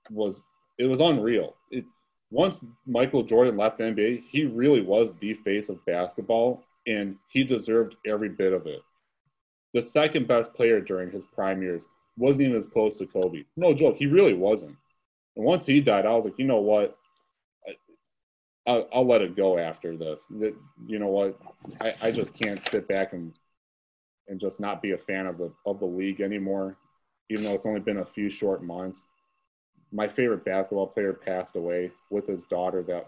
was 0.09 0.43
it 0.77 0.85
was 0.85 0.99
unreal. 0.99 1.55
It, 1.71 1.85
once 2.31 2.59
Michael 2.85 3.23
Jordan 3.23 3.57
left 3.57 3.79
NBA, 3.79 4.23
he 4.27 4.45
really 4.45 4.81
was 4.81 5.13
the 5.19 5.33
face 5.35 5.69
of 5.69 5.83
basketball, 5.85 6.63
and 6.87 7.15
he 7.29 7.43
deserved 7.43 7.95
every 8.05 8.29
bit 8.29 8.53
of 8.53 8.65
it. 8.67 8.81
The 9.73 9.81
second 9.81 10.27
best 10.27 10.53
player 10.53 10.79
during 10.79 11.11
his 11.11 11.25
prime 11.25 11.61
years 11.61 11.85
wasn't 12.17 12.47
even 12.47 12.57
as 12.57 12.67
close 12.67 12.97
to 12.97 13.05
Kobe. 13.05 13.43
No 13.57 13.73
joke, 13.73 13.97
he 13.97 14.07
really 14.07 14.33
wasn't. 14.33 14.75
And 15.35 15.45
once 15.45 15.65
he 15.65 15.81
died, 15.81 16.05
I 16.05 16.13
was 16.13 16.25
like, 16.25 16.39
you 16.39 16.45
know 16.45 16.61
what? 16.61 16.97
I, 18.67 18.71
will 18.71 18.87
I'll 18.93 19.07
let 19.07 19.21
it 19.21 19.35
go 19.35 19.57
after 19.57 19.95
this. 19.95 20.25
You 20.29 20.99
know 20.99 21.07
what? 21.07 21.37
I, 21.81 21.93
I 22.01 22.11
just 22.11 22.33
can't 22.33 22.65
sit 22.69 22.87
back 22.87 23.13
and 23.13 23.33
and 24.27 24.39
just 24.39 24.59
not 24.59 24.81
be 24.81 24.91
a 24.91 24.97
fan 24.97 25.27
of 25.27 25.37
the 25.37 25.51
of 25.67 25.79
the 25.79 25.85
league 25.85 26.21
anymore, 26.21 26.77
even 27.29 27.43
though 27.43 27.53
it's 27.53 27.65
only 27.65 27.81
been 27.81 27.97
a 27.97 28.05
few 28.05 28.31
short 28.31 28.63
months 28.63 29.03
my 29.95 30.09
favorite 30.09 30.43
basketball 30.43 30.87
player 30.87 31.13
passed 31.13 31.55
away 31.55 31.89
with 32.09 32.27
his 32.27 32.43
daughter. 32.43 32.83
That 32.83 33.07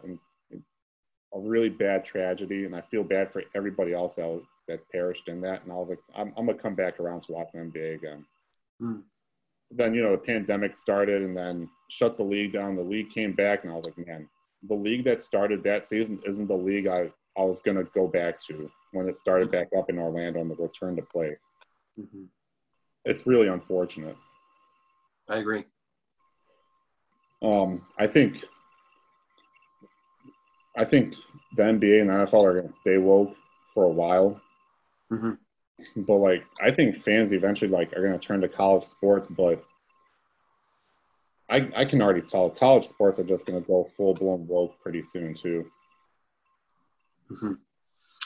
a 1.34 1.40
really 1.40 1.70
bad 1.70 2.06
tragedy 2.06 2.64
and 2.64 2.74
I 2.74 2.82
feel 2.90 3.04
bad 3.04 3.34
for 3.34 3.44
everybody 3.54 3.94
else 3.94 4.16
that, 4.16 4.26
was, 4.26 4.44
that 4.70 4.90
perished 4.90 5.28
in 5.28 5.42
that. 5.42 5.64
And 5.64 5.72
I 5.72 5.76
was 5.76 5.90
like 5.90 6.00
I'm, 6.16 6.34
I'm 6.38 6.46
gonna 6.46 6.58
come 6.58 6.76
back 6.76 7.00
around 7.02 7.24
to 7.24 7.34
watching 7.34 7.60
NBA 7.60 7.96
again. 7.96 8.26
Mm. 8.82 9.02
then 9.72 9.94
you 9.96 10.04
know 10.04 10.12
the 10.12 10.18
pandemic 10.18 10.78
started 10.78 11.24
and 11.24 11.36
then 11.36 11.70
shut 11.90 12.16
the 12.16 12.24
league 12.24 12.54
down. 12.54 12.78
The 12.78 12.82
league 12.82 13.10
came 13.10 13.34
back 13.34 13.64
and 13.64 13.74
I 13.74 13.76
was 13.76 13.86
like 13.86 14.08
man 14.08 14.30
the 14.70 14.76
league 14.76 15.04
that 15.04 15.22
started 15.22 15.64
that 15.64 15.86
season 15.86 16.20
isn't 16.26 16.48
the 16.48 16.56
league 16.56 16.88
I, 16.88 17.12
I 17.38 17.42
was 17.42 17.60
gonna 17.66 17.84
go 17.84 18.08
back 18.08 18.40
to 18.48 18.72
when 18.94 19.10
it 19.10 19.18
started 19.18 19.52
back 19.52 19.68
up 19.78 19.90
in 19.90 20.00
Orlando 20.00 20.40
and 20.40 20.50
the 20.50 20.56
return 20.56 20.96
to 20.96 21.02
play. 21.02 21.36
Mm-hmm. 22.00 22.24
it's 23.04 23.28
really 23.28 23.48
unfortunate. 23.48 24.16
I 25.28 25.40
agree 25.40 25.66
um, 27.42 27.82
I 27.98 28.08
think 28.08 28.44
I 30.78 30.86
think 30.86 31.16
the 31.56 31.64
NBA 31.64 32.02
and 32.02 32.10
the 32.10 32.14
NFL 32.14 32.44
are 32.44 32.58
going 32.58 32.70
to 32.70 32.76
stay 32.76 32.98
woke 32.98 33.36
for 33.74 33.86
a 33.86 33.90
while. 33.90 34.40
Mm-hmm. 35.12 35.32
But 36.04 36.16
like, 36.16 36.44
I 36.62 36.72
think 36.72 37.04
fans 37.04 37.34
eventually 37.34 37.70
like 37.70 37.94
are 37.94 38.02
going 38.02 38.18
to 38.18 38.26
turn 38.26 38.42
to 38.42 38.48
college 38.48 38.86
sports. 38.86 39.28
But 39.28 39.64
I 41.50 41.70
I 41.76 41.86
can 41.86 42.02
already 42.02 42.22
tell 42.22 42.50
college 42.50 42.88
sports 42.88 43.20
are 43.20 43.24
just 43.24 43.46
going 43.46 43.62
to 43.62 43.68
go 43.68 43.90
full 43.96 44.14
blown 44.14 44.48
woke 44.48 44.80
pretty 44.82 45.04
soon 45.04 45.34
too. 45.34 45.66
Mm-hmm. 47.32 47.54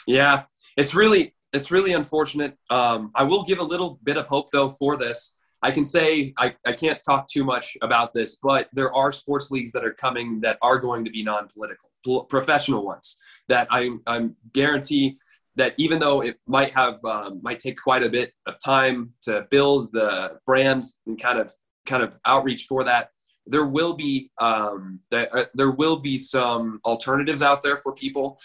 Yeah, 0.08 0.44
it's 0.78 0.96
really 0.96 1.36
it's 1.54 1.72
really 1.72 1.94
unfortunate. 1.94 2.58
Um, 2.70 3.12
I 3.16 3.24
will 3.24 3.44
give 3.44 3.60
a 3.60 3.64
little 3.64 4.00
bit 4.04 4.18
of 4.18 4.28
hope 4.28 4.50
though 4.52 4.70
for 4.70 4.98
this. 4.98 5.36
I 5.64 5.72
can 5.72 5.86
say 5.86 6.34
I, 6.38 6.56
I 6.66 6.74
can't 6.74 7.00
talk 7.06 7.28
too 7.28 7.44
much 7.44 7.78
about 7.82 8.14
this, 8.14 8.38
but 8.42 8.70
there 8.74 8.94
are 8.94 9.12
sports 9.12 9.52
leagues 9.52 9.72
that 9.74 9.86
are 9.86 9.94
coming 9.94 10.42
that 10.42 10.58
are 10.62 10.80
going 10.80 11.06
to 11.06 11.12
be 11.12 11.24
non-political, 11.24 12.26
professional 12.26 12.84
ones 12.86 13.18
that 13.48 13.68
I'm 13.70 14.02
I'm 14.08 14.36
guarantee 14.54 15.18
that 15.56 15.74
even 15.78 16.00
though 16.00 16.22
it 16.22 16.38
might 16.48 16.74
have 16.74 17.04
um, 17.06 17.40
might 17.44 17.60
take 17.60 17.80
quite 17.80 18.04
a 18.04 18.10
bit 18.10 18.34
of 18.46 18.56
time 18.64 19.12
to 19.24 19.46
build 19.52 19.92
the 19.92 20.40
brand 20.46 20.86
and 21.06 21.22
kind 21.22 21.38
of 21.38 21.52
kind 21.86 22.04
of 22.04 22.18
outreach 22.26 22.66
for 22.68 22.84
that, 22.84 23.10
there 23.46 23.66
will 23.66 23.94
be 23.94 24.32
um, 24.40 25.00
there, 25.12 25.36
uh, 25.36 25.46
there 25.54 25.72
will 25.72 25.98
be 25.98 26.18
some 26.18 26.80
alternatives 26.86 27.42
out 27.42 27.62
there 27.62 27.78
for 27.78 27.94
people 27.94 28.40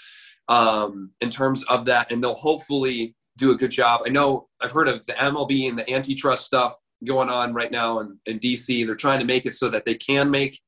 um, 0.49 1.11
in 1.21 1.31
terms 1.31 1.63
of 1.65 1.85
that, 1.87 2.11
and 2.11 2.23
they'll 2.23 2.35
hopefully 2.35 3.15
do 3.37 3.53
a 3.53 3.57
good 3.57 3.71
job. 3.71 4.01
I 4.05 4.09
know 4.09 4.49
I've 4.61 4.73
heard 4.73 4.89
of 4.89 5.07
the 5.07 5.13
MLB 5.13 5.69
and 5.69 5.79
the 5.79 5.89
antitrust 5.91 6.47
stuff 6.47 6.77
going 7.05 7.29
on 7.29 7.53
right 7.53 7.71
now 7.71 8.01
in, 8.01 8.19
in 8.27 8.39
DC. 8.39 8.87
They're 8.87 8.95
trying 8.95 9.21
to 9.21 9.25
make 9.25 9.47
it 9.47 9.55
so 9.55 9.69
that 9.69 9.85
they 9.85 9.95
can 9.95 10.31
make 10.31 10.61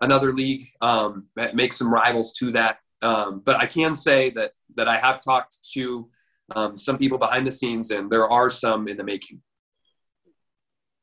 another 0.00 0.32
league, 0.32 0.64
um, 0.80 1.26
make 1.54 1.72
some 1.72 1.92
rivals 1.92 2.32
to 2.34 2.52
that. 2.52 2.78
Um, 3.02 3.42
but 3.44 3.56
I 3.56 3.66
can 3.66 3.94
say 3.94 4.30
that 4.30 4.52
that 4.74 4.88
I 4.88 4.96
have 4.96 5.22
talked 5.22 5.58
to 5.74 6.08
um, 6.54 6.76
some 6.76 6.98
people 6.98 7.18
behind 7.18 7.46
the 7.46 7.52
scenes, 7.52 7.90
and 7.90 8.10
there 8.10 8.28
are 8.28 8.50
some 8.50 8.88
in 8.88 8.96
the 8.96 9.04
making. 9.04 9.40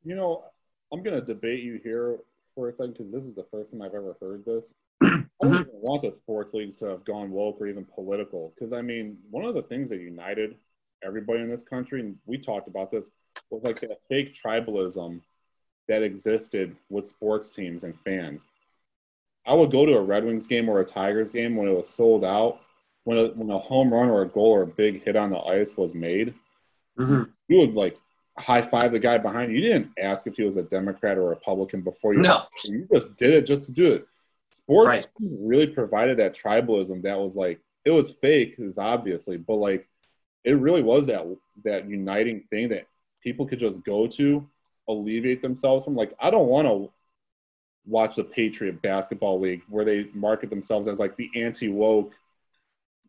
You 0.04 0.16
know, 0.16 0.44
I'm 0.94 1.04
going 1.04 1.20
to 1.20 1.26
debate 1.26 1.64
you 1.64 1.80
here 1.84 2.20
for 2.54 2.70
a 2.70 2.74
second 2.74 2.94
because 2.94 3.12
this 3.12 3.24
is 3.24 3.36
the 3.36 3.46
first 3.52 3.72
time 3.72 3.82
I've 3.82 3.94
ever 3.94 4.16
heard 4.20 4.46
this. 4.46 4.74
I 5.04 5.24
don't 5.42 5.54
even 5.54 5.68
want 5.72 6.04
the 6.04 6.12
sports 6.12 6.54
leagues 6.54 6.78
to 6.78 6.86
have 6.86 7.06
gone 7.06 7.32
woke 7.32 7.58
or 7.60 7.68
even 7.68 7.86
political. 7.86 8.54
Because 8.56 8.74
I 8.74 8.82
mean, 8.82 9.18
one 9.30 9.46
of 9.46 9.56
the 9.56 9.64
things 9.64 9.90
that 9.90 10.00
united 10.00 10.56
everybody 11.04 11.42
in 11.42 11.50
this 11.50 11.64
country, 11.64 12.00
and 12.02 12.16
we 12.26 12.38
talked 12.38 12.68
about 12.68 12.92
this, 12.92 13.10
was 13.50 13.64
like 13.64 13.80
that 13.82 14.00
fake 14.10 14.36
tribalism 14.36 15.22
that 15.88 16.04
existed 16.04 16.76
with 16.90 17.08
sports 17.08 17.50
teams 17.50 17.84
and 17.84 17.94
fans. 18.04 18.44
I 19.46 19.54
would 19.54 19.72
go 19.72 19.86
to 19.86 19.94
a 19.94 20.02
Red 20.02 20.26
Wings 20.26 20.48
game 20.48 20.68
or 20.68 20.80
a 20.80 20.86
Tigers 20.86 21.32
game 21.32 21.56
when 21.56 21.68
it 21.68 21.76
was 21.76 21.90
sold 21.90 22.26
out, 22.26 22.62
when 23.04 23.18
a, 23.18 23.28
when 23.28 23.50
a 23.52 23.60
home 23.60 23.94
run 23.94 24.10
or 24.10 24.24
a 24.24 24.28
goal 24.28 24.48
or 24.48 24.64
a 24.64 24.68
big 24.68 25.04
hit 25.04 25.16
on 25.16 25.30
the 25.30 25.38
ice 25.38 25.78
was 25.78 25.94
made. 25.94 26.34
Mm-hmm. 26.98 27.24
You 27.48 27.60
would 27.60 27.76
like 27.76 27.98
high 28.38 28.68
five 28.68 28.92
the 28.92 29.00
guy 29.00 29.18
behind 29.18 29.52
you. 29.52 29.60
You 29.60 29.74
didn't 29.74 29.92
ask 30.02 30.26
if 30.28 30.36
he 30.36 30.44
was 30.44 30.58
a 30.58 30.64
Democrat 30.64 31.18
or 31.18 31.28
a 31.28 31.30
Republican 31.30 31.82
before 31.82 32.14
you. 32.14 32.22
No. 32.22 32.44
You 32.64 32.88
just 32.92 33.16
did 33.18 33.34
it 33.34 33.46
just 33.46 33.66
to 33.66 33.72
do 33.72 33.92
it. 33.92 34.08
Sports 34.52 34.88
Right. 34.88 35.08
really 35.20 35.68
provided 35.68 36.18
that 36.18 36.36
tribalism 36.36 37.02
that 37.04 37.20
was 37.20 37.36
like 37.36 37.60
it 37.84 37.92
was 37.92 38.14
fake, 38.22 38.56
is 38.58 38.78
obviously, 38.78 39.38
but 39.38 39.56
like 39.56 39.88
it 40.44 40.54
really 40.54 40.82
was 40.82 41.08
that 41.08 41.26
that 41.64 41.88
uniting 41.88 42.44
thing 42.50 42.70
that 42.70 42.88
people 43.26 43.46
could 43.46 43.60
just 43.60 43.84
go 43.84 44.08
to, 44.08 44.48
alleviate 44.88 45.42
themselves 45.42 45.84
from. 45.84 45.96
Like 45.96 46.14
I 46.22 46.30
don't 46.30 46.48
want 46.48 46.68
to 46.68 46.90
watch 47.86 48.16
the 48.16 48.24
Patriot 48.24 48.82
Basketball 48.82 49.40
League 49.42 49.64
where 49.68 49.84
they 49.84 50.06
market 50.14 50.50
themselves 50.50 50.88
as 50.88 51.00
like 51.00 51.18
the 51.18 51.30
anti 51.36 51.68
woke, 51.68 52.14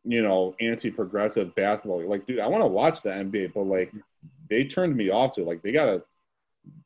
you 0.03 0.23
know, 0.23 0.57
anti 0.61 0.91
progressive 0.91 1.55
basketball 1.55 1.99
league. 1.99 2.09
Like, 2.09 2.27
dude, 2.27 2.41
I 2.41 2.49
want 2.49 2.63
to 2.63 2.69
watch 2.69 3.03
the 3.03 3.11
NBA, 3.11 3.53
but 3.55 3.67
like 3.67 3.93
they 4.51 4.65
turned 4.65 4.97
me 4.97 5.11
off 5.11 5.35
to. 5.37 5.45
Like 5.45 5.63
they 5.63 5.71
gotta 5.71 6.03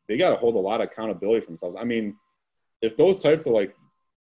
they 0.08 0.18
gotta 0.18 0.36
hold 0.36 0.56
a 0.56 0.58
lot 0.58 0.80
of 0.80 0.88
accountability 0.88 1.40
for 1.40 1.46
themselves. 1.52 1.76
I 1.78 1.84
mean, 1.84 2.16
if 2.82 2.96
those 2.96 3.20
types 3.20 3.46
of 3.46 3.52
like 3.52 3.74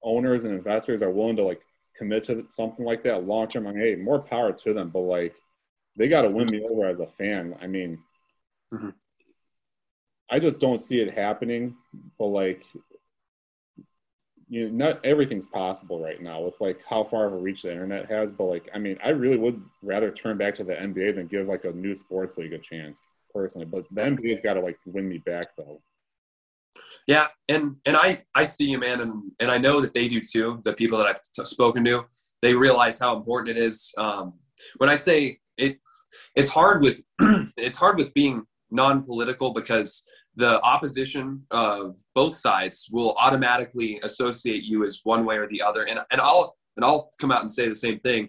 owners 0.03 0.45
and 0.45 0.53
investors 0.53 1.01
are 1.01 1.11
willing 1.11 1.37
to 1.37 1.45
like 1.45 1.61
commit 1.97 2.25
to 2.25 2.45
something 2.51 2.85
like 2.85 3.05
that 3.05 3.25
long 3.25 3.49
term, 3.49 3.69
I 3.69 3.73
mean, 3.73 3.81
hey, 3.81 3.95
more 3.95 4.19
power 4.19 4.53
to 4.53 4.75
them. 4.75 4.91
But 4.91 5.01
like 5.01 5.35
they 5.97 6.09
gotta 6.09 6.29
win 6.29 6.49
me 6.51 6.67
over 6.69 6.87
as 6.87 6.99
a 6.99 7.07
fan. 7.07 7.57
I 7.63 7.69
mean 7.69 7.99
Mhm. 8.73 8.95
I 10.31 10.39
just 10.39 10.61
don't 10.61 10.83
see 10.83 11.01
it 11.01 11.15
happening. 11.15 11.77
But 12.19 12.27
like 12.27 12.65
you 14.49 14.69
know, 14.69 14.87
not 14.87 15.05
everything's 15.05 15.47
possible 15.47 16.01
right 16.01 16.21
now 16.23 16.41
with 16.41 16.55
like 16.61 16.81
how 16.89 17.05
far 17.05 17.27
of 17.27 17.33
a 17.33 17.37
reach 17.37 17.63
the 17.63 17.73
internet 17.73 18.09
has. 18.11 18.31
But 18.31 18.45
like, 18.45 18.69
I 18.75 18.79
mean, 18.79 18.97
I 19.03 19.11
really 19.11 19.37
would 19.37 19.61
rather 19.83 20.11
turn 20.11 20.37
back 20.39 20.55
to 20.57 20.65
the 20.65 20.75
NBA 20.75 21.17
than 21.17 21.27
give 21.27 21.47
like 21.47 21.65
a 21.65 21.73
new 21.73 21.95
sports 21.97 22.37
league 22.37 22.53
a 22.53 22.59
chance 22.59 23.01
personally. 23.35 23.67
But 23.67 23.87
the 23.91 24.03
NBA's 24.03 24.41
got 24.41 24.55
to 24.55 24.61
like 24.61 24.79
win 24.87 25.09
me 25.09 25.19
back 25.19 25.49
though. 25.57 25.81
Yeah, 27.07 27.29
and 27.49 27.77
and 27.87 27.97
I 27.97 28.25
I 28.35 28.45
see 28.45 28.69
you, 28.69 28.79
man, 28.79 29.01
and 29.01 29.33
and 29.41 29.51
I 29.51 29.59
know 29.59 29.81
that 29.81 29.95
they 29.95 30.09
do 30.09 30.21
too. 30.21 30.61
The 30.65 30.73
people 30.73 30.99
that 30.99 31.07
I've 31.07 31.21
t- 31.23 31.45
spoken 31.45 31.85
to, 31.85 32.07
they 32.43 32.55
realize 32.55 32.99
how 32.99 33.17
important 33.17 33.57
it 33.57 33.61
is. 33.61 33.93
Um, 33.99 34.35
when 34.79 34.91
I 34.91 34.95
say 34.97 35.39
it, 35.57 35.79
it's 36.35 36.49
hard 36.49 36.83
with 36.83 37.03
it's 37.57 37.77
hard 37.77 37.99
with 37.99 38.13
being 38.15 38.45
non-political 38.71 39.53
because 39.53 40.03
the 40.37 40.61
opposition 40.63 41.43
of 41.51 41.97
both 42.15 42.35
sides 42.35 42.89
will 42.93 43.15
automatically 43.19 43.99
associate 44.03 44.63
you 44.63 44.85
as 44.85 45.01
one 45.05 45.25
way 45.25 45.37
or 45.37 45.49
the 45.49 45.63
other. 45.63 45.85
And 45.85 45.99
and 46.11 46.21
I'll 46.21 46.57
and 46.77 46.85
I'll 46.85 47.11
come 47.19 47.31
out 47.31 47.41
and 47.41 47.51
say 47.51 47.69
the 47.69 47.75
same 47.75 47.99
thing. 48.01 48.29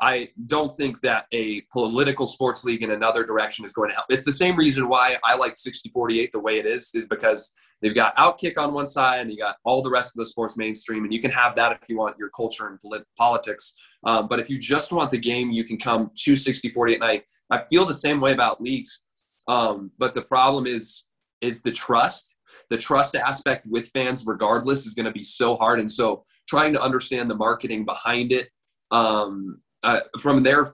I 0.00 0.28
don't 0.46 0.74
think 0.76 1.00
that 1.00 1.26
a 1.32 1.62
political 1.72 2.26
sports 2.26 2.64
league 2.64 2.84
in 2.84 2.92
another 2.92 3.24
direction 3.24 3.64
is 3.64 3.72
going 3.72 3.90
to 3.90 3.96
help. 3.96 4.06
It's 4.10 4.22
the 4.22 4.30
same 4.30 4.56
reason 4.56 4.88
why 4.88 5.16
I 5.24 5.34
like 5.34 5.54
60-48 5.54 6.30
the 6.30 6.38
way 6.38 6.60
it 6.60 6.66
is, 6.66 6.92
is 6.94 7.06
because 7.06 7.52
they've 7.82 7.94
got 7.94 8.16
Outkick 8.16 8.58
on 8.58 8.72
one 8.72 8.86
side 8.86 9.20
and 9.20 9.30
you 9.30 9.38
got 9.38 9.56
all 9.64 9.82
the 9.82 9.90
rest 9.90 10.14
of 10.14 10.18
the 10.20 10.26
sports 10.26 10.56
mainstream, 10.56 11.02
and 11.02 11.12
you 11.12 11.20
can 11.20 11.32
have 11.32 11.56
that 11.56 11.72
if 11.72 11.88
you 11.88 11.98
want 11.98 12.16
your 12.16 12.30
culture 12.30 12.68
and 12.68 12.80
polit- 12.80 13.06
politics. 13.16 13.74
Um, 14.04 14.28
but 14.28 14.38
if 14.38 14.48
you 14.48 14.58
just 14.58 14.92
want 14.92 15.10
the 15.10 15.18
game, 15.18 15.50
you 15.50 15.64
can 15.64 15.76
come 15.76 16.12
to 16.22 16.34
60-48. 16.34 16.94
And 16.94 17.04
I, 17.04 17.22
I 17.50 17.64
feel 17.68 17.84
the 17.84 17.94
same 17.94 18.20
way 18.20 18.32
about 18.32 18.62
leagues. 18.62 19.00
Um, 19.48 19.90
but 19.98 20.14
the 20.14 20.22
problem 20.22 20.66
is 20.66 21.04
is 21.40 21.62
the 21.62 21.72
trust. 21.72 22.36
The 22.70 22.76
trust 22.76 23.16
aspect 23.16 23.66
with 23.66 23.88
fans, 23.88 24.26
regardless, 24.26 24.86
is 24.86 24.94
going 24.94 25.06
to 25.06 25.12
be 25.12 25.22
so 25.22 25.56
hard. 25.56 25.80
And 25.80 25.90
so 25.90 26.24
trying 26.48 26.72
to 26.74 26.82
understand 26.82 27.30
the 27.30 27.34
marketing 27.34 27.84
behind 27.84 28.32
it 28.32 28.48
um, 28.90 29.60
uh, 29.82 30.00
from 30.20 30.42
their 30.42 30.66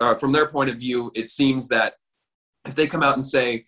uh, 0.00 0.14
from 0.14 0.32
their 0.32 0.46
point 0.46 0.70
of 0.70 0.78
view, 0.78 1.12
it 1.14 1.28
seems 1.28 1.68
that 1.68 1.94
if 2.66 2.74
they 2.74 2.86
come 2.86 3.02
out 3.02 3.14
and 3.14 3.24
say 3.24 3.64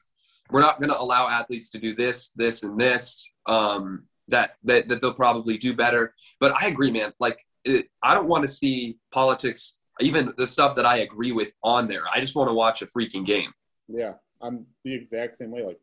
we're 0.50 0.60
not 0.60 0.80
going 0.80 0.90
to 0.90 1.00
allow 1.00 1.28
athletes 1.28 1.70
to 1.70 1.78
do 1.78 1.94
this, 1.94 2.30
this, 2.30 2.62
and 2.62 2.80
this, 2.80 3.30
um, 3.46 4.04
that, 4.28 4.56
that 4.64 4.88
that 4.88 5.00
they'll 5.00 5.12
probably 5.12 5.58
do 5.58 5.74
better. 5.74 6.14
But 6.40 6.52
I 6.60 6.66
agree, 6.66 6.90
man. 6.90 7.12
Like 7.20 7.44
it, 7.64 7.86
I 8.02 8.14
don't 8.14 8.28
want 8.28 8.42
to 8.42 8.48
see 8.48 8.98
politics, 9.12 9.78
even 10.00 10.32
the 10.36 10.46
stuff 10.46 10.76
that 10.76 10.86
I 10.86 10.98
agree 10.98 11.32
with, 11.32 11.54
on 11.62 11.88
there. 11.88 12.04
I 12.12 12.20
just 12.20 12.34
want 12.34 12.48
to 12.48 12.54
watch 12.54 12.82
a 12.82 12.86
freaking 12.86 13.24
game. 13.24 13.52
Yeah, 13.88 14.14
I'm 14.40 14.66
the 14.84 14.94
exact 14.94 15.36
same 15.36 15.50
way. 15.50 15.62
Like, 15.64 15.80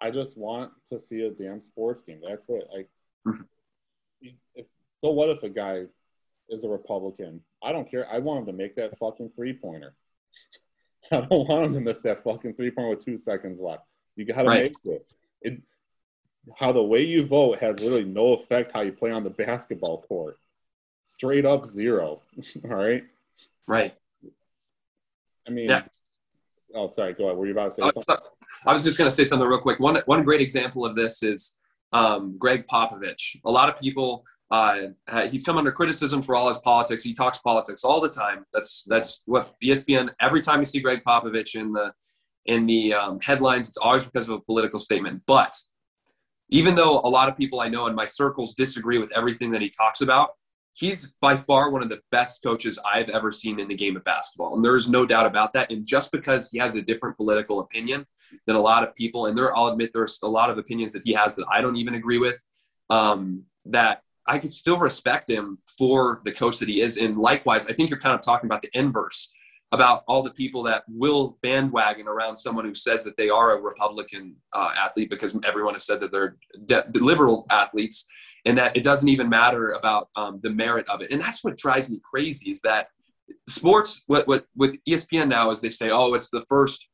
I 0.00 0.10
just 0.10 0.36
want 0.36 0.72
to 0.88 0.98
see 1.00 1.22
a 1.22 1.30
damn 1.30 1.60
sports 1.60 2.02
game. 2.02 2.20
That's 2.26 2.48
it. 2.48 2.68
Like, 2.72 2.88
Mhm. 3.26 3.46
if, 4.54 4.66
so 4.98 5.10
what 5.10 5.28
if 5.30 5.42
a 5.42 5.48
guy 5.48 5.86
is 6.48 6.64
a 6.64 6.68
Republican? 6.68 7.42
I 7.62 7.72
don't 7.72 7.90
care. 7.90 8.08
I 8.10 8.18
want 8.18 8.40
him 8.40 8.46
to 8.46 8.52
make 8.52 8.74
that 8.76 8.98
fucking 8.98 9.30
three 9.30 9.52
pointer. 9.54 9.94
I 11.12 11.20
don't 11.22 11.48
want 11.48 11.66
him 11.66 11.74
to 11.74 11.80
miss 11.80 12.02
that 12.02 12.22
fucking 12.24 12.54
three 12.54 12.70
pointer 12.70 12.90
with 12.90 13.04
two 13.04 13.18
seconds 13.18 13.60
left. 13.60 13.86
You 14.16 14.24
got 14.24 14.42
to 14.42 14.48
Right. 14.48 14.62
make 14.84 14.94
it. 14.94 15.06
It 15.42 15.62
how 16.58 16.72
the 16.72 16.82
way 16.82 17.00
you 17.02 17.24
vote 17.26 17.58
has 17.60 17.80
literally 17.80 18.04
no 18.04 18.34
effect 18.34 18.70
how 18.72 18.82
you 18.82 18.92
play 18.92 19.10
on 19.10 19.24
the 19.24 19.30
basketball 19.30 20.02
court. 20.02 20.38
Straight 21.02 21.46
up 21.46 21.66
zero. 21.66 22.20
All 22.64 22.70
right. 22.70 23.04
Right. 23.66 23.96
I 25.46 25.50
mean, 25.50 25.70
Yeah. 25.70 25.86
Oh, 26.74 26.88
sorry. 26.88 27.14
Go 27.14 27.26
ahead. 27.26 27.36
Were 27.36 27.46
you 27.46 27.52
about 27.52 27.70
to 27.70 27.76
say 27.76 27.82
Uh, 27.82 27.90
something? 27.92 28.02
so- 28.08 28.46
I 28.66 28.72
was 28.72 28.82
just 28.82 28.98
going 28.98 29.08
to 29.08 29.14
say 29.14 29.24
something 29.24 29.46
real 29.48 29.60
quick. 29.60 29.78
One 29.80 29.96
one 30.06 30.24
great 30.24 30.40
example 30.40 30.84
of 30.84 30.96
this 30.96 31.22
is 31.22 31.58
um, 31.92 32.36
Gregg 32.38 32.66
Popovich. 32.66 33.36
A 33.44 33.50
lot 33.50 33.68
of 33.68 33.78
people 33.78 34.24
uh, 34.50 34.88
he's 35.30 35.42
come 35.42 35.56
under 35.56 35.72
criticism 35.72 36.22
for 36.22 36.36
all 36.36 36.48
his 36.48 36.58
politics. 36.58 37.02
He 37.02 37.12
talks 37.14 37.38
politics 37.38 37.82
all 37.82 38.00
the 38.00 38.08
time. 38.08 38.44
That's 38.52 38.84
that's 38.86 39.22
what 39.26 39.54
ESPN. 39.62 40.10
Every 40.20 40.40
time 40.42 40.60
you 40.60 40.64
see 40.64 40.80
Gregg 40.80 41.02
Popovich 41.06 41.54
in 41.54 41.72
the 41.72 41.92
in 42.46 42.66
the 42.66 42.94
um, 42.94 43.18
headlines, 43.20 43.68
it's 43.68 43.78
always 43.78 44.04
because 44.04 44.28
of 44.28 44.34
a 44.34 44.40
political 44.40 44.78
statement. 44.78 45.22
But 45.26 45.56
even 46.50 46.74
though 46.74 47.00
a 47.00 47.08
lot 47.08 47.28
of 47.28 47.36
people 47.36 47.60
I 47.60 47.68
know 47.68 47.86
in 47.86 47.94
my 47.94 48.04
circles 48.04 48.54
disagree 48.54 48.98
with 48.98 49.12
everything 49.16 49.50
that 49.52 49.62
he 49.62 49.70
talks 49.70 50.02
about, 50.02 50.30
he's 50.74 51.14
by 51.20 51.36
far 51.36 51.70
one 51.70 51.82
of 51.82 51.88
the 51.88 52.00
best 52.10 52.42
coaches 52.42 52.78
I've 52.84 53.08
ever 53.10 53.30
seen 53.30 53.60
in 53.60 53.68
the 53.68 53.74
game 53.74 53.96
of 53.96 54.04
basketball. 54.04 54.56
And 54.56 54.64
there's 54.64 54.88
no 54.88 55.06
doubt 55.06 55.26
about 55.26 55.52
that. 55.54 55.70
And 55.70 55.86
just 55.86 56.10
because 56.12 56.50
he 56.50 56.58
has 56.58 56.74
a 56.74 56.82
different 56.82 57.16
political 57.16 57.60
opinion 57.60 58.04
than 58.46 58.56
a 58.56 58.60
lot 58.60 58.82
of 58.82 58.94
people, 58.94 59.26
and 59.26 59.38
there, 59.38 59.56
I'll 59.56 59.68
admit 59.68 59.90
there's 59.92 60.18
a 60.22 60.28
lot 60.28 60.50
of 60.50 60.58
opinions 60.58 60.92
that 60.92 61.02
he 61.04 61.12
has 61.14 61.36
that 61.36 61.46
I 61.50 61.60
don't 61.60 61.76
even 61.76 61.94
agree 61.94 62.18
with, 62.18 62.42
um, 62.90 63.44
that 63.66 64.02
I 64.26 64.38
can 64.38 64.50
still 64.50 64.78
respect 64.78 65.30
him 65.30 65.58
for 65.78 66.20
the 66.24 66.32
coach 66.32 66.58
that 66.58 66.68
he 66.68 66.80
is. 66.80 66.96
And 66.96 67.18
likewise, 67.18 67.68
I 67.68 67.72
think 67.72 67.88
you're 67.88 67.98
kind 67.98 68.14
of 68.14 68.22
talking 68.22 68.48
about 68.48 68.62
the 68.62 68.70
inverse 68.72 69.30
about 69.72 70.04
all 70.06 70.22
the 70.22 70.30
people 70.30 70.62
that 70.62 70.84
will 70.88 71.36
bandwagon 71.42 72.06
around 72.06 72.36
someone 72.36 72.64
who 72.64 72.74
says 72.74 73.02
that 73.04 73.16
they 73.16 73.28
are 73.28 73.58
a 73.58 73.60
Republican 73.60 74.36
uh, 74.52 74.72
athlete 74.78 75.10
because 75.10 75.36
everyone 75.44 75.74
has 75.74 75.84
said 75.84 76.00
that 76.00 76.12
they're 76.12 76.36
de- 76.66 76.84
liberal 76.94 77.44
athletes 77.50 78.06
and 78.44 78.58
that 78.58 78.76
it 78.76 78.84
doesn't 78.84 79.08
even 79.08 79.28
matter 79.28 79.68
about 79.68 80.08
um, 80.16 80.38
the 80.42 80.50
merit 80.50 80.88
of 80.88 81.00
it. 81.00 81.10
And 81.10 81.20
that's 81.20 81.42
what 81.42 81.56
drives 81.56 81.88
me 81.88 82.00
crazy 82.08 82.50
is 82.50 82.60
that 82.60 82.88
sports, 83.48 84.04
what, 84.06 84.26
what 84.28 84.46
with 84.54 84.76
ESPN 84.84 85.28
now 85.28 85.50
is 85.50 85.60
they 85.60 85.70
say, 85.70 85.90
oh, 85.90 86.14
it's 86.14 86.30
the 86.30 86.44
first, 86.48 86.88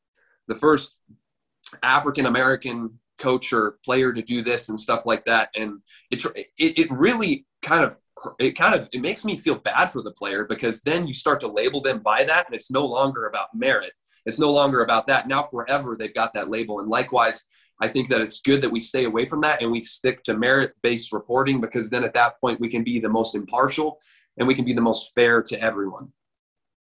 the 0.48 0.54
first 0.54 0.96
African 1.82 2.26
American 2.26 2.98
coach 3.18 3.52
or 3.52 3.78
player 3.84 4.12
to 4.12 4.22
do 4.22 4.42
this 4.42 4.68
and 4.68 4.78
stuff 4.78 5.06
like 5.06 5.24
that. 5.26 5.50
And 5.54 5.80
it, 6.10 6.24
it, 6.58 6.78
it 6.78 6.90
really 6.90 7.46
kind 7.62 7.84
of 7.84 7.96
it 8.38 8.52
kind 8.52 8.74
of 8.74 8.88
it 8.92 9.00
makes 9.00 9.24
me 9.24 9.36
feel 9.36 9.54
bad 9.56 9.86
for 9.86 10.02
the 10.02 10.12
player 10.12 10.44
because 10.44 10.82
then 10.82 11.06
you 11.06 11.14
start 11.14 11.40
to 11.40 11.48
label 11.48 11.80
them 11.80 12.00
by 12.00 12.24
that 12.24 12.46
and 12.46 12.54
it's 12.54 12.70
no 12.70 12.84
longer 12.84 13.26
about 13.26 13.48
merit 13.54 13.92
it's 14.26 14.38
no 14.38 14.50
longer 14.50 14.82
about 14.82 15.06
that 15.06 15.26
now 15.26 15.42
forever 15.42 15.96
they've 15.98 16.14
got 16.14 16.34
that 16.34 16.50
label 16.50 16.80
and 16.80 16.88
likewise 16.88 17.44
i 17.80 17.88
think 17.88 18.08
that 18.08 18.20
it's 18.20 18.40
good 18.40 18.62
that 18.62 18.70
we 18.70 18.80
stay 18.80 19.04
away 19.04 19.26
from 19.26 19.40
that 19.40 19.62
and 19.62 19.70
we 19.70 19.82
stick 19.82 20.22
to 20.22 20.36
merit 20.36 20.74
based 20.82 21.12
reporting 21.12 21.60
because 21.60 21.90
then 21.90 22.04
at 22.04 22.14
that 22.14 22.40
point 22.40 22.60
we 22.60 22.68
can 22.68 22.84
be 22.84 22.98
the 22.98 23.08
most 23.08 23.34
impartial 23.34 23.98
and 24.38 24.46
we 24.46 24.54
can 24.54 24.64
be 24.64 24.72
the 24.72 24.80
most 24.80 25.14
fair 25.14 25.42
to 25.42 25.60
everyone 25.60 26.12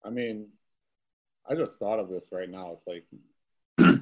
I 0.07 0.09
mean, 0.09 0.47
I 1.49 1.55
just 1.55 1.77
thought 1.79 1.99
of 1.99 2.09
this 2.09 2.29
right 2.31 2.49
now. 2.49 2.77
It's 2.77 2.87
like 2.87 3.03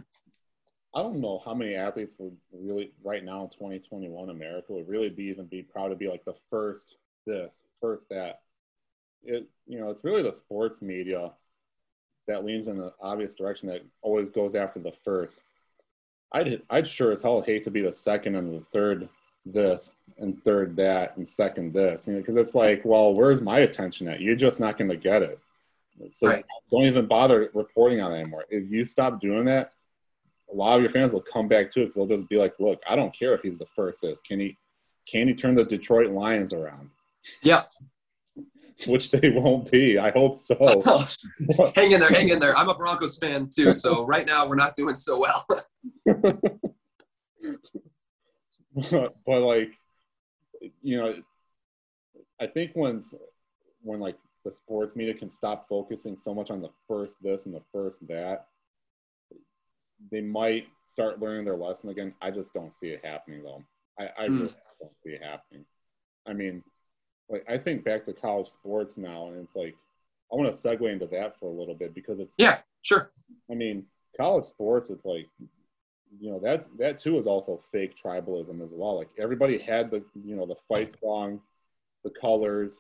I 0.96 1.02
don't 1.02 1.20
know 1.20 1.42
how 1.44 1.54
many 1.54 1.76
athletes 1.76 2.14
would 2.20 2.38
really 2.54 2.92
right 3.04 3.24
now 3.24 3.44
in 3.44 3.50
2021 3.50 4.30
America 4.30 4.74
would 4.74 4.88
really 4.88 5.10
be 5.10 5.24
even 5.24 5.46
be 5.46 5.64
proud 5.64 5.90
to 5.90 5.96
be 5.96 6.08
like 6.08 6.24
the 6.26 6.36
first 6.50 6.96
this, 7.26 7.62
first 7.82 8.08
that. 8.10 8.42
It 9.24 9.50
you 9.66 9.80
know, 9.80 9.90
it's 9.90 10.04
really 10.04 10.22
the 10.22 10.32
sports 10.32 10.82
media 10.82 11.32
that 12.28 12.46
leans 12.46 12.68
in 12.68 12.78
the 12.78 12.94
obvious 13.02 13.34
direction 13.34 13.68
that 13.70 13.84
always 14.02 14.30
goes 14.30 14.54
after 14.54 14.80
the 14.80 14.94
first. 15.04 15.42
I'd 16.36 16.62
I'd 16.70 16.88
sure 16.88 17.12
as 17.12 17.22
hell 17.22 17.42
hate 17.42 17.64
to 17.64 17.72
be 17.72 17.82
the 17.82 17.94
second 17.94 18.36
and 18.36 18.54
the 18.54 18.66
third 18.74 19.08
this 19.46 19.92
and 20.18 20.42
third 20.44 20.76
that 20.76 21.16
and 21.18 21.28
second 21.28 21.74
this. 21.74 22.08
You 22.08 22.14
know, 22.14 22.20
because 22.20 22.36
it's 22.36 22.56
like, 22.56 22.82
well, 22.84 23.14
where's 23.14 23.42
my 23.42 23.60
attention 23.60 24.08
at? 24.08 24.20
You're 24.20 24.36
just 24.36 24.60
not 24.60 24.78
going 24.78 24.90
to 24.90 24.98
get 24.98 25.22
it. 25.22 25.40
So 26.12 26.28
Right. 26.28 26.44
don't 26.72 26.84
even 26.84 27.06
bother 27.06 27.50
reporting 27.54 28.02
on 28.02 28.12
it 28.12 28.20
anymore. 28.20 28.46
If 28.50 28.70
you 28.70 28.84
stop 28.86 29.22
doing 29.22 29.46
that, 29.46 29.72
a 30.52 30.56
lot 30.56 30.76
of 30.76 30.82
your 30.82 30.92
fans 30.92 31.14
will 31.14 31.22
come 31.22 31.48
back 31.48 31.72
to 31.72 31.82
it 31.82 31.84
because 31.86 31.96
they'll 31.96 32.18
just 32.18 32.28
be 32.28 32.38
like, 32.38 32.54
look, 32.60 32.82
I 32.90 32.96
don't 32.98 33.18
care 33.18 33.34
if 33.34 33.42
he's 33.42 33.58
the 33.58 33.68
first 33.76 34.04
is. 34.04 34.20
Can 34.28 34.40
he 34.40 34.58
can 35.08 35.28
he 35.28 35.34
turn 35.34 35.56
the 35.56 35.64
Detroit 35.64 36.12
Lions 36.12 36.54
around? 36.54 36.90
Yeah. 37.42 37.64
Which 38.88 39.10
they 39.12 39.30
won't 39.30 39.72
be. 39.72 39.98
I 39.98 40.12
hope 40.12 40.40
so. 40.40 40.56
Oh, 40.88 41.72
hang 41.76 41.92
in 41.94 42.00
there, 42.00 42.10
hang 42.10 42.30
in 42.30 42.40
there. 42.40 42.58
I'm 42.58 42.70
a 42.70 42.76
Broncos 42.76 43.18
fan 43.18 43.50
too, 43.50 43.74
so 43.74 44.06
right 44.06 44.26
now 44.28 44.46
we're 44.48 44.56
not 44.56 44.76
doing 44.76 44.96
so 44.96 45.20
well. 45.20 45.48
but, 48.76 49.16
but 49.26 49.42
like 49.42 49.72
you 50.82 50.98
know 50.98 51.16
i 52.40 52.48
think 52.48 52.72
when 52.74 53.04
when 53.82 54.00
like 54.00 54.18
the 54.44 54.52
sports 54.52 54.96
media 54.96 55.14
can 55.14 55.30
stop 55.30 55.68
focusing 55.68 56.18
so 56.18 56.34
much 56.34 56.52
on 56.52 56.62
the 56.62 56.70
first 56.88 57.16
this 57.22 57.46
and 57.46 57.54
the 57.54 57.64
first 57.72 58.06
that 58.08 58.48
they 60.12 60.22
might 60.22 60.68
start 60.88 61.20
learning 61.20 61.46
their 61.46 61.56
lesson 61.56 61.90
again 61.90 62.14
i 62.22 62.30
just 62.30 62.54
don't 62.54 62.76
see 62.76 62.88
it 62.88 63.02
happening 63.04 63.44
though 63.44 63.64
i, 64.00 64.10
I 64.18 64.28
hmm. 64.28 64.42
really 64.42 64.54
don't 64.82 64.94
see 65.04 65.12
it 65.12 65.24
happening 65.24 65.66
i 66.28 66.34
mean 66.34 66.64
like 67.30 67.44
i 67.50 67.58
think 67.58 67.84
back 67.84 68.06
to 68.06 68.14
college 68.14 68.48
sports 68.48 68.98
now 68.98 69.28
and 69.28 69.42
it's 69.42 69.56
like 69.56 69.76
i 70.32 70.36
want 70.36 70.54
to 70.54 70.68
segue 70.68 70.92
into 70.92 71.08
that 71.08 71.40
for 71.40 71.48
a 71.48 71.54
little 71.54 71.76
bit 71.76 71.94
because 71.94 72.20
it's 72.20 72.34
yeah, 72.38 72.60
sure. 72.82 73.12
I 73.50 73.56
mean, 73.56 73.86
college 74.16 74.46
sports 74.46 74.90
is 74.90 75.00
like, 75.04 75.28
you 76.20 76.32
know, 76.32 76.40
that 76.40 76.68
that 76.80 77.00
too 77.00 77.20
is 77.20 77.28
also 77.28 77.62
fake 77.72 77.96
tribalism 78.02 78.64
as 78.64 78.72
well. 78.74 78.98
Like 78.98 79.10
everybody 79.18 79.58
had 79.58 79.92
the, 79.92 80.04
you 80.24 80.36
know, 80.36 80.46
the 80.46 80.56
fight 80.68 80.96
song, 81.02 81.42
the 82.04 82.12
colors. 82.12 82.80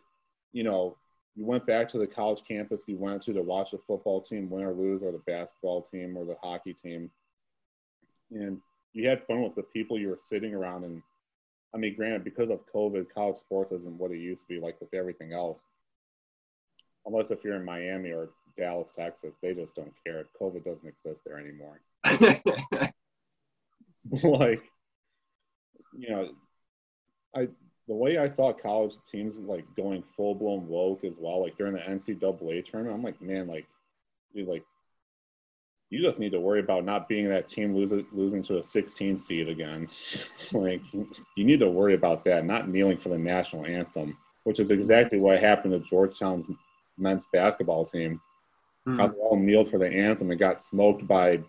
You 0.54 0.64
know, 0.64 0.96
you 1.36 1.46
went 1.46 1.66
back 1.66 1.90
to 1.90 1.98
the 1.98 2.08
college 2.08 2.42
campus 2.48 2.84
you 2.88 2.98
went 2.98 3.22
to 3.24 3.34
to 3.34 3.42
watch 3.42 3.72
the 3.72 3.80
football 3.86 4.22
team 4.22 4.50
win 4.50 4.64
or 4.64 4.74
lose, 4.74 5.02
or 5.04 5.12
the 5.12 5.22
basketball 5.28 5.82
team 5.82 6.18
or 6.18 6.26
the 6.26 6.38
hockey 6.42 6.74
team, 6.74 7.12
and 8.32 8.60
you 8.94 9.08
had 9.08 9.26
fun 9.28 9.42
with 9.42 9.56
the 9.56 9.64
people 9.64 10.00
you 10.00 10.10
were 10.10 10.18
sitting 10.18 10.54
around. 10.54 10.86
And 10.86 11.02
I 11.76 11.78
mean, 11.78 11.94
granted, 11.96 12.24
because 12.24 12.50
of 12.50 12.62
COVID, 12.74 13.08
college 13.14 13.38
sports 13.38 13.74
isn't 13.74 13.98
what 13.98 14.12
it 14.12 14.20
used 14.20 14.44
to 14.44 14.48
be 14.48 14.62
like 14.62 14.80
with 14.80 14.94
everything 14.94 15.34
else. 15.34 15.60
Unless 17.06 17.32
if 17.32 17.44
you're 17.44 17.58
in 17.58 17.66
Miami 17.66 18.12
or 18.12 18.30
Dallas, 18.58 18.92
Texas, 18.96 19.36
they 19.42 19.54
just 19.54 19.76
don't 19.76 19.94
care. 20.06 20.26
COVID 20.42 20.64
doesn't 20.64 20.88
exist 20.88 21.24
there 21.26 21.38
anymore. 21.38 21.82
like, 24.24 24.64
you 25.98 26.10
know, 26.10 26.30
I 27.36 27.50
the 27.88 27.94
way 27.94 28.18
I 28.18 28.30
saw 28.30 28.54
college 28.54 28.96
teams 29.12 29.38
like 29.38 29.66
going 29.76 30.04
full 30.16 30.34
blown 30.34 30.68
woke 30.68 31.04
as 31.04 31.18
well, 31.20 31.44
like 31.44 31.58
during 31.58 31.74
the 31.74 31.82
NCAA 31.82 32.66
tournament, 32.66 32.96
I'm 32.96 33.04
like, 33.04 33.22
man, 33.22 33.48
like, 33.48 33.68
dude, 34.34 34.48
like, 34.48 34.64
you 35.96 36.02
just 36.02 36.20
need 36.20 36.32
to 36.32 36.40
worry 36.40 36.60
about 36.60 36.84
not 36.84 37.08
being 37.08 37.30
that 37.30 37.48
team 37.48 37.76
losing 37.76 38.06
losing 38.12 38.44
to 38.44 38.58
a 38.58 38.64
16 38.64 39.18
seed 39.18 39.50
again. 39.50 39.88
like, 40.52 40.82
you 40.94 41.44
need 41.44 41.60
to 41.60 41.70
worry 41.70 41.94
about 41.94 42.26
that, 42.26 42.46
not 42.46 42.68
kneeling 42.68 42.98
for 42.98 43.10
the 43.10 43.18
national 43.18 43.66
anthem, 43.66 44.18
which 44.44 44.60
is 44.60 44.72
exactly 44.72 45.20
what 45.20 45.40
happened 45.40 45.74
to 45.74 45.90
Georgetown's 45.90 46.48
men's 46.98 47.28
basketball 47.34 47.86
team 47.86 48.22
hmm. 48.86 48.98
how 48.98 49.08
they 49.08 49.18
all 49.18 49.38
kneeled 49.38 49.70
for 49.70 49.78
the 49.78 49.88
anthem 49.88 50.32
and 50.32 50.40
got 50.40 50.62
smoked 50.62 51.06
by 51.08 51.40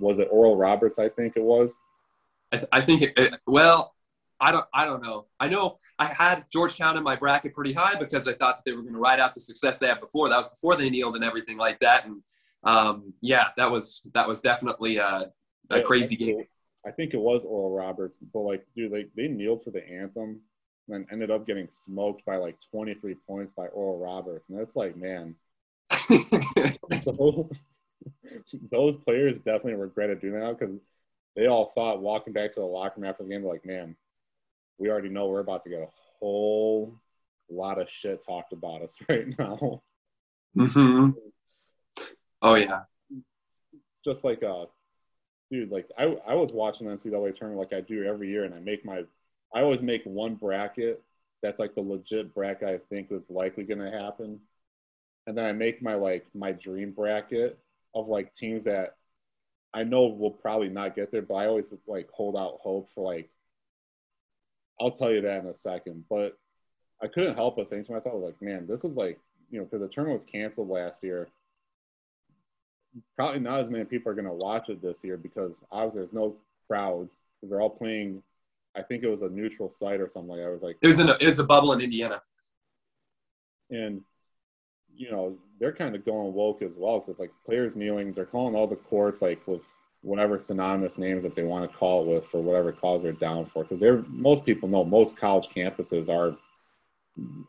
was 0.00 0.18
it 0.18 0.28
Oral 0.30 0.56
Roberts 0.56 0.98
I 0.98 1.08
think 1.08 1.36
it 1.36 1.42
was 1.42 1.76
I, 2.52 2.56
th- 2.56 2.68
I 2.72 2.80
think 2.80 3.02
it, 3.02 3.12
it- 3.16 3.38
well, 3.46 3.94
I 4.40 4.50
don't 4.50 4.64
I 4.72 4.84
don't 4.86 5.02
know. 5.02 5.26
I 5.38 5.48
know 5.48 5.78
I 5.98 6.06
had 6.06 6.46
Georgetown 6.50 6.96
in 6.96 7.02
my 7.02 7.14
bracket 7.14 7.54
pretty 7.54 7.72
high 7.72 7.94
because 7.94 8.26
I 8.26 8.32
thought 8.32 8.56
that 8.56 8.62
they 8.64 8.74
were 8.74 8.82
going 8.82 8.94
to 8.94 8.98
ride 8.98 9.20
out 9.20 9.34
the 9.34 9.40
success 9.40 9.76
they 9.76 9.86
had 9.86 10.00
before. 10.00 10.28
That 10.28 10.38
was 10.38 10.48
before 10.48 10.76
they 10.76 10.88
kneeled 10.88 11.14
and 11.14 11.22
everything 11.22 11.58
like 11.58 11.78
that. 11.80 12.06
And 12.06 12.22
um, 12.64 13.14
yeah, 13.20 13.48
that 13.56 13.70
was 13.70 14.06
that 14.14 14.28
was 14.28 14.40
definitely 14.40 14.98
a, 14.98 15.32
a 15.70 15.82
crazy 15.82 16.16
I 16.16 16.18
game. 16.18 16.40
it- 16.40 16.48
I 16.86 16.90
think 16.90 17.12
it 17.12 17.20
was 17.20 17.42
Oral 17.44 17.76
Roberts 17.76 18.16
but 18.32 18.40
like 18.40 18.66
dude 18.74 18.90
they, 18.90 19.04
they 19.14 19.28
kneeled 19.28 19.62
for 19.64 19.70
the 19.70 19.86
anthem 19.86 20.40
and 20.88 20.88
then 20.88 21.06
ended 21.12 21.30
up 21.30 21.46
getting 21.46 21.68
smoked 21.70 22.24
by 22.24 22.36
like 22.36 22.56
23 22.70 23.14
points 23.26 23.52
by 23.52 23.66
Oral 23.66 23.98
Roberts 23.98 24.48
and 24.48 24.58
that's 24.58 24.76
like 24.76 24.96
man. 24.96 25.34
Those, 27.04 27.44
those 28.70 28.96
players 28.96 29.36
definitely 29.38 29.74
regretted 29.74 30.20
doing 30.22 30.40
that 30.40 30.58
because 30.58 30.76
they 31.36 31.48
all 31.48 31.72
thought 31.74 32.00
walking 32.00 32.32
back 32.32 32.52
to 32.54 32.60
the 32.60 32.66
locker 32.66 32.98
room 33.00 33.10
after 33.10 33.24
the 33.24 33.28
game 33.28 33.44
like 33.44 33.66
man 33.66 33.94
we 34.78 34.88
already 34.88 35.10
know 35.10 35.28
we're 35.28 35.40
about 35.40 35.62
to 35.64 35.68
get 35.68 35.80
a 35.82 35.88
whole 36.18 36.94
lot 37.50 37.78
of 37.78 37.90
shit 37.90 38.24
talked 38.24 38.52
about 38.54 38.80
us 38.80 38.96
right 39.08 39.26
now. 39.38 39.82
Hmm 40.56 41.10
Oh 42.42 42.54
yeah. 42.54 42.82
it's 43.10 44.02
just 44.04 44.24
like 44.24 44.42
uh 44.42 44.64
dude 45.50 45.70
like 45.70 45.88
I, 45.98 46.04
I 46.26 46.34
was 46.34 46.52
watching 46.52 46.86
the 46.86 46.94
ncaa 46.94 47.36
tournament 47.36 47.58
like 47.58 47.72
i 47.72 47.80
do 47.80 48.04
every 48.04 48.28
year 48.28 48.44
and 48.44 48.54
i 48.54 48.60
make 48.60 48.84
my 48.84 49.02
i 49.54 49.60
always 49.60 49.82
make 49.82 50.02
one 50.04 50.34
bracket 50.34 51.02
that's 51.42 51.58
like 51.58 51.74
the 51.74 51.80
legit 51.80 52.34
bracket 52.34 52.68
i 52.68 52.78
think 52.88 53.08
is 53.10 53.30
likely 53.30 53.64
going 53.64 53.80
to 53.80 53.90
happen 53.90 54.38
and 55.26 55.36
then 55.36 55.44
i 55.44 55.52
make 55.52 55.82
my 55.82 55.94
like 55.94 56.26
my 56.34 56.52
dream 56.52 56.92
bracket 56.92 57.58
of 57.94 58.08
like 58.08 58.32
teams 58.34 58.64
that 58.64 58.96
i 59.74 59.82
know 59.82 60.06
will 60.06 60.30
probably 60.30 60.68
not 60.68 60.96
get 60.96 61.10
there 61.10 61.22
but 61.22 61.34
i 61.34 61.46
always 61.46 61.74
like 61.86 62.08
hold 62.10 62.36
out 62.36 62.58
hope 62.62 62.88
for 62.94 63.12
like 63.12 63.28
i'll 64.80 64.92
tell 64.92 65.12
you 65.12 65.20
that 65.20 65.42
in 65.42 65.46
a 65.48 65.54
second 65.54 66.04
but 66.08 66.38
i 67.02 67.06
couldn't 67.06 67.34
help 67.34 67.56
but 67.56 67.68
think 67.68 67.86
to 67.86 67.92
myself 67.92 68.14
like 68.22 68.40
man 68.40 68.66
this 68.66 68.84
is 68.84 68.96
like 68.96 69.18
you 69.50 69.58
know 69.58 69.64
because 69.64 69.80
the 69.80 69.88
tournament 69.88 70.20
was 70.22 70.30
canceled 70.30 70.68
last 70.68 71.02
year 71.02 71.28
probably 73.16 73.40
not 73.40 73.60
as 73.60 73.70
many 73.70 73.84
people 73.84 74.10
are 74.10 74.14
going 74.14 74.26
to 74.26 74.32
watch 74.44 74.68
it 74.68 74.82
this 74.82 74.98
year 75.02 75.16
because 75.16 75.60
obviously 75.70 76.00
there's 76.00 76.12
no 76.12 76.36
crowds 76.66 77.18
because 77.40 77.50
they're 77.50 77.60
all 77.60 77.70
playing. 77.70 78.22
I 78.76 78.82
think 78.82 79.02
it 79.02 79.08
was 79.08 79.22
a 79.22 79.28
neutral 79.28 79.70
site 79.70 80.00
or 80.00 80.08
something 80.08 80.30
like 80.30 80.38
that. 80.40 80.48
It 80.48 80.52
was 80.52 80.62
like, 80.62 80.76
It 80.80 80.86
was 80.86 80.98
in 81.00 81.08
a, 81.08 81.16
it 81.20 81.26
was 81.26 81.38
a 81.38 81.44
bubble 81.44 81.72
in 81.72 81.80
Indiana. 81.80 82.20
and 83.70 84.02
you 84.96 85.10
know 85.10 85.36
they're 85.60 85.72
kind 85.72 85.94
of 85.94 86.04
going 86.04 86.32
woke 86.34 86.62
as 86.62 86.74
well 86.76 87.00
because 87.00 87.18
like 87.20 87.30
players 87.46 87.76
kneeling, 87.76 88.12
they're 88.12 88.26
calling 88.26 88.54
all 88.54 88.66
the 88.66 88.76
courts 88.76 89.22
like 89.22 89.40
with 89.46 89.62
whatever 90.02 90.38
synonymous 90.40 90.98
names 90.98 91.22
that 91.22 91.34
they 91.36 91.42
want 91.42 91.70
to 91.70 91.76
call 91.76 92.02
it 92.02 92.08
with 92.08 92.26
for 92.26 92.40
whatever 92.40 92.72
cause 92.72 93.02
they're 93.02 93.12
down 93.12 93.44
for 93.46 93.62
because 93.64 93.78
they're 93.80 94.02
most 94.08 94.44
people 94.44 94.68
know 94.68 94.84
most 94.84 95.16
college 95.16 95.48
campuses 95.54 96.08
are 96.08 96.36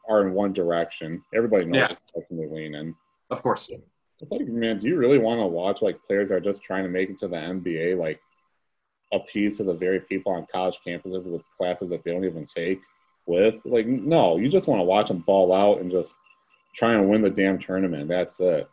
are 0.10 0.28
in 0.28 0.34
one 0.34 0.54
direction. 0.54 1.24
Everybody 1.34 1.66
knows 1.66 1.88
Yeah. 1.90 1.96
what 2.14 2.26
they 2.30 2.48
lean 2.48 2.76
in. 2.76 2.96
Of 3.30 3.42
course. 3.42 3.70
It's 4.22 4.32
like, 4.32 4.48
man, 4.48 4.80
do 4.80 4.88
you 4.88 4.98
really 4.98 5.18
want 5.18 5.40
to 5.40 5.48
watch 5.48 5.82
like 5.82 6.04
players 6.06 6.30
that 6.30 6.36
are 6.36 6.40
just 6.40 6.62
trying 6.62 6.84
to 6.84 6.90
make 6.90 7.10
it 7.10 7.18
to 7.20 7.28
the 7.28 7.38
NBA, 7.38 7.98
like 7.98 8.20
appease 9.12 9.58
to 9.58 9.64
the 9.64 9.74
very 9.74 10.00
people 10.00 10.32
on 10.32 10.46
college 10.52 10.80
campuses 10.86 11.26
with 11.26 11.42
classes 11.58 11.90
that 11.90 12.04
they 12.04 12.12
don't 12.12 12.26
even 12.26 12.46
take 12.46 12.82
with? 13.26 13.56
Like, 13.66 13.88
no, 13.88 14.38
you 14.38 14.48
just 14.48 14.68
want 14.68 14.80
to 14.80 14.86
watch 14.86 15.08
them 15.08 15.20
ball 15.20 15.52
out 15.52 15.82
and 15.82 15.92
just 15.92 16.14
try 16.76 16.94
and 16.94 17.10
win 17.10 17.22
the 17.22 17.30
damn 17.30 17.58
tournament. 17.58 18.08
That's 18.08 18.40
it. 18.40 18.70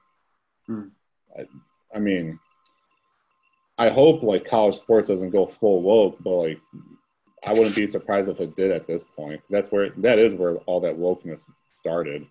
Hmm. 0.67 0.89
I, 1.37 1.47
I 1.95 1.99
mean, 1.99 2.39
I 3.79 3.89
hope 3.89 4.23
like 4.23 4.49
college 4.49 4.77
sports 4.77 5.09
doesn't 5.09 5.31
go 5.31 5.47
full 5.47 5.81
woke, 5.81 6.19
but 6.23 6.31
like, 6.31 6.61
I 7.47 7.53
wouldn't 7.53 7.77
be 7.77 7.87
surprised 7.87 8.29
if 8.29 8.41
it 8.41 8.57
did 8.57 8.73
at 8.73 8.87
this 8.87 9.05
point. 9.17 9.41
That's 9.49 9.71
where 9.71 9.91
that 9.99 10.19
is 10.19 10.35
where 10.35 10.57
all 10.67 10.81
that 10.81 10.99
wokeness 10.99 11.47
started. 11.77 12.27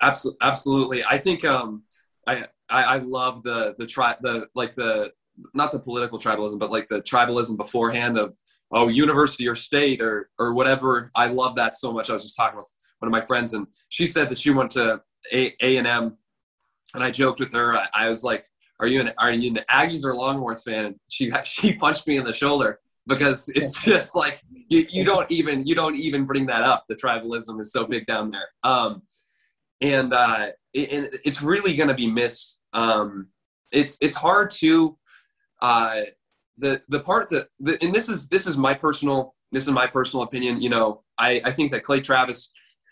Absolutely, 0.00 0.38
absolutely. 0.42 1.04
I 1.04 1.18
think 1.18 1.44
um, 1.44 1.82
I, 2.28 2.44
I 2.68 2.82
I 2.82 2.98
love 2.98 3.42
the 3.42 3.74
the 3.78 3.86
tri 3.86 4.14
the 4.20 4.46
like 4.54 4.74
the 4.74 5.12
not 5.54 5.72
the 5.72 5.78
political 5.78 6.18
tribalism, 6.18 6.58
but 6.58 6.70
like 6.70 6.88
the 6.88 7.00
tribalism 7.02 7.56
beforehand 7.56 8.18
of 8.18 8.36
oh 8.70 8.88
university 8.88 9.48
or 9.48 9.54
state 9.54 10.00
or 10.02 10.28
or 10.38 10.52
whatever. 10.52 11.10
I 11.14 11.28
love 11.28 11.56
that 11.56 11.74
so 11.74 11.92
much. 11.92 12.10
I 12.10 12.12
was 12.12 12.24
just 12.24 12.36
talking 12.36 12.58
with 12.58 12.70
one 12.98 13.08
of 13.08 13.12
my 13.12 13.20
friends, 13.20 13.54
and 13.54 13.66
she 13.88 14.06
said 14.06 14.28
that 14.28 14.38
she 14.38 14.50
went 14.50 14.70
to 14.72 15.00
A 15.32 15.54
A 15.62 15.78
and 15.78 15.86
M, 15.86 16.16
and 16.94 17.02
I 17.02 17.10
joked 17.10 17.40
with 17.40 17.52
her. 17.54 17.76
I, 17.76 17.86
I 17.94 18.08
was 18.10 18.22
like, 18.22 18.44
"Are 18.80 18.86
you 18.86 19.00
an 19.00 19.12
are 19.18 19.32
you 19.32 19.50
an 19.50 19.60
Aggies 19.70 20.04
or 20.04 20.14
Longhorns 20.14 20.62
fan?" 20.62 20.84
And 20.84 20.96
she 21.08 21.32
she 21.44 21.74
punched 21.74 22.06
me 22.06 22.18
in 22.18 22.24
the 22.24 22.32
shoulder 22.32 22.80
because 23.06 23.48
it's 23.54 23.82
just 23.82 24.14
like 24.14 24.42
you, 24.68 24.84
you 24.90 25.02
don't 25.02 25.30
even 25.30 25.64
you 25.64 25.74
don't 25.74 25.96
even 25.96 26.26
bring 26.26 26.44
that 26.46 26.62
up. 26.62 26.84
The 26.88 26.94
tribalism 26.94 27.58
is 27.60 27.72
so 27.72 27.86
big 27.86 28.04
down 28.04 28.30
there. 28.30 28.48
Um, 28.64 29.02
and 29.80 30.12
uh, 30.12 30.48
it, 30.74 31.20
it's 31.24 31.42
really 31.42 31.76
going 31.76 31.88
to 31.88 31.94
be 31.94 32.06
missed. 32.06 32.60
Um, 32.72 33.28
it's 33.72 33.96
it's 34.00 34.14
hard 34.14 34.50
to 34.50 34.96
uh, 35.62 36.00
the 36.56 36.82
the 36.88 37.00
part 37.00 37.30
that 37.30 37.48
the, 37.58 37.78
and 37.82 37.94
this 37.94 38.08
is 38.08 38.28
this 38.28 38.46
is 38.46 38.56
my 38.56 38.74
personal 38.74 39.34
this 39.52 39.66
is 39.66 39.72
my 39.72 39.86
personal 39.86 40.24
opinion. 40.24 40.60
You 40.60 40.70
know, 40.70 41.02
I, 41.18 41.40
I 41.44 41.50
think 41.50 41.72
that 41.72 41.84
Clay 41.84 42.00
Travis 42.00 42.50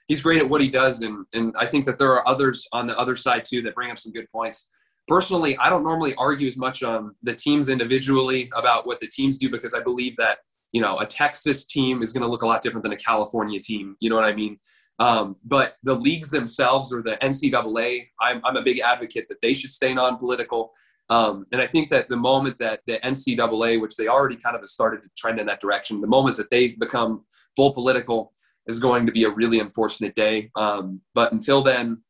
he's 0.09 0.23
great 0.23 0.41
at 0.41 0.49
what 0.49 0.61
he 0.61 0.69
does, 0.69 1.03
and 1.03 1.27
and 1.35 1.55
I 1.59 1.67
think 1.67 1.85
that 1.87 1.99
there 1.99 2.13
are 2.13 2.27
others 2.27 2.67
on 2.73 2.87
the 2.87 2.99
other 2.99 3.15
side 3.15 3.45
too 3.45 3.63
that 3.63 3.75
bring 3.75 3.91
up 3.91 3.99
some 3.99 4.13
good 4.13 4.31
points. 4.31 4.69
Personally, 5.09 5.57
I 5.59 5.71
don't 5.71 5.85
normally 5.85 6.15
argue 6.17 6.49
as 6.49 6.57
much 6.57 6.83
on 6.83 7.15
the 7.23 7.35
teams 7.35 7.69
individually 7.69 8.51
about 8.57 8.87
what 8.87 8.99
the 8.99 9.07
teams 9.07 9.39
do 9.39 9.49
because 9.49 9.73
I 9.73 9.81
believe 9.81 10.17
that 10.17 10.39
you 10.73 10.81
know, 10.81 10.99
a 10.99 11.07
Texas 11.07 11.65
team 11.65 12.03
is 12.03 12.13
going 12.13 12.23
to 12.23 12.29
look 12.29 12.43
a 12.43 12.47
lot 12.47 12.61
different 12.61 12.83
than 12.83 12.93
a 12.93 12.97
California 12.97 13.59
team. 13.59 13.97
You 14.01 14.11
know 14.11 14.17
what 14.17 14.27
I 14.27 14.35
mean? 14.35 14.59
Um, 14.99 15.37
but 15.45 15.77
the 15.83 15.95
leagues 15.95 16.31
themselves 16.31 16.93
or 16.93 17.03
the 17.03 17.17
NCAA, 17.23 18.09
I'm, 18.21 18.41
I'm 18.45 18.57
a 18.57 18.63
big 18.63 18.81
advocate 18.81 19.29
that 19.29 19.41
they 19.43 19.53
should 19.53 19.71
stay 19.71 19.93
non-political. 19.93 20.73
Um, 21.09 21.47
and 21.53 21.61
I 21.61 21.67
think 21.67 21.91
that 21.91 22.09
the 22.09 22.17
moment 22.17 22.59
that 22.59 22.81
the 22.87 22.99
NCAA, 22.99 23.81
which 23.81 23.97
they 23.97 24.09
already 24.09 24.37
kind 24.37 24.57
of 24.57 24.69
started 24.69 25.03
to 25.03 25.11
trend 25.17 25.39
in 25.39 25.47
that 25.47 25.61
direction, 25.61 26.01
the 26.01 26.07
moment 26.07 26.37
that 26.39 26.51
they 26.51 26.69
become 26.75 27.25
full 27.57 27.73
political 27.73 28.33
is 28.67 28.81
going 28.81 29.07
to 29.07 29.13
be 29.13 29.25
a 29.25 29.31
really 29.31 29.61
unfortunate 29.61 30.15
day. 30.17 30.51
Um, 30.57 31.01
but 31.15 31.33
until 31.33 31.63
then, 31.63 32.03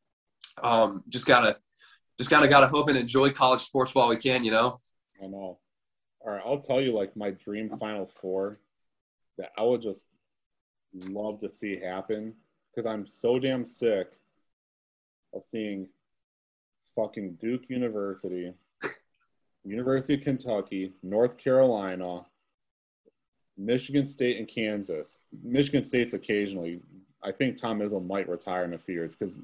um, 0.62 1.03
just 1.09 1.26
gotta, 1.26 1.59
just 2.18 2.30
kind 2.30 2.45
of 2.45 2.51
gotta 2.51 2.68
hope 2.68 2.89
and 2.89 2.97
enjoy 2.97 3.30
college 3.30 3.61
sports 3.61 3.95
while 3.95 4.09
we 4.09 4.16
can. 4.16 4.45
You 4.45 4.53
know. 4.53 4.78
I 5.22 5.26
know. 5.26 5.59
All 6.20 6.32
right, 6.32 6.43
I'll 6.45 6.61
tell 6.61 6.80
you 6.80 6.97
like 6.97 7.16
my 7.16 7.30
dream 7.30 7.76
Final 7.78 8.11
Four 8.22 8.59
that 9.37 9.51
I 9.59 9.62
would 9.62 9.82
just 9.82 10.05
love 10.95 11.41
to 11.41 11.51
see 11.51 11.78
happen 11.78 12.32
because 12.77 12.89
I'm 12.89 13.07
so 13.07 13.39
damn 13.39 13.64
sick 13.64 14.12
of 15.33 15.43
seeing 15.51 15.89
fucking 16.95 17.39
Duke 17.41 17.62
University, 17.68 18.53
University 19.64 20.14
of 20.14 20.20
Kentucky, 20.20 20.93
North 21.03 21.39
Carolina, 21.39 22.20
Michigan 23.57 24.05
State, 24.05 24.37
and 24.37 24.47
Kansas. 24.47 25.16
Michigan 25.43 25.83
State's 25.83 26.12
occasionally. 26.12 26.81
I 27.22 27.33
think 27.33 27.57
Tom 27.57 27.81
Izzo 27.81 28.07
might 28.07 28.29
retire 28.29 28.64
in 28.64 28.74
a 28.74 28.79
few 28.79 28.95
years 28.95 29.14
because 29.14 29.39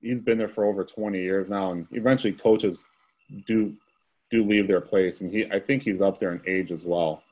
he's 0.00 0.20
been 0.20 0.38
there 0.38 0.48
for 0.48 0.64
over 0.64 0.84
20 0.84 1.18
years 1.18 1.50
now, 1.50 1.72
and 1.72 1.86
eventually 1.90 2.32
coaches 2.32 2.84
do 3.46 3.74
do 4.30 4.44
leave 4.44 4.68
their 4.68 4.80
place, 4.80 5.20
and 5.20 5.32
he 5.32 5.46
I 5.46 5.58
think 5.58 5.82
he's 5.82 6.00
up 6.00 6.20
there 6.20 6.32
in 6.32 6.40
age 6.46 6.70
as 6.70 6.84
well. 6.84 7.22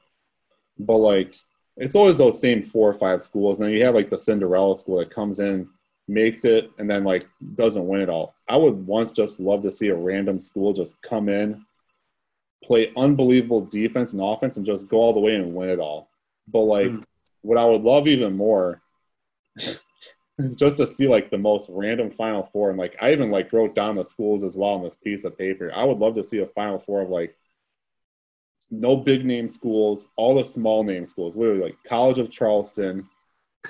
But 0.79 0.97
like 0.97 1.35
it's 1.77 1.95
always 1.95 2.19
those 2.19 2.41
same 2.41 2.69
four 2.71 2.91
or 2.91 2.99
five 2.99 3.23
schools, 3.23 3.59
and 3.59 3.67
then 3.67 3.75
you 3.75 3.85
have 3.85 3.95
like 3.95 4.11
the 4.11 4.19
Cinderella 4.19 4.77
school 4.77 4.99
that 4.99 5.11
comes 5.11 5.39
in, 5.39 5.69
makes 6.07 6.45
it, 6.45 6.71
and 6.79 6.89
then 6.89 7.05
like 7.05 7.27
doesn't 7.55 7.87
win 7.87 8.01
it 8.01 8.09
all. 8.09 8.35
I 8.49 8.57
would 8.57 8.87
once 8.87 9.11
just 9.11 9.41
love 9.41 9.63
to 9.63 9.73
see 9.73 9.89
a 9.89 9.95
random 9.95 10.39
school 10.39 10.73
just 10.73 11.01
come 11.03 11.29
in, 11.29 11.65
play 12.63 12.93
unbelievable 12.97 13.67
defense 13.67 14.13
and 14.13 14.23
offense, 14.23 14.57
and 14.57 14.67
just 14.67 14.89
go 14.89 14.99
all 14.99 15.13
the 15.13 15.21
way 15.21 15.35
and 15.35 15.55
win 15.55 15.69
it 15.69 15.81
all. 15.81 16.11
But 16.47 16.61
like, 16.61 16.87
mm. 16.87 17.03
what 17.43 17.59
I 17.59 17.65
would 17.65 17.83
love 17.83 18.07
even 18.07 18.37
more 18.37 18.81
is 20.39 20.55
just 20.55 20.77
to 20.77 20.87
see 20.87 21.09
like 21.09 21.31
the 21.31 21.39
most 21.39 21.69
random 21.73 22.13
Final 22.13 22.49
Four, 22.53 22.71
and 22.71 22.79
like 22.79 22.97
I 23.03 23.13
even 23.13 23.33
like 23.33 23.53
wrote 23.53 23.75
down 23.75 23.97
the 23.97 24.05
schools 24.05 24.45
as 24.45 24.55
well 24.55 24.71
on 24.71 24.85
this 24.85 24.97
piece 24.97 25.25
of 25.25 25.37
paper. 25.37 25.73
I 25.75 25.83
would 25.83 25.99
love 25.99 26.15
to 26.15 26.25
see 26.25 26.39
a 26.39 26.47
Final 26.47 26.79
Four 26.79 27.03
of 27.03 27.09
like 27.09 27.37
no 28.81 28.97
big 28.97 29.25
name 29.25 29.49
schools, 29.49 30.07
all 30.17 30.37
the 30.37 30.45
small 30.45 30.85
name 30.85 31.07
schools, 31.07 31.37
literally 31.37 31.63
like 31.63 31.77
College 31.87 32.19
of 32.19 32.31
Charleston, 32.31 33.09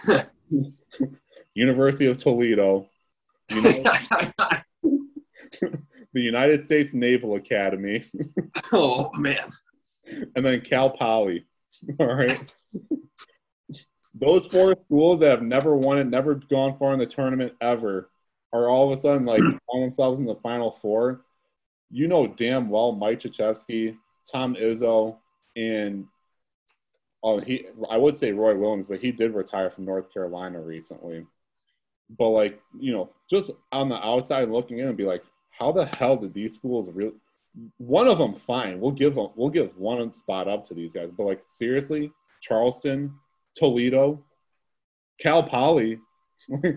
University 1.54 2.06
of 2.06 2.16
Toledo, 2.16 2.88
the 3.48 4.62
United 6.14 6.62
States 6.62 6.94
Naval 6.94 7.36
Academy. 7.36 8.04
oh 8.72 9.10
man. 9.14 9.48
And 10.36 10.44
then 10.44 10.60
Cal 10.60 10.90
Poly. 10.90 11.44
All 11.98 12.14
right. 12.14 12.56
Those 14.14 14.46
four 14.46 14.76
schools 14.84 15.20
that 15.20 15.30
have 15.30 15.42
never 15.42 15.76
won 15.76 15.98
it, 15.98 16.04
never 16.04 16.36
gone 16.36 16.78
far 16.78 16.92
in 16.92 16.98
the 16.98 17.06
tournament 17.06 17.52
ever, 17.60 18.10
are 18.52 18.68
all 18.68 18.92
of 18.92 18.98
a 18.98 19.00
sudden 19.00 19.26
like 19.26 19.40
find 19.70 19.84
themselves 19.84 20.20
in 20.20 20.26
the 20.26 20.36
final 20.36 20.78
four. 20.80 21.24
You 21.90 22.08
know 22.08 22.26
damn 22.26 22.68
well 22.68 22.92
Mike 22.92 23.20
Krzyzewski 23.20 23.96
Tom 24.30 24.54
Izzo, 24.54 25.16
and 25.56 26.06
oh, 27.22 27.40
he 27.40 27.66
I 27.90 27.96
would 27.96 28.16
say 28.16 28.32
Roy 28.32 28.56
Williams, 28.56 28.86
but 28.88 29.00
he 29.00 29.12
did 29.12 29.34
retire 29.34 29.70
from 29.70 29.84
North 29.84 30.12
Carolina 30.12 30.60
recently. 30.60 31.26
But 32.18 32.30
like 32.30 32.60
you 32.78 32.92
know, 32.92 33.10
just 33.30 33.50
on 33.72 33.88
the 33.88 33.96
outside 33.96 34.48
looking 34.48 34.78
in 34.78 34.88
and 34.88 34.96
be 34.96 35.04
like, 35.04 35.22
how 35.50 35.72
the 35.72 35.86
hell 35.86 36.16
did 36.16 36.34
these 36.34 36.54
schools 36.54 36.88
really? 36.92 37.14
One 37.78 38.08
of 38.08 38.18
them, 38.18 38.34
fine. 38.34 38.80
We'll 38.80 38.90
give 38.90 39.14
them. 39.14 39.28
We'll 39.36 39.50
give 39.50 39.76
one 39.78 40.12
spot 40.12 40.48
up 40.48 40.64
to 40.66 40.74
these 40.74 40.92
guys. 40.92 41.10
But 41.16 41.26
like 41.26 41.42
seriously, 41.46 42.10
Charleston, 42.42 43.14
Toledo, 43.56 44.22
Cal 45.20 45.42
Poly. 45.44 46.00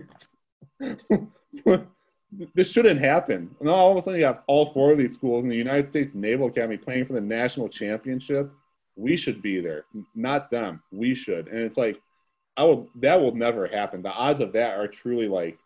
this 2.54 2.70
shouldn't 2.70 3.00
happen. 3.00 3.54
And 3.60 3.68
all 3.68 3.90
of 3.90 3.96
a 3.96 4.02
sudden, 4.02 4.20
you 4.20 4.26
have 4.26 4.42
all 4.46 4.72
four 4.72 4.92
of 4.92 4.98
these 4.98 5.14
schools 5.14 5.44
in 5.44 5.50
the 5.50 5.56
United 5.56 5.86
States 5.86 6.14
Naval 6.14 6.48
Academy 6.48 6.76
playing 6.76 7.06
for 7.06 7.14
the 7.14 7.20
national 7.20 7.68
championship. 7.68 8.50
We 8.96 9.16
should 9.16 9.40
be 9.42 9.60
there, 9.60 9.84
not 10.14 10.50
them. 10.50 10.82
We 10.90 11.14
should. 11.14 11.48
And 11.48 11.60
it's 11.60 11.76
like, 11.76 12.00
I 12.56 12.64
will. 12.64 12.88
That 12.96 13.20
will 13.20 13.34
never 13.34 13.66
happen. 13.66 14.02
The 14.02 14.12
odds 14.12 14.40
of 14.40 14.52
that 14.54 14.78
are 14.78 14.88
truly 14.88 15.28
like, 15.28 15.58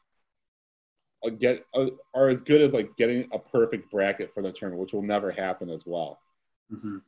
get 1.39 1.65
are 2.15 2.29
as 2.29 2.41
good 2.41 2.61
as 2.61 2.73
like 2.75 2.95
getting 2.97 3.29
a 3.33 3.39
perfect 3.39 3.91
bracket 3.91 4.35
for 4.35 4.43
the 4.43 4.53
tournament, 4.53 4.83
which 4.83 4.93
will 4.93 5.03
never 5.03 5.31
happen 5.31 5.71
as 5.71 5.85
well. 5.87 6.21
Mm-hmm. 6.73 6.99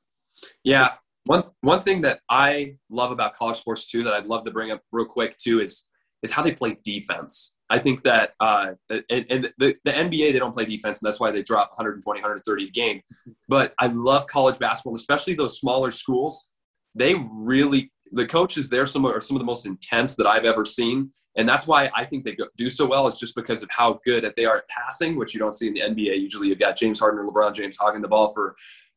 Yeah. 0.63 0.93
One 1.27 1.45
one 1.61 1.81
thing 1.81 2.03
that 2.03 2.21
I 2.29 2.77
love 2.91 3.11
about 3.11 3.35
college 3.35 3.59
sports 3.59 3.91
too, 3.91 4.03
that 4.05 4.13
I'd 4.13 4.27
love 4.27 4.45
to 4.45 4.51
bring 4.51 4.71
up 4.71 4.83
real 4.93 5.07
quick 5.07 5.37
too, 5.37 5.61
is 5.61 5.85
is 6.23 6.31
how 6.31 6.43
they 6.43 6.53
play 6.53 6.79
defense. 6.85 7.54
I 7.71 7.79
think 7.79 8.03
that 8.05 8.35
uh, 8.41 8.73
and, 8.91 9.27
and 9.31 9.53
the, 9.59 9.75
the 9.85 9.93
NBA 9.93 10.33
they 10.33 10.39
don't 10.39 10.55
play 10.55 10.65
defense, 10.65 11.01
and 11.01 11.07
that's 11.07 11.19
why 11.19 11.31
they 11.31 11.43
drop 11.43 11.71
120, 11.71 12.21
130 12.21 12.65
a 12.65 12.71
game. 12.71 13.01
But 13.49 13.75
I 13.81 13.87
love 13.87 14.27
college 14.27 14.59
basketball, 14.59 14.97
especially 14.97 15.35
those 15.35 15.59
smaller 15.59 15.91
schools. 15.91 16.51
They 16.95 17.15
really 17.33 17.91
the 18.13 18.27
coaches 18.27 18.69
there 18.69 18.87
some 18.87 19.07
are 19.07 19.21
some 19.21 19.37
of 19.37 19.41
the 19.41 19.47
most 19.47 19.67
intense 19.67 20.15
that 20.17 20.27
I've 20.27 20.45
ever 20.45 20.65
seen, 20.65 21.11
and 21.37 21.49
that's 21.49 21.67
why 21.67 21.91
I 21.95 22.05
think 22.05 22.25
they 22.25 22.37
do 22.57 22.69
so 22.69 22.87
well. 22.87 23.07
Is 23.07 23.19
just 23.19 23.35
because 23.35 23.63
of 23.63 23.71
how 23.71 23.99
good 24.05 24.31
they 24.37 24.45
are 24.45 24.59
at 24.59 24.69
passing, 24.69 25.17
which 25.17 25.33
you 25.33 25.41
don't 25.41 25.55
see 25.55 25.69
in 25.69 25.75
the 25.75 25.81
NBA. 25.81 26.21
Usually, 26.21 26.49
you've 26.49 26.59
got 26.59 26.77
James 26.77 27.01
Harden 27.01 27.21
or 27.21 27.33
LeBron 27.33 27.55
James 27.55 27.79
hogging 27.79 28.03
the 28.03 28.09
ball 28.09 28.33
for 28.35 28.55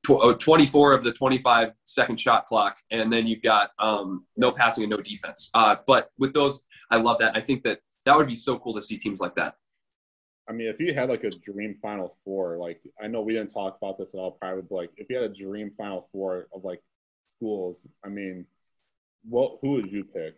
uh, 0.10 0.34
24 0.34 0.94
of 0.94 1.04
the 1.04 1.12
25 1.12 1.72
second 1.86 2.20
shot 2.20 2.46
clock, 2.46 2.78
and 2.92 3.12
then 3.12 3.28
you've 3.28 3.42
got 3.42 3.72
um, 3.80 4.26
no 4.36 4.52
passing 4.52 4.84
and 4.84 4.92
no 4.92 4.98
defense. 4.98 5.50
Uh, 5.54 5.76
but 5.86 6.12
with 6.18 6.34
those, 6.34 6.62
I 6.92 6.98
love 6.98 7.18
that. 7.20 7.36
I 7.36 7.42
think 7.42 7.64
that 7.64 7.80
that 8.08 8.16
would 8.16 8.28
be 8.28 8.36
so 8.36 8.58
cool 8.58 8.74
to 8.74 8.82
see 8.82 8.98
teams 8.98 9.20
like 9.20 9.36
that. 9.36 9.56
I 10.50 10.54
mean, 10.54 10.68
if 10.68 10.80
you 10.80 10.94
had 10.94 11.10
like 11.10 11.26
a 11.26 11.30
dream 11.30 11.78
Final 11.82 12.16
Four, 12.24 12.58
like 12.58 12.80
I 13.02 13.08
know 13.08 13.22
we 13.22 13.34
didn't 13.34 13.54
talk 13.54 13.78
about 13.82 13.98
this 13.98 14.14
at 14.14 14.18
all 14.18 14.32
private, 14.32 14.70
but 14.70 14.76
like 14.76 14.92
if 14.96 15.08
you 15.10 15.18
had 15.18 15.30
a 15.30 15.34
dream 15.34 15.74
Final 15.78 16.08
Four 16.14 16.48
of 16.54 16.64
like 16.64 16.82
schools, 17.28 17.86
I 18.06 18.08
mean, 18.08 18.46
what 19.28 19.58
who 19.62 19.72
would 19.72 19.92
you 19.92 20.06
pick? 20.06 20.36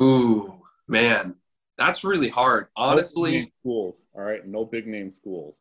Ooh, 0.00 0.62
man, 0.86 1.34
that's 1.76 2.04
really 2.04 2.28
hard. 2.28 2.68
Honestly, 2.76 3.38
no 3.38 3.46
schools. 3.60 4.02
All 4.14 4.22
right, 4.22 4.46
no 4.46 4.64
big 4.64 4.86
name 4.86 5.10
schools. 5.10 5.60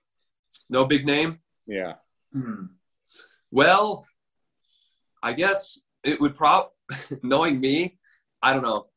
No 0.69 0.85
big 0.85 1.07
name. 1.07 1.39
Yeah. 1.65 1.93
Hmm. 2.33 2.65
Well, 3.49 4.05
I 5.23 5.33
guess 5.33 5.79
it 6.03 6.21
would 6.21 6.35
prob 6.35 6.69
knowing 7.23 7.59
me, 7.59 7.97
I 8.43 8.53
don't 8.53 8.63
know. 8.63 8.90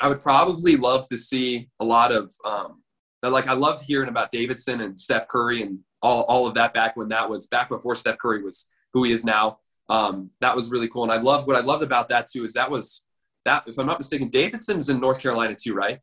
I 0.00 0.08
would 0.08 0.20
probably 0.20 0.76
love 0.76 1.06
to 1.08 1.18
see 1.18 1.68
a 1.80 1.84
lot 1.84 2.12
of 2.12 2.32
um, 2.44 2.82
like 3.22 3.48
I 3.48 3.52
loved 3.52 3.84
hearing 3.84 4.08
about 4.08 4.32
Davidson 4.32 4.80
and 4.80 4.98
Steph 4.98 5.28
Curry 5.28 5.62
and 5.62 5.78
all, 6.02 6.22
all 6.24 6.46
of 6.46 6.54
that 6.54 6.72
back 6.72 6.96
when 6.96 7.08
that 7.08 7.28
was 7.28 7.46
back 7.46 7.68
before 7.68 7.94
Steph 7.94 8.18
Curry 8.18 8.42
was 8.42 8.66
who 8.92 9.04
he 9.04 9.12
is 9.12 9.24
now. 9.24 9.58
Um, 9.88 10.30
that 10.40 10.54
was 10.54 10.70
really 10.70 10.88
cool, 10.88 11.02
and 11.02 11.12
I 11.12 11.16
love 11.16 11.46
what 11.46 11.56
I 11.56 11.60
loved 11.60 11.82
about 11.82 12.08
that 12.10 12.28
too 12.30 12.44
is 12.44 12.54
that 12.54 12.70
was 12.70 13.04
that 13.44 13.64
if 13.66 13.78
I'm 13.78 13.86
not 13.86 13.98
mistaken, 13.98 14.28
Davidson's 14.28 14.88
in 14.88 15.00
North 15.00 15.20
Carolina 15.20 15.54
too, 15.54 15.74
right? 15.74 15.98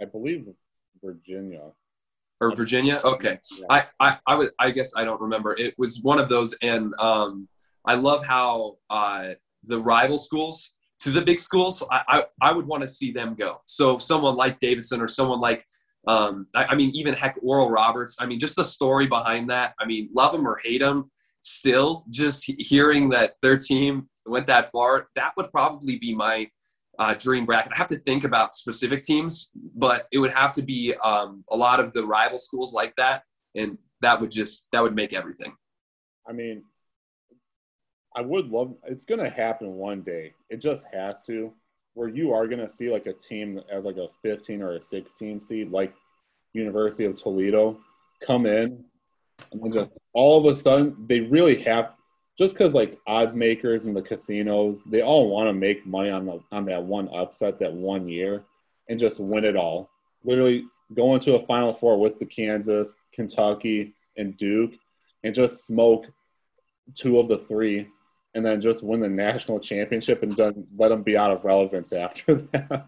I 0.00 0.04
believe 0.06 0.46
Virginia 1.02 1.70
or 2.40 2.54
Virginia. 2.54 3.00
Okay, 3.04 3.38
yeah. 3.58 3.66
I, 3.70 3.84
I 4.00 4.18
I 4.26 4.34
was 4.34 4.50
I 4.58 4.70
guess 4.70 4.92
I 4.96 5.04
don't 5.04 5.20
remember. 5.20 5.54
It 5.56 5.74
was 5.78 6.02
one 6.02 6.18
of 6.18 6.28
those, 6.28 6.54
and 6.62 6.92
um, 6.98 7.48
I 7.84 7.94
love 7.94 8.24
how 8.24 8.78
uh, 8.90 9.34
the 9.64 9.80
rival 9.80 10.18
schools 10.18 10.74
to 11.00 11.10
the 11.10 11.22
big 11.22 11.38
schools, 11.38 11.82
I, 11.90 12.02
I, 12.08 12.24
I 12.40 12.52
would 12.52 12.66
want 12.66 12.82
to 12.82 12.88
see 12.88 13.12
them 13.12 13.34
go. 13.34 13.60
So 13.66 13.98
someone 13.98 14.36
like 14.36 14.60
Davidson 14.60 15.00
or 15.00 15.08
someone 15.08 15.40
like, 15.40 15.64
um, 16.06 16.46
I, 16.54 16.66
I, 16.66 16.74
mean, 16.74 16.90
even 16.90 17.14
heck, 17.14 17.36
Oral 17.42 17.70
Roberts. 17.70 18.16
I 18.20 18.26
mean, 18.26 18.38
just 18.38 18.56
the 18.56 18.64
story 18.64 19.06
behind 19.06 19.50
that. 19.50 19.74
I 19.80 19.86
mean, 19.86 20.08
love 20.14 20.32
them 20.32 20.46
or 20.46 20.58
hate 20.62 20.80
them, 20.80 21.10
still 21.40 22.04
just 22.08 22.44
hearing 22.46 23.08
that 23.10 23.34
their 23.42 23.58
team 23.58 24.08
went 24.26 24.46
that 24.46 24.70
far, 24.70 25.08
that 25.14 25.32
would 25.36 25.50
probably 25.50 25.96
be 25.96 26.14
my 26.14 26.48
uh, 26.98 27.14
dream 27.14 27.44
bracket. 27.44 27.72
I 27.72 27.76
have 27.76 27.88
to 27.88 27.98
think 27.98 28.24
about 28.24 28.54
specific 28.54 29.02
teams, 29.02 29.50
but 29.74 30.06
it 30.12 30.18
would 30.18 30.32
have 30.32 30.52
to 30.54 30.62
be 30.62 30.94
um, 31.02 31.44
a 31.50 31.56
lot 31.56 31.80
of 31.80 31.92
the 31.92 32.04
rival 32.04 32.38
schools 32.38 32.72
like 32.72 32.94
that, 32.96 33.22
and 33.54 33.78
that 34.00 34.20
would 34.20 34.30
just 34.30 34.66
that 34.72 34.82
would 34.82 34.94
make 34.94 35.12
everything. 35.12 35.54
I 36.28 36.32
mean, 36.32 36.64
I 38.16 38.22
would 38.22 38.48
love. 38.48 38.74
It's 38.84 39.04
going 39.04 39.20
to 39.20 39.30
happen 39.30 39.74
one 39.74 40.00
day. 40.02 40.32
It 40.48 40.58
just 40.58 40.84
has 40.92 41.22
to. 41.24 41.52
Where 41.94 42.08
you 42.08 42.32
are 42.32 42.46
going 42.46 42.66
to 42.66 42.70
see 42.70 42.90
like 42.90 43.06
a 43.06 43.12
team 43.12 43.60
as 43.70 43.84
like 43.84 43.96
a 43.96 44.08
15 44.22 44.62
or 44.62 44.76
a 44.76 44.82
16 44.82 45.40
seed, 45.40 45.70
like 45.70 45.94
University 46.52 47.04
of 47.04 47.14
Toledo, 47.14 47.78
come 48.22 48.46
in, 48.46 48.84
and 49.52 49.72
just 49.72 49.90
all 50.12 50.38
of 50.38 50.44
a 50.54 50.58
sudden 50.58 50.94
they 51.08 51.20
really 51.20 51.62
have. 51.62 51.92
just 52.38 52.54
because 52.54 52.74
like 52.74 52.98
odds 53.06 53.34
makers 53.34 53.86
and 53.86 53.96
the 53.96 54.02
casinos, 54.02 54.82
they 54.86 55.02
all 55.02 55.30
want 55.30 55.48
to 55.48 55.52
make 55.54 55.86
money 55.86 56.10
on 56.10 56.26
the 56.26 56.40
on 56.52 56.66
that 56.66 56.82
one 56.82 57.08
upset 57.14 57.58
that 57.60 57.72
one 57.72 58.08
year, 58.08 58.44
and 58.88 59.00
just 59.00 59.18
win 59.20 59.44
it 59.44 59.56
all. 59.56 59.88
Literally 60.24 60.64
go 60.94 61.14
into 61.14 61.34
a 61.34 61.46
Final 61.46 61.74
Four 61.74 61.98
with 61.98 62.18
the 62.18 62.26
Kansas, 62.26 62.94
Kentucky, 63.12 63.94
and 64.18 64.36
Duke, 64.36 64.72
and 65.24 65.34
just 65.34 65.66
smoke 65.66 66.06
two 66.94 67.18
of 67.18 67.28
the 67.28 67.38
three, 67.48 67.88
and 68.36 68.44
then 68.44 68.60
just 68.60 68.82
win 68.82 69.00
the 69.00 69.08
national 69.08 69.58
championship 69.58 70.22
and 70.22 70.36
then 70.36 70.66
let 70.76 70.90
them 70.90 71.02
be 71.02 71.16
out 71.16 71.30
of 71.30 71.42
relevance 71.42 71.90
after 71.94 72.34
that. 72.52 72.86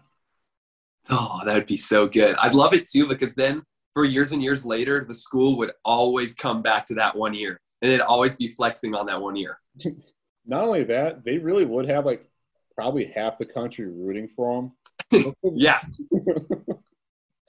Oh, 1.09 1.41
that 1.43 1.55
would 1.55 1.65
be 1.65 1.75
so 1.75 2.07
good. 2.07 2.35
I'd 2.35 2.53
love 2.53 2.73
it 2.73 2.87
too 2.87 3.07
because 3.07 3.33
then 3.33 3.63
for 3.91 4.05
years 4.05 4.31
and 4.31 4.43
years 4.43 4.63
later, 4.63 5.03
the 5.03 5.13
school 5.13 5.57
would 5.57 5.71
always 5.83 6.35
come 6.35 6.61
back 6.61 6.85
to 6.85 6.93
that 6.95 7.17
one 7.17 7.33
year 7.33 7.59
and 7.81 7.91
it'd 7.91 8.05
always 8.05 8.35
be 8.35 8.47
flexing 8.47 8.93
on 8.93 9.07
that 9.07 9.19
one 9.19 9.35
year. 9.35 9.57
Not 10.45 10.65
only 10.65 10.83
that, 10.83 11.25
they 11.25 11.39
really 11.39 11.65
would 11.65 11.89
have 11.89 12.05
like 12.05 12.29
probably 12.75 13.05
half 13.05 13.39
the 13.39 13.45
country 13.45 13.87
rooting 13.87 14.29
for 14.35 14.71
them. 15.11 15.33
yeah. 15.55 15.81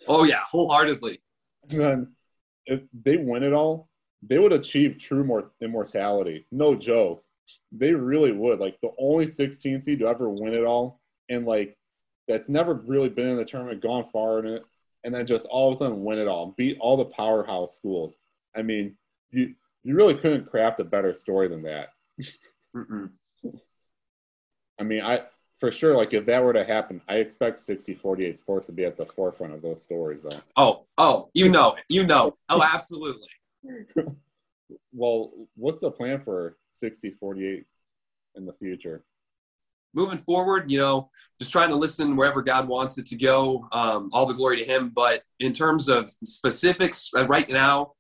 oh 0.09 0.25
yeah, 0.25 0.41
wholeheartedly. 0.49 1.21
And 1.69 1.81
then 1.81 2.13
if 2.65 2.81
they 3.05 3.19
win 3.19 3.43
it 3.43 3.53
all, 3.53 3.91
they 4.23 4.39
would 4.39 4.53
achieve 4.53 4.99
true 4.99 5.23
more 5.23 5.51
immortality. 5.61 6.47
No 6.51 6.75
joke. 6.75 7.25
They 7.73 7.93
really 7.93 8.33
would. 8.33 8.59
Like 8.59 8.79
the 8.83 8.93
only 8.99 9.27
16 9.27 9.83
seed 9.83 10.01
to 10.01 10.07
ever 10.07 10.29
win 10.29 10.55
it 10.55 10.65
all, 10.65 11.01
and 11.29 11.47
like 11.47 11.77
that's 12.29 12.49
never 12.49 12.75
really 12.75 13.09
been 13.09 13.29
in 13.29 13.37
the 13.37 13.45
tournament, 13.45 13.83
gone 13.83 14.07
far 14.13 14.39
in 14.41 14.47
it, 14.47 14.63
and 15.05 15.15
then 15.15 15.27
just 15.27 15.47
all 15.47 15.71
of 15.71 15.77
a 15.77 15.79
sudden 15.79 16.05
win 16.05 16.19
it 16.19 16.29
all, 16.29 16.55
beat 16.57 16.79
all 16.81 16.97
the 16.97 17.05
powerhouse 17.05 17.75
schools. 17.75 18.17
I 18.57 18.63
mean, 18.63 18.97
you 19.31 19.55
you 19.83 19.95
really 19.95 20.15
couldn't 20.15 20.51
craft 20.51 20.81
a 20.81 20.85
better 20.85 21.15
story 21.15 21.49
than 21.49 21.63
that. 21.63 21.89
I 24.79 24.83
mean, 24.83 25.03
I 25.03 25.23
for 25.59 25.71
sure, 25.71 25.97
like 25.97 26.13
if 26.15 26.27
that 26.27 26.43
were 26.43 26.53
to 26.53 26.65
happen, 26.65 27.03
I 27.09 27.17
expect 27.17 27.67
60-48 27.67 28.39
sports 28.39 28.67
to 28.67 28.73
be 28.73 28.85
at 28.85 28.97
the 28.97 29.07
forefront 29.07 29.53
of 29.53 29.61
those 29.61 29.83
stories, 29.83 30.23
though. 30.23 30.41
Oh, 30.57 30.87
oh, 30.99 31.31
you 31.35 31.49
know 31.49 31.77
you 31.89 32.05
know, 32.05 32.37
oh, 32.49 32.63
absolutely. 32.63 33.29
well, 34.93 35.33
what's 35.57 35.81
the 35.81 35.91
plan 35.91 36.23
for 36.25 36.57
60-48 36.83 37.65
in 38.37 38.47
the 38.47 38.53
future? 38.55 39.05
moving 39.95 40.19
forward, 40.19 40.71
you 40.71 40.79
know, 40.79 41.11
just 41.39 41.53
trying 41.53 41.71
to 41.71 41.77
listen 41.77 42.17
wherever 42.17 42.43
God 42.43 42.69
wants 42.69 42.99
it 42.99 43.07
to 43.07 43.17
go. 43.17 43.69
Um, 43.73 44.11
all 44.13 44.27
the 44.27 44.35
glory 44.35 44.57
to 44.59 44.65
Him. 44.65 44.93
But 44.95 45.23
in 45.41 45.53
terms 45.53 45.89
of 45.89 46.09
specifics, 46.09 47.11
uh, 47.17 47.27
right 47.27 47.49
now, 47.49 47.93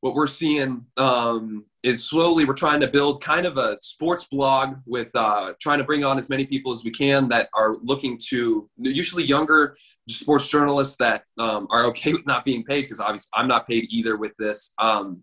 what 0.00 0.14
we're 0.14 0.26
seeing 0.26 0.84
um, 0.98 1.64
is 1.82 2.04
slowly 2.08 2.44
we're 2.44 2.54
trying 2.54 2.80
to 2.80 2.86
build 2.86 3.22
kind 3.22 3.46
of 3.46 3.56
a 3.56 3.76
sports 3.80 4.24
blog 4.24 4.76
with 4.86 5.10
uh, 5.14 5.52
trying 5.60 5.78
to 5.78 5.84
bring 5.84 6.04
on 6.04 6.18
as 6.18 6.28
many 6.28 6.44
people 6.44 6.70
as 6.70 6.84
we 6.84 6.90
can 6.90 7.28
that 7.28 7.48
are 7.54 7.74
looking 7.82 8.18
to 8.28 8.68
usually 8.78 9.24
younger 9.24 9.76
sports 10.08 10.46
journalists 10.48 10.96
that 10.96 11.24
um, 11.38 11.66
are 11.70 11.86
okay 11.86 12.12
with 12.12 12.26
not 12.26 12.44
being 12.44 12.62
paid 12.62 12.82
because 12.82 13.00
obviously 13.00 13.30
I'm 13.34 13.48
not 13.48 13.66
paid 13.66 13.86
either 13.90 14.16
with 14.16 14.32
this. 14.38 14.72
Um, 14.78 15.22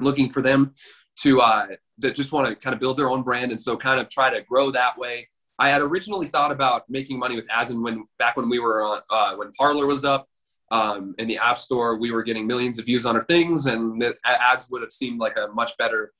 looking 0.00 0.30
for 0.30 0.42
them 0.42 0.72
to 1.20 1.40
uh, 1.40 1.66
that 1.98 2.14
just 2.14 2.32
want 2.32 2.46
to 2.46 2.54
kind 2.54 2.74
of 2.74 2.80
build 2.80 2.96
their 2.96 3.08
own 3.08 3.22
brand 3.22 3.50
and 3.50 3.60
so 3.60 3.76
kind 3.76 4.00
of 4.00 4.08
try 4.08 4.30
to 4.30 4.42
grow 4.42 4.70
that 4.70 4.96
way 4.98 5.28
I 5.58 5.68
had 5.68 5.80
originally 5.80 6.26
thought 6.26 6.52
about 6.52 6.88
making 6.88 7.18
money 7.18 7.34
with 7.34 7.48
Asin 7.48 7.82
when 7.82 8.06
back 8.18 8.36
when 8.36 8.48
we 8.48 8.58
were 8.58 8.82
on 8.82 9.00
uh, 9.10 9.34
when 9.34 9.50
Parler 9.52 9.86
was 9.86 10.04
up 10.04 10.28
um, 10.70 11.14
in 11.18 11.26
the 11.26 11.38
App 11.38 11.58
Store. 11.58 11.98
We 11.98 12.12
were 12.12 12.22
getting 12.22 12.46
millions 12.46 12.78
of 12.78 12.84
views 12.84 13.04
on 13.04 13.16
our 13.16 13.24
things, 13.24 13.66
and 13.66 14.00
the 14.00 14.16
ads 14.24 14.70
would 14.70 14.82
have 14.82 14.92
seemed 14.92 15.18
like 15.18 15.36
a 15.36 15.48
much 15.48 15.76
better 15.76 16.12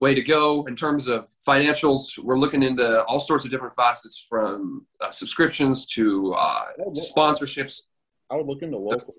way 0.00 0.14
to 0.14 0.22
go 0.22 0.64
in 0.66 0.76
terms 0.76 1.08
of 1.08 1.28
financials. 1.46 2.16
We're 2.18 2.38
looking 2.38 2.62
into 2.62 3.02
all 3.04 3.18
sorts 3.18 3.44
of 3.44 3.50
different 3.50 3.74
facets 3.74 4.24
from 4.28 4.86
uh, 5.00 5.10
subscriptions 5.10 5.86
to, 5.86 6.34
uh, 6.34 6.66
sponsorships. 6.90 7.82
I 8.30 8.36
would 8.36 8.46
look 8.46 8.62
into 8.62 8.76
locals. 8.78 9.16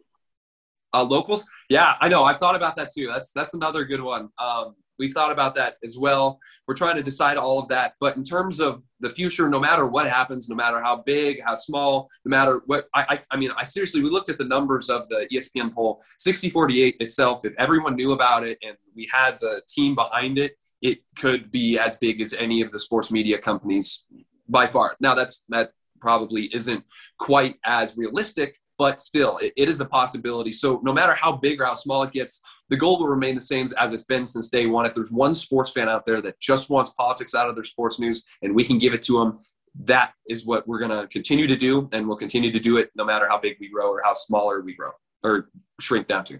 Uh, 0.93 1.03
locals, 1.03 1.45
yeah, 1.70 1.95
I 1.99 2.08
know. 2.08 2.24
I've 2.24 2.38
thought 2.38 2.55
about 2.55 2.78
that 2.78 2.93
too. 2.93 3.08
That's 3.08 3.34
that's 3.34 3.53
another 3.53 3.84
good 3.84 4.01
one. 4.01 4.30
Um, 4.39 4.76
we've 4.99 5.13
thought 5.13 5.31
about 5.31 5.55
that 5.55 5.75
as 5.83 5.97
well. 5.97 6.39
We're 6.67 6.75
trying 6.75 6.95
to 6.95 7.03
decide 7.03 7.37
all 7.37 7.59
of 7.59 7.67
that. 7.69 7.93
But 7.99 8.17
in 8.17 8.23
terms 8.23 8.59
of 8.59 8.83
the 8.99 9.09
future, 9.09 9.49
no 9.49 9.59
matter 9.59 9.85
what 9.85 10.07
happens, 10.07 10.49
no 10.49 10.55
matter 10.55 10.81
how 10.81 10.97
big, 10.97 11.41
how 11.43 11.55
small, 11.55 12.09
no 12.25 12.29
matter 12.29 12.61
what, 12.65 12.87
I, 12.93 13.05
I, 13.09 13.19
I 13.31 13.37
mean, 13.37 13.51
I 13.57 13.63
seriously, 13.63 14.01
we 14.01 14.09
looked 14.09 14.29
at 14.29 14.37
the 14.37 14.45
numbers 14.45 14.89
of 14.89 15.07
the 15.09 15.27
ESPN 15.33 15.73
poll, 15.73 16.01
60 16.19 16.49
48 16.49 16.97
itself. 16.99 17.45
If 17.45 17.53
everyone 17.57 17.95
knew 17.95 18.11
about 18.11 18.45
it 18.45 18.57
and 18.61 18.75
we 18.95 19.09
had 19.11 19.39
the 19.39 19.61
team 19.69 19.95
behind 19.95 20.37
it, 20.37 20.53
it 20.81 20.99
could 21.15 21.51
be 21.51 21.79
as 21.79 21.97
big 21.97 22.21
as 22.21 22.33
any 22.33 22.61
of 22.61 22.71
the 22.71 22.79
sports 22.79 23.11
media 23.11 23.37
companies 23.37 24.05
by 24.47 24.67
far. 24.67 24.95
Now, 24.99 25.15
that's 25.15 25.43
that 25.49 25.71
probably 25.99 26.43
isn't 26.53 26.83
quite 27.19 27.55
as 27.65 27.97
realistic, 27.97 28.59
but 28.77 28.99
still, 28.99 29.39
it 29.41 29.53
is 29.57 29.79
a 29.79 29.85
possibility. 29.85 30.51
So, 30.51 30.79
no 30.83 30.93
matter 30.93 31.15
how 31.15 31.31
big 31.31 31.59
or 31.59 31.65
how 31.65 31.73
small 31.73 32.03
it 32.03 32.11
gets, 32.11 32.41
the 32.70 32.78
goal 32.78 32.99
will 32.99 33.07
remain 33.07 33.36
the 33.36 33.41
same 33.41 33.70
as 33.80 33.93
it's 33.93 34.03
been 34.03 34.26
since 34.26 34.49
day 34.49 34.65
one. 34.65 34.86
If 34.86 34.93
there's 34.93 35.11
one 35.11 35.34
sports 35.34 35.72
fan 35.72 35.89
out 35.89 36.05
there 36.05 36.22
that 36.22 36.39
just 36.39 36.70
wants 36.70 36.91
politics 36.91 37.34
out 37.34 37.49
of 37.49 37.55
their 37.55 37.63
sports 37.63 37.99
news 37.99 38.26
and 38.41 38.53
we 38.53 38.63
can 38.63 38.78
give 38.78 38.93
it 38.93 39.01
to 39.03 39.20
them, 39.20 39.39
that 39.84 40.13
is 40.28 40.45
what 40.45 40.68
we're 40.68 40.80
going 40.80 40.91
to 40.91 41.07
continue 41.07 41.47
to 41.47 41.55
do. 41.55 41.88
And 41.91 42.07
we'll 42.07 42.18
continue 42.18 42.51
to 42.51 42.59
do 42.59 42.78
it 42.78 42.89
no 42.95 43.05
matter 43.05 43.28
how 43.28 43.38
big 43.38 43.57
we 43.59 43.70
grow 43.70 43.89
or 43.89 44.01
how 44.03 44.13
smaller 44.13 44.61
we 44.61 44.76
grow 44.76 44.91
or 45.24 45.49
shrink 45.80 46.07
down 46.07 46.26
to. 46.26 46.39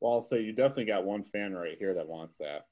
Well, 0.00 0.14
I'll 0.14 0.24
say 0.24 0.42
you 0.42 0.52
definitely 0.52 0.84
got 0.86 1.04
one 1.04 1.24
fan 1.24 1.52
right 1.54 1.76
here 1.78 1.94
that 1.94 2.06
wants 2.06 2.38
that. 2.38 2.66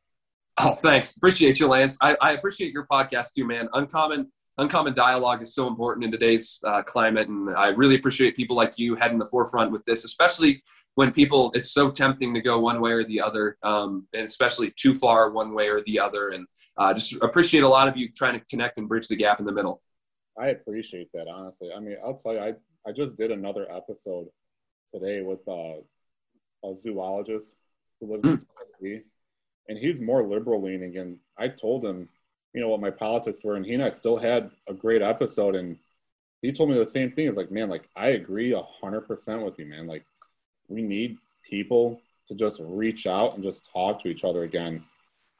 Oh, 0.59 0.75
thanks. 0.75 1.17
Appreciate 1.17 1.61
you, 1.61 1.67
Lance. 1.67 1.99
I, 2.01 2.17
I 2.21 2.33
appreciate 2.33 2.73
your 2.73 2.87
podcast 2.87 3.35
too, 3.35 3.45
man. 3.47 3.69
Uncommon 3.75 4.31
uncommon 4.59 4.95
dialogue 4.95 5.43
is 5.43 5.55
so 5.55 5.67
important 5.67 6.05
in 6.05 6.11
today's 6.11 6.61
uh, 6.65 6.83
climate, 6.83 7.29
and 7.29 7.51
I 7.51 7.69
really 7.69 7.97
appreciate 7.97 8.37
people 8.37 8.57
like 8.57 8.79
you 8.79 8.95
heading 8.95 9.19
the 9.19 9.27
forefront 9.27 9.71
with 9.71 9.85
this, 9.85 10.05
especially 10.05 10.63
when 10.97 11.13
people 11.13 11.53
it's 11.55 11.71
so 11.71 11.91
tempting 11.91 12.35
to 12.35 12.41
go 12.41 12.59
one 12.59 12.81
way 12.81 12.91
or 12.91 13.05
the 13.05 13.21
other 13.21 13.57
um, 13.63 14.07
and 14.13 14.25
especially 14.25 14.73
too 14.73 14.95
far 14.95 15.31
one 15.31 15.55
way 15.55 15.69
or 15.69 15.81
the 15.83 16.01
other 16.01 16.31
and 16.31 16.47
uh, 16.77 16.93
just 16.93 17.15
appreciate 17.23 17.63
a 17.63 17.69
lot 17.69 17.87
of 17.87 17.97
you 17.97 18.11
trying 18.11 18.33
to 18.33 18.45
connect 18.47 18.77
and 18.79 18.89
bridge 18.89 19.07
the 19.07 19.17
gap 19.17 19.39
in 19.39 19.47
the 19.47 19.53
middle 19.53 19.81
i 20.39 20.49
appreciate 20.49 21.09
that 21.15 21.29
honestly 21.29 21.71
i 21.75 21.79
mean 21.79 21.97
i'll 22.05 22.17
tell 22.19 22.33
you 22.33 22.41
i, 22.41 22.53
I 22.87 22.93
just 22.93 23.17
did 23.17 23.31
another 23.31 23.71
episode 23.71 24.27
today 24.93 25.23
with 25.23 25.47
uh, 25.47 25.77
a 26.65 26.77
zoologist 26.77 27.55
who 28.01 28.13
lives 28.13 28.25
mm. 28.25 28.33
in 28.33 28.37
hmm. 28.39 28.45
tennessee 28.59 29.05
and 29.69 29.79
he's 29.79 30.01
more 30.01 30.27
liberal 30.27 30.63
leaning 30.63 30.97
and 30.97 31.19
i 31.39 31.47
told 31.47 31.85
him 31.85 32.09
you 32.55 32.61
know 32.61 32.69
what 32.69 32.81
my 32.81 32.91
politics 32.91 33.45
were 33.45 33.57
and 33.57 33.67
he 33.67 33.75
and 33.75 33.83
i 33.83 33.91
still 33.91 34.17
had 34.17 34.51
a 34.67 34.73
great 34.73 35.03
episode 35.03 35.55
and 35.55 35.77
he 36.41 36.53
told 36.53 36.71
me 36.71 36.79
the 36.79 36.87
same 36.87 37.13
thing 37.13 37.29
it's 37.29 37.37
like 37.37 37.51
man 37.51 37.69
like 37.69 37.89
i 37.97 38.09
agree 38.09 38.53
100% 38.83 39.45
with 39.45 39.59
you 39.59 39.67
man 39.67 39.87
like 39.87 40.05
we 40.69 40.83
need 40.83 41.19
people 41.49 42.01
to 42.29 42.35
just 42.35 42.61
reach 42.63 43.07
out 43.07 43.35
and 43.35 43.43
just 43.43 43.69
talk 43.73 44.03
to 44.03 44.09
each 44.09 44.25
other 44.25 44.43
again 44.43 44.83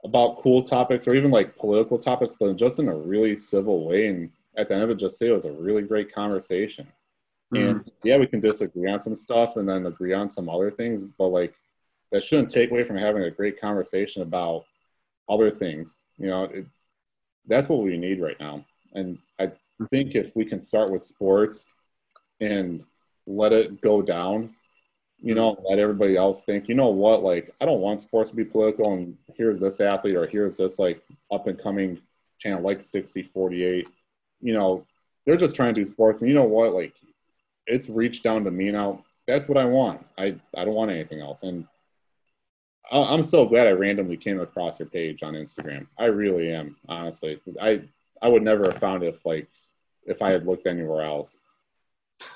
about 0.05 0.41
cool 0.43 0.63
topics 0.63 1.09
or 1.09 1.15
even 1.15 1.31
like 1.31 1.57
political 1.57 1.99
topics, 1.99 2.33
but 2.39 2.57
just 2.57 2.79
in 2.79 2.89
a 2.89 2.95
really 2.95 3.37
civil 3.37 3.87
way. 3.87 4.07
And 4.09 4.31
at 4.57 4.69
the 4.69 4.75
end 4.75 4.85
of 4.85 4.91
it, 4.91 4.99
just 4.99 5.19
say 5.19 5.29
it 5.29 5.33
was 5.33 5.47
a 5.47 5.53
really 5.53 5.83
great 5.83 6.13
conversation. 6.15 6.87
Mm-hmm. 7.53 7.69
And 7.69 7.91
yeah, 8.05 8.17
we 8.17 8.27
can 8.27 8.41
disagree 8.41 8.91
on 8.91 9.03
some 9.03 9.17
stuff 9.17 9.57
and 9.57 9.69
then 9.69 9.87
agree 9.87 10.13
on 10.13 10.29
some 10.29 10.49
other 10.49 10.71
things, 10.71 11.05
but 11.19 11.29
like 11.29 11.55
that 12.13 12.25
shouldn't 12.25 12.51
take 12.51 12.71
away 12.71 12.85
from 12.85 12.97
having 12.97 13.23
a 13.23 13.31
great 13.31 13.61
conversation 13.61 14.23
about 14.23 14.65
other 15.29 15.51
things. 15.51 15.97
You 16.19 16.29
know, 16.29 16.45
it, 16.45 16.67
that's 17.47 17.69
what 17.69 17.83
we 17.83 17.97
need 17.97 18.21
right 18.21 18.39
now. 18.39 18.65
And 18.95 19.19
I 19.39 19.51
think 19.91 20.15
if 20.15 20.35
we 20.35 20.45
can 20.45 20.65
start 20.65 20.91
with 20.91 21.03
sports 21.03 21.65
and 22.41 22.85
let 23.27 23.53
it 23.53 23.81
go 23.81 24.03
down 24.03 24.55
you 25.23 25.35
know, 25.35 25.57
let 25.69 25.79
everybody 25.79 26.17
else 26.17 26.43
think, 26.43 26.69
you 26.69 26.75
know 26.75 26.89
what, 26.89 27.23
like, 27.23 27.55
I 27.61 27.65
don't 27.65 27.81
want 27.81 28.03
sports 28.03 28.31
to 28.31 28.37
be 28.37 28.45
political, 28.45 28.93
and 28.93 29.17
here's 29.35 29.61
this 29.61 29.81
athlete, 29.81 30.15
or 30.15 30.27
here's 30.27 30.57
this, 30.59 30.79
like, 30.79 31.03
up 31.33 31.47
and 31.47 31.59
coming 31.59 31.99
channel 32.39 32.63
like 32.63 32.85
6048. 32.85 33.89
You 34.43 34.53
know, 34.53 34.87
they're 35.25 35.37
just 35.37 35.57
trying 35.57 35.75
to 35.75 35.81
do 35.81 35.87
sports, 35.87 36.21
and 36.21 36.29
you 36.29 36.35
know 36.35 36.45
what, 36.45 36.75
like, 36.75 36.93
it's 37.67 37.89
reached 37.89 38.23
down 38.23 38.45
to 38.45 38.51
me 38.51 38.71
now. 38.71 39.05
That's 39.27 39.49
what 39.49 39.59
I 39.59 39.65
want. 39.65 40.07
I, 40.17 40.37
I 40.57 40.65
don't 40.65 40.75
want 40.75 40.91
anything 40.91 41.21
else. 41.21 41.43
And 41.43 41.67
I'm 42.93 43.25
so 43.25 43.45
glad 43.45 43.67
I 43.67 43.73
randomly 43.73 44.17
came 44.17 44.39
across 44.39 44.79
your 44.79 44.89
page 44.89 45.25
on 45.25 45.35
Instagram. 45.35 45.89
I 45.99 46.05
really 46.05 46.53
am, 46.53 46.77
honestly. 46.89 47.41
I, 47.61 47.83
I 48.23 48.29
would 48.29 48.45
never 48.45 48.71
have 48.71 48.79
found 48.79 49.03
it 49.03 49.15
if, 49.15 49.27
like, 49.27 49.49
if 50.05 50.23
I 50.23 50.31
had 50.31 50.47
looked 50.47 50.69
anywhere 50.69 51.03
else. 51.03 51.37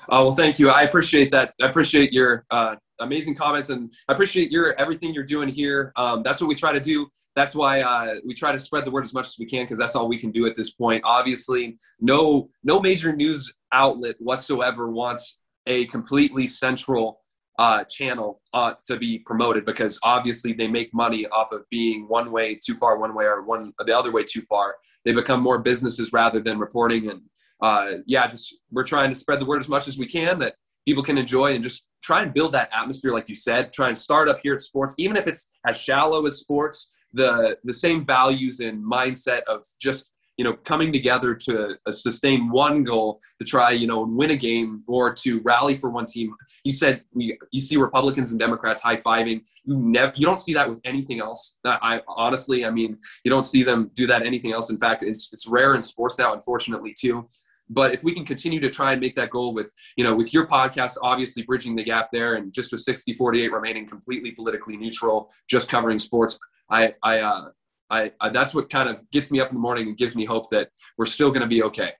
Oh 0.09 0.25
well, 0.25 0.35
thank 0.35 0.59
you. 0.59 0.69
I 0.69 0.83
appreciate 0.83 1.31
that. 1.31 1.53
I 1.61 1.67
appreciate 1.67 2.11
your 2.13 2.45
uh, 2.51 2.75
amazing 2.99 3.35
comments, 3.35 3.69
and 3.69 3.93
I 4.07 4.13
appreciate 4.13 4.51
your 4.51 4.73
everything 4.79 5.13
you're 5.13 5.23
doing 5.23 5.49
here. 5.49 5.91
Um, 5.95 6.23
that's 6.23 6.39
what 6.39 6.47
we 6.47 6.55
try 6.55 6.71
to 6.73 6.79
do. 6.79 7.07
That's 7.35 7.55
why 7.55 7.81
uh, 7.81 8.15
we 8.25 8.33
try 8.33 8.51
to 8.51 8.59
spread 8.59 8.85
the 8.85 8.91
word 8.91 9.05
as 9.05 9.13
much 9.13 9.27
as 9.27 9.35
we 9.39 9.45
can 9.45 9.63
because 9.63 9.79
that's 9.79 9.95
all 9.95 10.07
we 10.07 10.19
can 10.19 10.31
do 10.31 10.45
at 10.45 10.57
this 10.57 10.71
point. 10.71 11.01
Obviously, 11.05 11.77
no 11.99 12.49
no 12.63 12.79
major 12.79 13.13
news 13.13 13.51
outlet 13.71 14.15
whatsoever 14.19 14.89
wants 14.91 15.39
a 15.67 15.85
completely 15.85 16.47
central 16.47 17.21
uh, 17.59 17.83
channel 17.83 18.41
uh, 18.53 18.73
to 18.85 18.97
be 18.97 19.19
promoted 19.19 19.65
because 19.65 19.99
obviously 20.03 20.53
they 20.53 20.67
make 20.67 20.93
money 20.93 21.27
off 21.27 21.51
of 21.51 21.63
being 21.69 22.07
one 22.07 22.31
way 22.31 22.55
too 22.55 22.75
far 22.75 22.97
one 22.97 23.13
way 23.13 23.25
or 23.25 23.43
one 23.43 23.71
the 23.85 23.97
other 23.97 24.11
way 24.11 24.23
too 24.23 24.41
far. 24.43 24.75
They 25.05 25.13
become 25.13 25.41
more 25.41 25.59
businesses 25.59 26.11
rather 26.11 26.39
than 26.39 26.59
reporting. 26.59 27.09
And 27.09 27.21
uh, 27.61 27.93
yeah, 28.05 28.27
just 28.27 28.55
we're 28.71 28.83
trying 28.83 29.09
to 29.09 29.15
spread 29.15 29.39
the 29.39 29.45
word 29.45 29.59
as 29.59 29.69
much 29.69 29.87
as 29.87 29.97
we 29.97 30.07
can 30.07 30.39
that 30.39 30.55
people 30.85 31.03
can 31.03 31.17
enjoy 31.17 31.53
and 31.53 31.63
just 31.63 31.87
try 32.03 32.21
and 32.23 32.33
build 32.33 32.51
that 32.53 32.69
atmosphere, 32.73 33.13
like 33.13 33.29
you 33.29 33.35
said. 33.35 33.71
Try 33.71 33.87
and 33.87 33.97
start 33.97 34.27
up 34.27 34.39
here 34.41 34.55
at 34.55 34.61
sports, 34.61 34.95
even 34.97 35.15
if 35.17 35.27
it's 35.27 35.51
as 35.67 35.79
shallow 35.79 36.25
as 36.25 36.39
sports. 36.39 36.93
The 37.13 37.57
the 37.65 37.73
same 37.73 38.05
values 38.05 38.61
and 38.61 38.81
mindset 38.83 39.41
of 39.43 39.65
just 39.79 40.05
you 40.41 40.45
know, 40.45 40.53
coming 40.53 40.91
together 40.91 41.35
to 41.35 41.77
uh, 41.85 41.91
sustain 41.91 42.49
one 42.49 42.83
goal 42.83 43.19
to 43.37 43.45
try, 43.45 43.69
you 43.69 43.85
know, 43.85 44.01
win 44.01 44.31
a 44.31 44.35
game 44.35 44.83
or 44.87 45.13
to 45.13 45.39
rally 45.41 45.75
for 45.75 45.91
one 45.91 46.07
team. 46.07 46.33
You 46.63 46.73
said 46.73 47.03
we, 47.13 47.37
you 47.51 47.61
see 47.61 47.77
Republicans 47.77 48.31
and 48.31 48.39
Democrats 48.39 48.81
high 48.81 48.97
fiving. 48.97 49.41
You 49.65 49.77
never, 49.77 50.11
you 50.15 50.25
don't 50.25 50.39
see 50.39 50.55
that 50.55 50.67
with 50.67 50.79
anything 50.83 51.19
else. 51.19 51.57
I 51.63 52.01
honestly, 52.07 52.65
I 52.65 52.71
mean, 52.71 52.97
you 53.23 53.29
don't 53.29 53.45
see 53.45 53.61
them 53.61 53.91
do 53.93 54.07
that 54.07 54.25
anything 54.25 54.51
else. 54.51 54.71
In 54.71 54.79
fact, 54.79 55.03
it's 55.03 55.31
it's 55.31 55.45
rare 55.45 55.75
in 55.75 55.81
sports 55.83 56.17
now, 56.17 56.33
unfortunately, 56.33 56.95
too. 56.97 57.27
But 57.71 57.93
if 57.93 58.03
we 58.03 58.13
can 58.13 58.25
continue 58.25 58.59
to 58.59 58.69
try 58.69 58.91
and 58.91 58.99
make 58.99 59.15
that 59.15 59.29
goal 59.29 59.53
with, 59.53 59.71
you 59.95 60.03
know, 60.03 60.13
with 60.13 60.33
your 60.33 60.45
podcast, 60.45 60.97
obviously 61.01 61.43
bridging 61.43 61.75
the 61.75 61.83
gap 61.83 62.09
there, 62.11 62.35
and 62.35 62.53
just 62.53 62.71
with 62.71 62.85
60-48 62.85 63.51
remaining 63.51 63.87
completely 63.87 64.31
politically 64.31 64.75
neutral, 64.75 65.31
just 65.49 65.69
covering 65.69 65.97
sports, 65.97 66.37
I, 66.69 66.93
I, 67.01 67.19
uh, 67.19 67.49
I, 67.89 68.11
I, 68.19 68.29
that's 68.29 68.53
what 68.53 68.69
kind 68.69 68.89
of 68.89 69.09
gets 69.11 69.31
me 69.31 69.39
up 69.39 69.49
in 69.49 69.55
the 69.55 69.61
morning 69.61 69.87
and 69.87 69.97
gives 69.97 70.15
me 70.15 70.25
hope 70.25 70.49
that 70.49 70.69
we're 70.97 71.05
still 71.05 71.29
going 71.29 71.41
to 71.41 71.47
be 71.47 71.63
okay. 71.63 71.93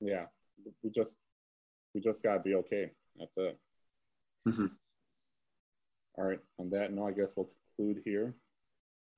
Yeah, 0.00 0.24
we 0.82 0.90
just 0.90 1.14
we 1.94 2.00
just 2.00 2.22
got 2.22 2.34
to 2.34 2.40
be 2.40 2.54
okay. 2.54 2.90
That's 3.18 3.36
it. 3.36 3.58
Mm-hmm. 4.48 4.66
All 6.16 6.24
right. 6.24 6.38
On 6.58 6.70
that 6.70 6.92
note, 6.92 7.08
I 7.08 7.10
guess 7.12 7.32
we'll 7.36 7.50
conclude 7.76 8.02
here. 8.04 8.34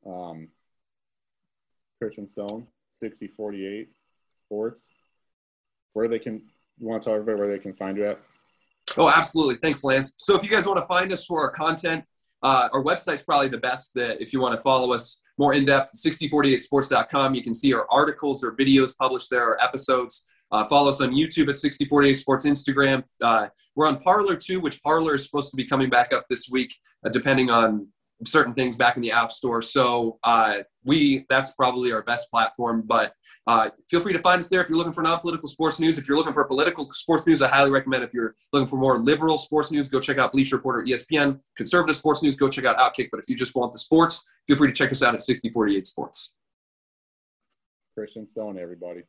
Um, 0.07 0.49
Christian 2.01 2.27
Stone, 2.27 2.67
6048 2.91 3.89
Sports. 4.35 4.91
Where 5.95 6.07
they 6.07 6.19
can, 6.19 6.43
you 6.79 6.87
want 6.87 7.03
to 7.03 7.09
tell 7.09 7.15
everybody 7.15 7.39
where 7.39 7.49
they 7.49 7.59
can 7.59 7.73
find 7.73 7.97
you 7.97 8.07
at? 8.07 8.21
Oh, 8.97 9.09
absolutely. 9.09 9.57
Thanks, 9.57 9.83
Lance. 9.83 10.13
So 10.19 10.37
if 10.37 10.43
you 10.45 10.51
guys 10.51 10.67
want 10.67 10.79
to 10.79 10.87
find 10.87 11.13
us 11.13 11.25
for 11.25 11.41
our 11.41 11.51
content, 11.51 12.05
uh, 12.43 12.69
our 12.73 12.85
website's 12.85 13.23
probably 13.23 13.49
the 13.49 13.59
best 13.59 13.93
that 13.95 14.21
if 14.21 14.33
you 14.33 14.41
want 14.41 14.55
to 14.55 14.63
follow 14.63 14.93
us 14.93 15.23
more 15.39 15.55
in 15.55 15.65
depth, 15.65 15.93
6048sports.com. 15.97 17.35
You 17.35 17.43
can 17.43 17.55
see 17.55 17.73
our 17.73 17.87
articles 17.91 18.45
or 18.45 18.55
videos 18.55 18.97
published 18.97 19.31
there, 19.31 19.49
or 19.49 19.63
episodes. 19.63 20.29
Uh, 20.53 20.65
follow 20.65 20.89
us 20.89 21.01
on 21.01 21.11
YouTube 21.11 21.49
at 21.49 21.57
6048 21.57 22.15
Sports, 22.15 22.45
Instagram. 22.45 23.03
Uh, 23.21 23.49
we're 23.75 23.89
on 23.89 23.99
Parler 23.99 24.37
too, 24.37 24.61
which 24.61 24.83
Parler 24.83 25.15
is 25.15 25.25
supposed 25.25 25.51
to 25.51 25.57
be 25.57 25.67
coming 25.67 25.91
back 25.91 26.13
up 26.13 26.27
this 26.29 26.49
week, 26.49 26.77
uh, 27.05 27.09
depending 27.09 27.51
on 27.51 27.89
certain 28.25 28.55
things 28.55 28.77
back 28.77 28.97
in 28.97 29.03
the 29.03 29.13
App 29.13 29.33
Store. 29.33 29.63
So 29.63 30.19
uh, 30.23 30.59
we 30.85 31.25
that's 31.29 31.53
probably 31.53 31.93
our 31.93 32.03
best 32.03 32.31
platform. 32.31 32.83
But 32.87 33.13
uh, 33.47 33.71
feel 33.91 34.01
free 34.01 34.13
to 34.13 34.19
find 34.19 34.39
us 34.39 34.49
there 34.49 34.63
if 34.63 34.69
you're 34.69 34.79
looking 34.79 34.93
for 34.93 35.03
non-political 35.03 35.49
sports 35.49 35.81
news. 35.81 35.99
If 35.99 36.09
you're 36.09 36.17
looking 36.17 36.33
for 36.33 36.45
political 36.45 36.85
sports 36.93 37.27
news, 37.27 37.43
I 37.43 37.49
highly 37.49 37.71
recommend. 37.71 38.05
If 38.05 38.13
you're 38.13 38.35
looking 38.53 38.67
for 38.67 38.77
more 38.77 38.99
liberal 38.99 39.39
sports 39.39 39.71
news, 39.71 39.89
go 39.89 40.01
check 40.01 40.19
out 40.19 40.33
Bleacher 40.33 40.57
Report 40.57 40.81
or 40.81 40.85
ESPN. 40.85 41.41
Conservative 41.57 41.97
sports 41.97 42.23
news, 42.23 42.37
go 42.37 42.49
check 42.49 42.65
out 42.65 42.79
Outkick. 42.79 43.09
But 43.11 43.21
if 43.21 43.29
you 43.29 43.37
just 43.37 43.55
want 43.55 43.73
the 43.73 43.79
sports, 43.79 44.25
feel 44.47 44.57
free 44.57 44.69
to 44.69 44.75
check 44.75 44.93
us 44.93 45.03
out 45.03 45.15
at 45.15 45.21
6048 45.21 45.87
Sports. 45.87 46.33
Christian 47.95 48.27
Stone, 48.27 48.59
everybody. 48.59 49.03